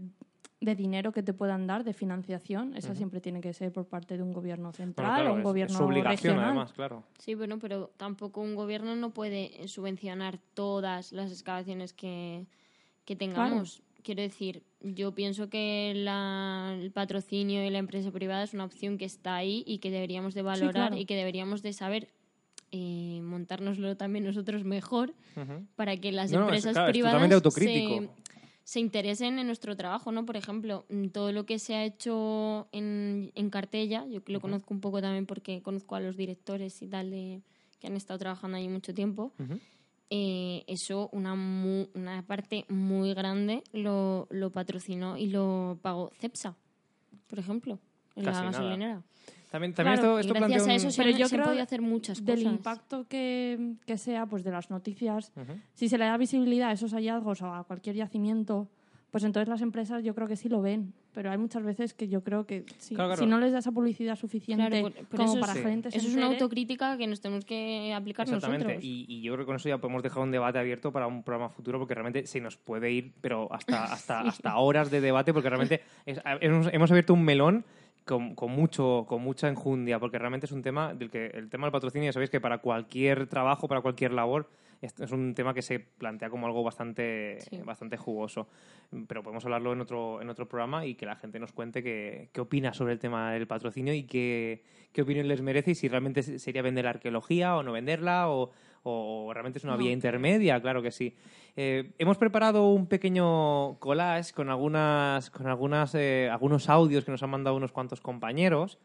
dinero 0.74 1.12
que 1.12 1.22
te 1.22 1.34
puedan 1.34 1.66
dar, 1.66 1.84
de 1.84 1.92
financiación, 1.92 2.74
esa 2.76 2.94
siempre 2.94 3.20
tiene 3.20 3.42
que 3.42 3.52
ser 3.52 3.72
por 3.72 3.86
parte 3.86 4.16
de 4.16 4.22
un 4.22 4.32
gobierno 4.32 4.72
central 4.72 5.26
o 5.26 5.34
un 5.34 5.42
gobierno 5.42 5.74
es 5.74 5.80
obligación, 5.80 6.38
además, 6.38 6.72
claro. 6.72 7.04
Sí, 7.18 7.34
bueno, 7.34 7.58
pero 7.58 7.90
tampoco 7.98 8.40
un 8.40 8.54
gobierno 8.54 8.96
no 8.96 9.10
puede 9.10 9.68
subvencionar 9.68 10.38
todas 10.54 11.12
las 11.12 11.30
excavaciones 11.30 11.92
que, 11.92 12.46
que 13.04 13.16
tengamos. 13.16 13.82
Quiero 14.02 14.22
decir, 14.22 14.62
yo 14.80 15.12
pienso 15.12 15.48
que 15.50 15.90
el 15.90 16.90
patrocinio 16.92 17.64
y 17.64 17.70
la 17.70 17.78
empresa 17.78 18.10
privada 18.10 18.42
es 18.42 18.54
una 18.54 18.64
opción 18.64 18.96
que 18.96 19.04
está 19.04 19.36
ahí 19.36 19.64
y 19.66 19.78
que 19.78 19.90
deberíamos 19.90 20.34
de 20.34 20.42
valorar 20.42 20.96
y 20.96 21.04
que 21.04 21.16
deberíamos 21.16 21.62
de 21.62 21.72
saber 21.72 22.08
eh, 22.76 23.20
montárnoslo 23.22 23.96
también 23.96 24.24
nosotros 24.24 24.64
mejor 24.64 25.14
para 25.76 25.96
que 25.96 26.10
las 26.10 26.32
empresas 26.32 26.76
privadas 26.90 27.30
se, 27.54 28.08
se 28.64 28.80
interesen 28.80 29.38
en 29.38 29.46
nuestro 29.46 29.76
trabajo, 29.76 30.10
¿no? 30.10 30.24
Por 30.24 30.36
ejemplo, 30.36 30.86
todo 31.12 31.32
lo 31.32 31.44
que 31.44 31.58
se 31.58 31.74
ha 31.74 31.84
hecho 31.84 32.66
en, 32.72 33.30
en 33.34 33.50
Cartella, 33.50 34.06
yo 34.06 34.20
lo 34.26 34.40
conozco 34.40 34.72
un 34.72 34.80
poco 34.80 35.02
también 35.02 35.26
porque 35.26 35.62
conozco 35.62 35.96
a 35.96 36.00
los 36.00 36.16
directores 36.16 36.80
y 36.80 36.88
tal 36.88 37.10
de, 37.10 37.42
que 37.78 37.86
han 37.86 37.96
estado 37.96 38.18
trabajando 38.18 38.56
ahí 38.56 38.68
mucho 38.68 38.94
tiempo. 38.94 39.32
Eh, 40.08 40.64
eso, 40.66 41.10
una, 41.12 41.34
una 41.34 42.24
parte 42.26 42.64
muy 42.68 43.12
grande 43.14 43.62
lo, 43.72 44.26
lo 44.30 44.50
patrocinó 44.50 45.16
y 45.18 45.26
lo 45.26 45.78
pagó 45.82 46.10
CEPSA, 46.18 46.56
por 47.26 47.38
ejemplo, 47.38 47.78
en 48.16 48.24
la 48.24 48.32
gasolinera. 48.32 49.02
También, 49.54 49.72
también 49.72 49.94
esto, 49.94 50.18
esto 50.18 50.34
gracias 50.34 50.66
a 50.66 50.74
eso 50.74 50.90
se, 50.90 51.00
pero 51.00 51.16
yo 51.16 51.28
creo 51.28 51.62
hacer 51.62 51.80
muchas 51.80 52.20
cosas. 52.20 52.26
Del 52.26 52.42
impacto 52.42 53.06
que, 53.06 53.74
que, 53.86 53.98
sea 53.98 54.26
pues 54.26 54.42
de 54.42 54.50
las 54.50 54.68
noticias, 54.68 55.30
si 55.74 55.88
se 55.88 55.96
le 55.96 56.06
da 56.06 56.16
visibilidad 56.16 56.70
a 56.70 56.72
esos 56.72 56.92
hallazgos 56.92 57.40
o 57.40 57.54
a 57.54 57.62
cualquier 57.62 57.94
yacimiento, 57.94 58.66
pues 59.12 59.22
entonces 59.22 59.48
las 59.48 59.62
empresas 59.62 60.02
yo 60.02 60.12
creo 60.12 60.26
que 60.26 60.34
sí 60.34 60.48
lo 60.48 60.60
ven. 60.60 60.92
Pero 61.12 61.30
hay 61.30 61.38
muchas 61.38 61.62
veces 61.62 61.94
que 61.94 62.08
yo 62.08 62.24
creo 62.24 62.46
que 62.46 62.64
si 62.78 62.96
no 62.96 63.38
les 63.38 63.52
da 63.52 63.60
esa 63.60 63.70
publicidad 63.70 64.16
suficiente 64.16 64.92
como 65.14 65.38
para 65.38 65.54
gente 65.54 65.90
Eso 65.90 66.08
es 66.08 66.16
una 66.16 66.26
autocrítica 66.26 66.98
que 66.98 67.06
nos 67.06 67.20
tenemos 67.20 67.44
que 67.44 67.94
aplicar 67.94 68.28
nosotros. 68.28 68.82
Y, 68.82 69.06
y, 69.08 69.22
yo 69.22 69.34
creo 69.34 69.44
que 69.44 69.46
con 69.46 69.54
eso 69.54 69.68
ya 69.68 69.78
podemos 69.78 70.02
dejar 70.02 70.24
un 70.24 70.32
debate 70.32 70.58
abierto 70.58 70.90
para 70.90 71.06
un 71.06 71.22
programa 71.22 71.48
futuro 71.48 71.78
porque 71.78 71.94
realmente 71.94 72.26
se 72.26 72.40
nos 72.40 72.56
puede 72.56 72.90
ir, 72.90 73.12
pero 73.20 73.46
hasta, 73.52 73.84
hasta, 73.84 74.20
hasta 74.28 74.56
horas 74.56 74.90
de 74.90 75.00
debate 75.00 75.32
porque 75.32 75.48
realmente 75.48 75.82
hemos 76.04 76.90
abierto 76.90 77.14
un 77.14 77.22
melón 77.22 77.64
con, 78.04 78.34
con, 78.34 78.52
mucho, 78.52 79.04
con 79.08 79.22
mucha 79.22 79.48
enjundia, 79.48 79.98
porque 79.98 80.18
realmente 80.18 80.46
es 80.46 80.52
un 80.52 80.62
tema 80.62 80.94
del 80.94 81.10
que 81.10 81.26
el 81.26 81.48
tema 81.50 81.66
del 81.66 81.72
patrocinio, 81.72 82.06
ya 82.06 82.12
sabéis 82.12 82.30
que 82.30 82.40
para 82.40 82.58
cualquier 82.58 83.26
trabajo, 83.26 83.68
para 83.68 83.80
cualquier 83.80 84.12
labor, 84.12 84.48
es 84.82 85.12
un 85.12 85.34
tema 85.34 85.54
que 85.54 85.62
se 85.62 85.78
plantea 85.78 86.30
como 86.30 86.46
algo 86.46 86.62
bastante, 86.62 87.38
bastante 87.64 87.96
jugoso. 87.96 88.48
Pero 89.08 89.22
podemos 89.22 89.44
hablarlo 89.44 89.72
en 89.72 89.80
otro, 89.80 90.20
en 90.20 90.28
otro 90.28 90.46
programa 90.46 90.84
y 90.86 90.94
que 90.94 91.06
la 91.06 91.16
gente 91.16 91.38
nos 91.38 91.52
cuente 91.52 91.82
qué, 91.82 92.28
qué 92.32 92.40
opina 92.40 92.72
sobre 92.74 92.92
el 92.92 92.98
tema 92.98 93.32
del 93.32 93.46
patrocinio 93.46 93.94
y 93.94 94.04
qué, 94.04 94.62
qué 94.92 95.02
opinión 95.02 95.26
les 95.28 95.40
merece 95.40 95.72
y 95.72 95.74
si 95.74 95.88
realmente 95.88 96.22
sería 96.22 96.62
vender 96.62 96.84
la 96.84 96.90
arqueología 96.90 97.56
o 97.56 97.62
no 97.62 97.72
venderla 97.72 98.28
o, 98.28 98.50
o 98.84 99.32
realmente 99.32 99.58
es 99.58 99.64
una 99.64 99.76
vía 99.76 99.90
intermedia, 99.90 100.60
claro 100.60 100.82
que 100.82 100.90
sí. 100.90 101.14
Eh, 101.56 101.90
hemos 101.98 102.18
preparado 102.18 102.68
un 102.68 102.86
pequeño 102.86 103.78
collage 103.78 104.32
con 104.32 104.50
algunas, 104.50 105.30
con 105.30 105.46
algunas, 105.46 105.94
eh, 105.94 106.28
algunos 106.30 106.68
audios 106.68 107.04
que 107.04 107.10
nos 107.10 107.22
han 107.22 107.30
mandado 107.30 107.56
unos 107.56 107.72
cuantos 107.72 108.00
compañeros, 108.00 108.78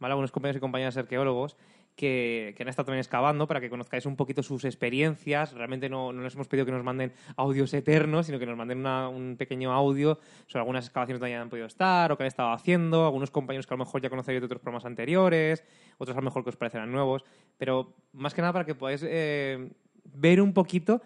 ¿vale? 0.00 0.12
algunos 0.12 0.32
compañeros 0.32 0.58
y 0.58 0.60
compañeras 0.60 0.96
arqueólogos 0.96 1.56
que, 1.96 2.54
han 2.58 2.68
estado 2.68 2.86
también 2.86 3.00
excavando 3.00 3.46
para 3.46 3.60
que 3.60 3.70
conozcáis 3.70 4.06
un 4.06 4.16
poquito 4.16 4.42
sus 4.42 4.64
experiencias. 4.64 5.52
Realmente 5.52 5.88
no, 5.88 6.12
no 6.12 6.22
les 6.22 6.34
hemos 6.34 6.48
pedido 6.48 6.66
que 6.66 6.72
nos 6.72 6.84
manden 6.84 7.12
audios 7.36 7.72
eternos, 7.74 8.26
sino 8.26 8.38
que 8.38 8.46
nos 8.46 8.56
manden 8.56 8.84
un 8.86 9.36
pequeño 9.36 9.72
audio 9.72 10.18
sobre 10.46 10.60
algunas 10.60 10.84
excavaciones 10.84 11.20
donde 11.20 11.34
hayan 11.34 11.50
podido 11.50 11.66
estar 11.66 12.10
o 12.10 12.16
que 12.16 12.24
han 12.24 12.28
estado 12.28 12.52
haciendo, 12.52 13.04
algunos 13.04 13.30
compañeros 13.30 13.66
que 13.66 13.74
a 13.74 13.76
lo 13.76 13.84
mejor 13.84 14.00
ya 14.00 14.10
conocéis 14.10 14.40
de 14.40 14.46
otros 14.46 14.60
programas 14.60 14.84
anteriores, 14.84 15.64
otros 15.98 16.16
a 16.16 16.20
lo 16.20 16.24
mejor 16.24 16.42
que 16.42 16.50
os 16.50 16.56
parecerán 16.56 16.90
nuevos, 16.90 17.24
pero 17.56 17.94
más 18.12 18.34
que 18.34 18.42
nada 18.42 18.52
para 18.52 18.64
que 18.64 18.74
podáis 18.74 19.04
eh, 19.06 19.70
ver 20.04 20.40
un 20.40 20.52
poquito 20.52 21.00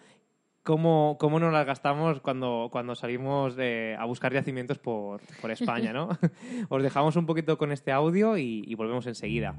cómo, 0.62 1.16
cómo 1.20 1.39
nos 1.39 1.53
las 1.53 1.66
gastamos 1.66 2.20
cuando, 2.20 2.68
cuando 2.72 2.95
salimos 2.95 3.57
a 3.59 4.05
buscar 4.07 4.32
yacimientos 4.32 4.78
por, 4.78 5.20
por 5.41 5.51
España, 5.51 5.93
¿no? 5.93 6.09
Os 6.68 6.82
dejamos 6.82 7.16
un 7.16 7.26
poquito 7.26 7.59
con 7.59 7.72
este 7.72 7.93
audio 7.93 8.39
y 8.39 8.74
volvemos 8.74 9.07
enseguida 9.07 9.55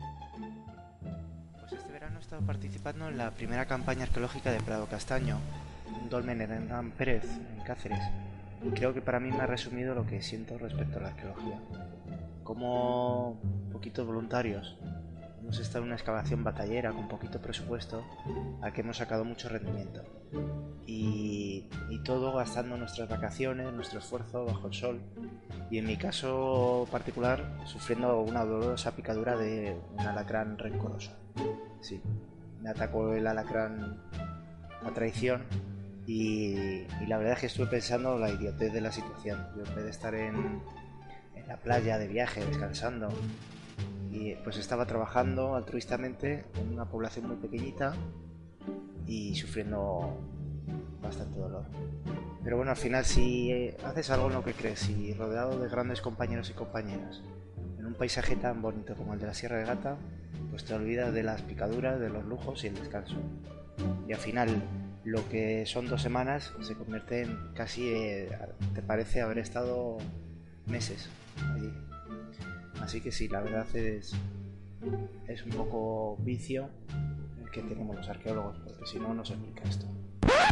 estado 2.40 2.46
participando 2.46 3.10
en 3.10 3.18
la 3.18 3.32
primera 3.32 3.66
campaña 3.66 4.04
arqueológica 4.04 4.52
de 4.52 4.62
Prado 4.62 4.86
Castaño, 4.88 5.40
un 6.02 6.10
dolmen 6.10 6.42
en 6.42 6.52
Hernán 6.52 6.92
Pérez, 6.92 7.26
en 7.26 7.64
Cáceres, 7.64 8.00
y 8.64 8.70
creo 8.72 8.94
que 8.94 9.02
para 9.02 9.20
mí 9.20 9.30
me 9.30 9.42
ha 9.42 9.46
resumido 9.46 9.94
lo 9.94 10.06
que 10.06 10.22
siento 10.22 10.58
respecto 10.58 11.00
a 11.00 11.02
la 11.02 11.08
arqueología. 11.10 11.60
Como 12.44 13.40
poquitos 13.72 14.06
voluntarios 14.06 14.78
hemos 15.42 15.60
estado 15.60 15.80
en 15.80 15.86
una 15.86 15.96
excavación 15.96 16.44
batallera 16.44 16.92
con 16.92 17.08
poquito 17.08 17.42
presupuesto, 17.42 18.04
al 18.62 18.72
que 18.72 18.82
hemos 18.82 18.98
sacado 18.98 19.26
mucho 19.26 19.50
rendimiento. 19.50 20.04
Y, 20.86 21.68
y, 21.90 22.04
todo 22.04 22.34
gastando 22.34 22.78
nuestras 22.78 23.10
vacaciones, 23.10 23.72
nuestro 23.74 24.00
esfuerzo 24.00 24.46
bajo 24.46 24.68
el 24.68 24.74
sol. 24.74 25.02
Y 25.72 25.78
en 25.78 25.86
mi 25.86 25.98
caso 25.98 26.88
particular, 26.92 27.60
sufriendo 27.66 28.22
una 28.22 28.46
dolorosa 28.46 28.96
picadura 28.96 29.36
de 29.38 29.76
un 29.98 30.00
alacrán 30.02 30.58
rencoroso. 30.58 31.12
Sí, 31.82 32.02
me 32.62 32.70
atacó 32.70 33.14
el 33.14 33.28
alacrán 33.28 33.97
a 34.84 34.91
traición 34.91 35.43
y, 36.05 36.88
la 37.07 37.18
verdad 37.18 37.34
es 37.34 37.39
que 37.39 37.45
estuve 37.45 37.68
pensando 37.68 38.18
la 38.18 38.32
idiotez 38.32 38.74
de 38.74 38.82
la 38.82 38.91
situación. 38.91 39.45
Yo 39.55 39.64
en 39.64 39.76
vez 39.76 39.84
de 39.84 39.91
estar 39.91 40.16
en, 40.16 40.62
la 41.47 41.57
playa 41.57 41.97
de 41.97 42.07
viaje, 42.07 42.45
descansando, 42.45 43.10
y 44.12 44.36
pues 44.43 44.57
estaba 44.57 44.86
trabajando 44.86 45.55
altruistamente 45.55 46.45
en 46.55 46.74
una 46.74 46.86
población 46.86 47.28
muy 47.28 47.38
pequeñita 47.38 47.93
y 49.07 49.36
sufriendo 49.36 50.18
bastante 51.01 51.39
dolor. 51.39 51.66
Pero 52.43 52.57
bueno, 52.57 52.72
al 52.72 52.78
final 52.78 53.05
si 53.05 53.76
haces 53.84 54.10
algo 54.10 54.28
en 54.28 54.34
lo 54.34 54.43
que 54.43 54.53
crees 54.53 54.89
y 54.89 55.14
rodeado 55.14 55.60
de 55.60 55.70
grandes 55.70 56.01
compañeros 56.01 56.49
y 56.49 56.53
compañeras, 56.53 57.22
un 57.90 57.96
paisaje 57.96 58.36
tan 58.36 58.62
bonito 58.62 58.94
como 58.96 59.14
el 59.14 59.20
de 59.20 59.26
la 59.26 59.34
Sierra 59.34 59.58
de 59.58 59.66
Gata, 59.66 59.98
pues 60.52 60.64
te 60.64 60.74
olvidas 60.76 61.12
de 61.12 61.24
las 61.24 61.42
picaduras, 61.42 62.00
de 62.00 62.10
los 62.10 62.24
lujos 62.24 62.64
y 62.64 62.68
el 62.68 62.76
descanso. 62.76 63.16
Y 64.08 64.14
al 64.14 64.20
final 64.20 64.62
lo 65.04 65.28
que 65.28 65.66
son 65.66 65.88
dos 65.88 66.02
semanas 66.02 66.54
se 66.62 66.76
convierte 66.76 67.24
en 67.24 67.36
casi, 67.56 67.90
eh, 67.90 68.30
te 68.76 68.82
parece 68.84 69.22
haber 69.22 69.40
estado 69.40 69.98
meses 70.68 71.10
allí. 71.56 71.74
Así 72.80 73.02
que 73.02 73.12
sí, 73.12 73.28
la 73.28 73.42
verdad 73.42 73.66
es, 73.76 74.14
es 75.28 75.44
un 75.44 75.52
poco 75.52 76.18
vicio 76.20 76.70
el 77.44 77.50
que 77.50 77.64
tenemos 77.64 77.96
los 77.96 78.08
arqueólogos, 78.08 78.60
porque 78.60 78.86
si 78.86 79.00
no, 79.00 79.14
no 79.16 79.26
se 79.26 79.34
explica 79.34 79.64
esto. 79.68 79.88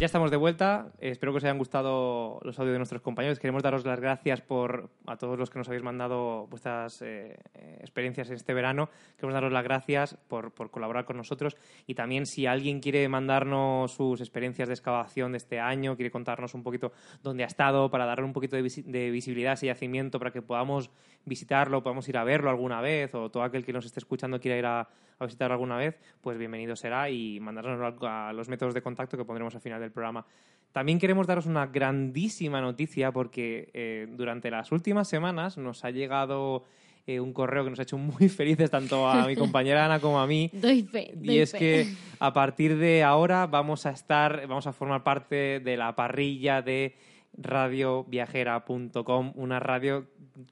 Ya 0.00 0.06
estamos 0.06 0.30
de 0.30 0.36
vuelta. 0.36 0.92
Espero 1.00 1.32
que 1.32 1.38
os 1.38 1.44
hayan 1.44 1.58
gustado 1.58 2.38
los 2.44 2.56
audios 2.60 2.74
de 2.74 2.78
nuestros 2.78 3.02
compañeros. 3.02 3.40
Queremos 3.40 3.64
daros 3.64 3.84
las 3.84 3.98
gracias 3.98 4.40
por 4.40 4.90
a 5.06 5.16
todos 5.16 5.36
los 5.36 5.50
que 5.50 5.58
nos 5.58 5.66
habéis 5.66 5.82
mandado 5.82 6.46
vuestras 6.46 7.02
eh, 7.02 7.36
experiencias 7.80 8.28
en 8.28 8.36
este 8.36 8.54
verano. 8.54 8.90
Queremos 9.16 9.34
daros 9.34 9.52
las 9.52 9.64
gracias 9.64 10.16
por, 10.28 10.52
por, 10.52 10.70
colaborar 10.70 11.04
con 11.04 11.16
nosotros. 11.16 11.56
Y 11.86 11.94
también 11.94 12.26
si 12.26 12.46
alguien 12.46 12.78
quiere 12.78 13.08
mandarnos 13.08 13.92
sus 13.92 14.20
experiencias 14.20 14.68
de 14.68 14.74
excavación 14.74 15.32
de 15.32 15.38
este 15.38 15.58
año, 15.58 15.96
quiere 15.96 16.12
contarnos 16.12 16.54
un 16.54 16.62
poquito 16.62 16.92
dónde 17.24 17.42
ha 17.42 17.48
estado, 17.48 17.90
para 17.90 18.06
darle 18.06 18.24
un 18.24 18.32
poquito 18.32 18.54
de, 18.54 18.62
de 18.62 19.10
visibilidad 19.10 19.50
a 19.50 19.54
ese 19.54 19.66
yacimiento, 19.66 20.20
para 20.20 20.30
que 20.30 20.42
podamos 20.42 20.90
visitarlo, 21.24 21.82
podamos 21.82 22.08
ir 22.08 22.18
a 22.18 22.24
verlo 22.24 22.50
alguna 22.50 22.80
vez, 22.80 23.12
o 23.16 23.30
todo 23.30 23.42
aquel 23.42 23.64
que 23.64 23.72
nos 23.72 23.84
esté 23.84 23.98
escuchando 23.98 24.38
quiera 24.38 24.56
ir 24.56 24.66
a, 24.66 24.88
a 25.18 25.26
visitarlo 25.26 25.54
alguna 25.54 25.76
vez, 25.76 25.98
pues 26.20 26.38
bienvenido 26.38 26.76
será 26.76 27.10
y 27.10 27.40
mandarnos 27.40 27.94
a 28.02 28.32
los 28.32 28.48
métodos 28.48 28.74
de 28.74 28.82
contacto 28.82 29.16
que 29.16 29.24
pondremos 29.24 29.54
al 29.54 29.60
final 29.60 29.80
del 29.80 29.90
programa. 29.90 30.24
También 30.72 30.98
queremos 30.98 31.26
daros 31.26 31.46
una 31.46 31.66
grandísima 31.66 32.60
noticia 32.60 33.10
porque 33.12 33.70
eh, 33.72 34.06
durante 34.10 34.50
las 34.50 34.70
últimas 34.70 35.08
semanas 35.08 35.56
nos 35.58 35.84
ha 35.84 35.90
llegado 35.90 36.64
eh, 37.06 37.20
un 37.20 37.32
correo 37.32 37.64
que 37.64 37.70
nos 37.70 37.78
ha 37.78 37.82
hecho 37.82 37.96
muy 37.96 38.28
felices 38.28 38.70
tanto 38.70 39.08
a 39.08 39.26
mi 39.26 39.34
compañera 39.36 39.86
Ana 39.86 39.98
como 39.98 40.20
a 40.20 40.26
mí. 40.26 40.50
Doy 40.52 40.82
fe. 40.82 41.14
y 41.22 41.38
es 41.38 41.52
que 41.52 41.86
a 42.18 42.32
partir 42.32 42.76
de 42.76 43.02
ahora 43.02 43.46
vamos 43.46 43.86
a 43.86 43.90
estar, 43.90 44.46
vamos 44.46 44.66
a 44.66 44.72
formar 44.72 45.02
parte 45.02 45.60
de 45.60 45.76
la 45.76 45.96
parrilla 45.96 46.62
de 46.62 46.96
radioviajera.com, 47.36 49.32
una 49.36 49.58
radio 49.60 50.06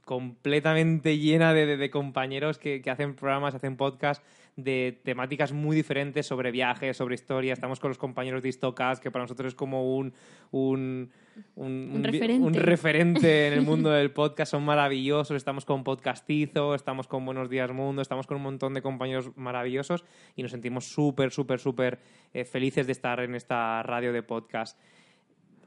completamente 0.05 1.19
llena 1.19 1.53
de, 1.53 1.91
compañeros 1.91 2.59
que, 2.59 2.81
que, 2.81 2.91
hacen 2.91 3.14
programas, 3.14 3.55
hacen 3.55 3.77
podcasts 3.77 4.25
de 4.57 4.98
temáticas 5.04 5.52
muy 5.52 5.76
diferentes 5.76 6.26
sobre 6.26 6.50
viajes, 6.50 6.96
sobre 6.96 7.14
historia. 7.14 7.52
Estamos 7.52 7.78
con 7.78 7.90
los 7.90 7.98
compañeros 7.98 8.42
de 8.42 8.48
Histocast, 8.48 9.02
que 9.02 9.11
para 9.11 9.24
nosotros 9.24 9.48
es 9.48 9.54
como 9.54 9.96
un, 9.96 10.14
un, 10.50 11.11
un, 11.54 12.00
referente. 12.02 12.46
un, 12.46 12.54
referente. 12.54 13.48
en 13.48 13.52
el 13.52 13.62
mundo 13.62 13.90
del 13.92 14.11
podcast. 14.11 14.52
Son 14.52 14.64
maravillosos. 14.64 15.36
Estamos 15.36 15.66
con 15.66 15.84
Podcastizo, 15.84 16.74
estamos 16.74 17.07
con 17.07 17.24
Buenos 17.26 17.50
Días 17.50 17.70
Mundo, 17.70 18.00
estamos 18.00 18.26
con 18.26 18.38
un 18.38 18.44
montón 18.44 18.72
de 18.72 18.80
compañeros 18.80 19.30
maravillosos 19.36 20.04
y 20.34 20.42
nos 20.42 20.50
sentimos 20.50 20.86
súper, 20.86 21.30
súper, 21.30 21.61
súper 21.61 21.98
eh, 22.32 22.44
felices 22.46 22.86
de 22.86 22.92
estar 22.92 23.20
en 23.20 23.34
esta 23.34 23.82
radio 23.82 24.12
de 24.12 24.22
podcast. 24.22 24.78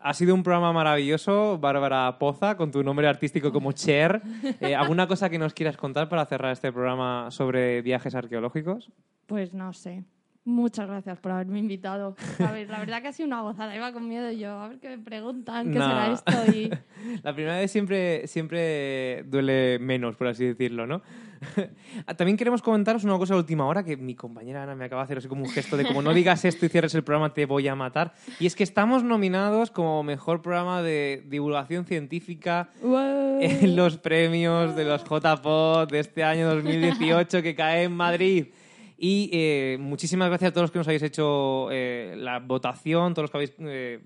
Ha 0.02 0.14
sido 0.14 0.34
un 0.34 0.44
programa 0.44 0.72
maravilloso, 0.72 1.58
Bárbara 1.58 2.18
Poza, 2.20 2.56
con 2.56 2.72
tu 2.72 2.84
nombre 2.84 3.08
artístico 3.08 3.52
como 3.52 3.72
Cher. 3.72 4.22
Eh, 4.62 4.76
¿Alguna 4.76 5.08
cosa 5.08 5.30
que 5.30 5.38
nos 5.38 5.54
quieras 5.54 5.78
contar 5.78 6.10
para 6.10 6.26
cerrar 6.26 6.52
este 6.52 6.72
programa 6.72 7.32
sobre 7.32 7.82
viajes 7.82 8.16
arqueológicos? 8.16 8.92
Pues 9.26 9.54
no 9.54 9.74
sé. 9.74 10.04
Muchas 10.44 10.88
gracias 10.88 11.20
por 11.20 11.32
haberme 11.32 11.60
invitado. 11.60 12.16
A 12.40 12.52
ver, 12.52 12.70
la 12.70 12.80
verdad 12.80 13.02
que 13.02 13.10
ha 13.10 13.14
sido 13.14 13.28
una 13.28 13.42
gozada. 13.42 13.76
Iba 13.76 13.94
con 13.94 14.08
miedo 14.08 14.32
yo. 14.32 14.60
A 14.60 14.70
ver 14.70 14.80
qué 14.80 14.90
me 14.90 14.98
preguntan, 14.98 15.68
qué 15.68 15.74
será 15.74 16.12
esto. 16.12 16.52
Y... 16.52 16.72
La 17.24 17.34
primera 17.34 17.58
vez 17.58 17.72
siempre, 17.72 18.28
siempre 18.28 19.24
duele 19.28 19.80
menos, 19.80 20.16
por 20.16 20.28
así 20.28 20.46
decirlo, 20.46 20.88
¿no? 20.88 21.02
También 22.18 22.38
queremos 22.38 22.62
comentaros 22.62 23.04
una 23.04 23.18
cosa 23.18 23.34
de 23.34 23.40
última 23.40 23.66
hora 23.66 23.84
que 23.84 23.98
mi 23.98 24.16
compañera 24.16 24.64
Ana 24.64 24.76
me 24.76 24.86
acaba 24.86 25.02
de 25.02 25.06
hacer 25.06 25.18
así 25.20 25.28
como 25.28 25.44
un 25.44 25.50
gesto 25.50 25.78
de 25.78 25.86
como 25.86 26.02
no 26.02 26.14
digas 26.14 26.46
esto 26.46 26.66
y 26.66 26.70
cierres 26.70 26.94
el 26.96 27.04
programa 27.04 27.34
te 27.34 27.46
voy 27.46 27.68
a 27.68 27.76
matar. 27.76 28.14
Y 28.40 28.46
es 28.46 28.56
que 28.56 28.64
estamos 28.64 29.04
nominados 29.04 29.72
como 29.72 30.04
mejor 30.04 30.42
programa 30.42 30.82
de 30.82 31.24
divulgación 31.28 31.86
científica 31.86 32.70
en 33.42 33.76
los 33.76 33.98
premios 33.98 34.76
de 34.76 34.86
los 34.86 35.04
JPOD 35.04 35.90
de 35.90 36.00
este 36.00 36.24
año 36.24 36.48
2018 36.56 37.42
que 37.42 37.56
cae 37.56 37.84
en 37.84 37.94
Madrid. 37.94 38.48
Y 39.02 39.30
eh, 39.32 39.78
muchísimas 39.80 40.28
gracias 40.28 40.50
a 40.50 40.52
todos 40.52 40.64
los 40.64 40.72
que 40.72 40.80
nos 40.80 40.88
habéis 40.88 41.04
hecho 41.04 41.70
eh, 41.72 42.16
la 42.18 42.40
votación, 42.40 43.14
todos 43.14 43.24
los 43.24 43.32
que 43.32 43.38
habéis, 43.38 43.54
eh, 43.60 44.02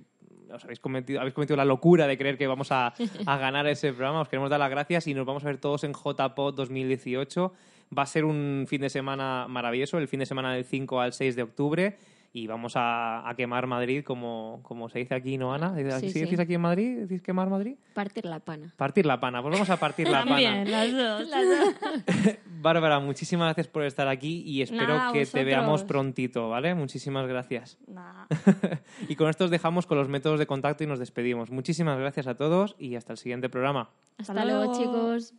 os 0.54 0.64
habéis, 0.64 0.80
cometido, 0.80 1.20
habéis 1.20 1.34
cometido 1.34 1.58
la 1.58 1.66
locura 1.66 2.08
de 2.08 2.18
creer 2.18 2.38
que 2.38 2.48
vamos 2.48 2.72
a, 2.72 2.94
a, 3.26 3.38
ganar 3.38 3.68
ese 3.68 3.92
programa. 3.94 4.22
Os 4.22 4.30
queremos 4.30 4.50
dar 4.50 4.60
las 4.60 4.70
gracias 4.70 5.08
y 5.08 5.14
nos 5.14 5.26
vamos 5.26 5.44
a 5.44 5.48
ver 5.48 5.58
todos 5.58 5.84
en 5.84 5.94
JPod 5.94 6.56
2018. 6.56 7.54
Va 7.98 8.04
a 8.04 8.08
ser 8.08 8.26
un 8.26 8.66
fin 8.68 8.82
de 8.82 8.90
semana 8.90 9.48
maravilloso, 9.48 9.98
el 9.98 10.08
fin 10.08 10.20
de 10.20 10.26
semana 10.26 10.54
del 10.54 10.66
5 10.66 11.00
al 11.00 11.14
6 11.14 11.36
de 11.36 11.44
octubre 11.44 11.98
y 12.36 12.48
vamos 12.48 12.74
a, 12.76 13.32
quemar 13.38 13.68
Madrid 13.68 14.04
como, 14.04 14.60
como 14.64 14.90
se 14.90 15.00
dice 15.00 15.14
aquí, 15.14 15.38
¿no, 15.38 15.54
Ana? 15.54 15.76
¿Sí, 16.00 16.10
sí, 16.10 16.22
decís 16.22 16.40
aquí 16.40 16.56
en 16.56 16.62
Madrid? 16.62 16.98
¿Decís 17.02 17.22
quemar 17.22 17.48
Madrid? 17.48 17.76
Partir 17.94 18.26
la 18.26 18.40
pana. 18.40 18.74
Partir 18.76 19.06
la 19.06 19.20
pana. 19.20 19.44
Pues 19.44 19.54
vamos 19.54 19.70
a 19.70 19.78
partir 19.78 20.10
la 20.10 20.26
pana. 20.26 20.66
las 20.66 20.92
dos. 20.92 21.28
Las 21.28 21.46
dos. 21.46 22.38
Bárbara, 22.46 23.00
muchísimas 23.00 23.48
gracias 23.48 23.68
por 23.68 23.84
estar 23.84 24.08
aquí 24.08 24.42
y 24.48 24.64
espero 24.64 25.12
que 25.14 25.28
te 25.28 25.44
veamos 25.44 25.84
prontito, 25.84 26.50
¿vale? 26.50 26.74
Muchísimas 26.74 27.28
gracias. 27.28 27.78
y 29.08 29.16
con 29.16 29.30
esto 29.30 29.46
os 29.46 29.52
dejamos 29.52 29.86
con 29.86 30.00
los 30.00 30.10
métodos 30.10 30.40
de 30.40 30.48
contacto 30.48 30.84
y 30.84 30.88
nos 30.88 30.98
despedimos. 30.98 31.52
Muchísimas 31.52 32.00
gracias 32.00 32.26
a 32.26 32.36
todos 32.36 32.76
y 32.80 32.96
hasta 32.96 33.14
el 33.14 33.18
siguiente 33.20 33.48
programa. 33.50 33.92
Hasta, 34.18 34.46
luego, 34.46 34.74
chicos. 34.74 35.34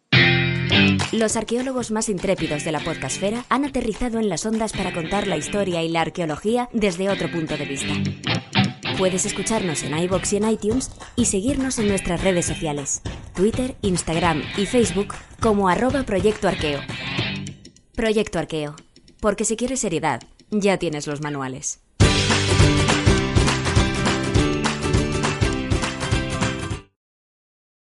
Los 1.12 1.36
arqueólogos 1.36 1.90
más 1.90 2.08
intrépidos 2.08 2.64
de 2.64 2.72
la 2.72 2.80
podcastfera 2.80 3.44
han 3.48 3.64
aterrizado 3.64 4.18
en 4.18 4.28
las 4.28 4.44
ondas 4.46 4.72
para 4.72 4.92
contar 4.92 5.26
la 5.26 5.36
historia 5.36 5.82
y 5.82 5.88
la 5.88 6.00
arqueología 6.00 6.68
desde 6.72 7.08
otro 7.08 7.30
punto 7.30 7.56
de 7.56 7.64
vista. 7.64 7.94
Puedes 8.98 9.24
escucharnos 9.24 9.84
en 9.84 9.96
iBox 9.96 10.32
y 10.32 10.36
en 10.38 10.50
iTunes 10.50 10.90
y 11.14 11.26
seguirnos 11.26 11.78
en 11.78 11.88
nuestras 11.88 12.22
redes 12.22 12.46
sociales, 12.46 13.00
Twitter, 13.34 13.76
Instagram 13.82 14.42
y 14.56 14.66
Facebook 14.66 15.14
como 15.40 15.68
arroba 15.68 16.02
Proyecto 16.02 16.48
Arqueo. 16.48 16.80
Proyecto 17.94 18.38
Arqueo. 18.38 18.74
Porque 19.20 19.44
si 19.44 19.56
quieres 19.56 19.80
seriedad, 19.80 20.20
ya 20.50 20.78
tienes 20.78 21.06
los 21.06 21.20
manuales. 21.20 21.83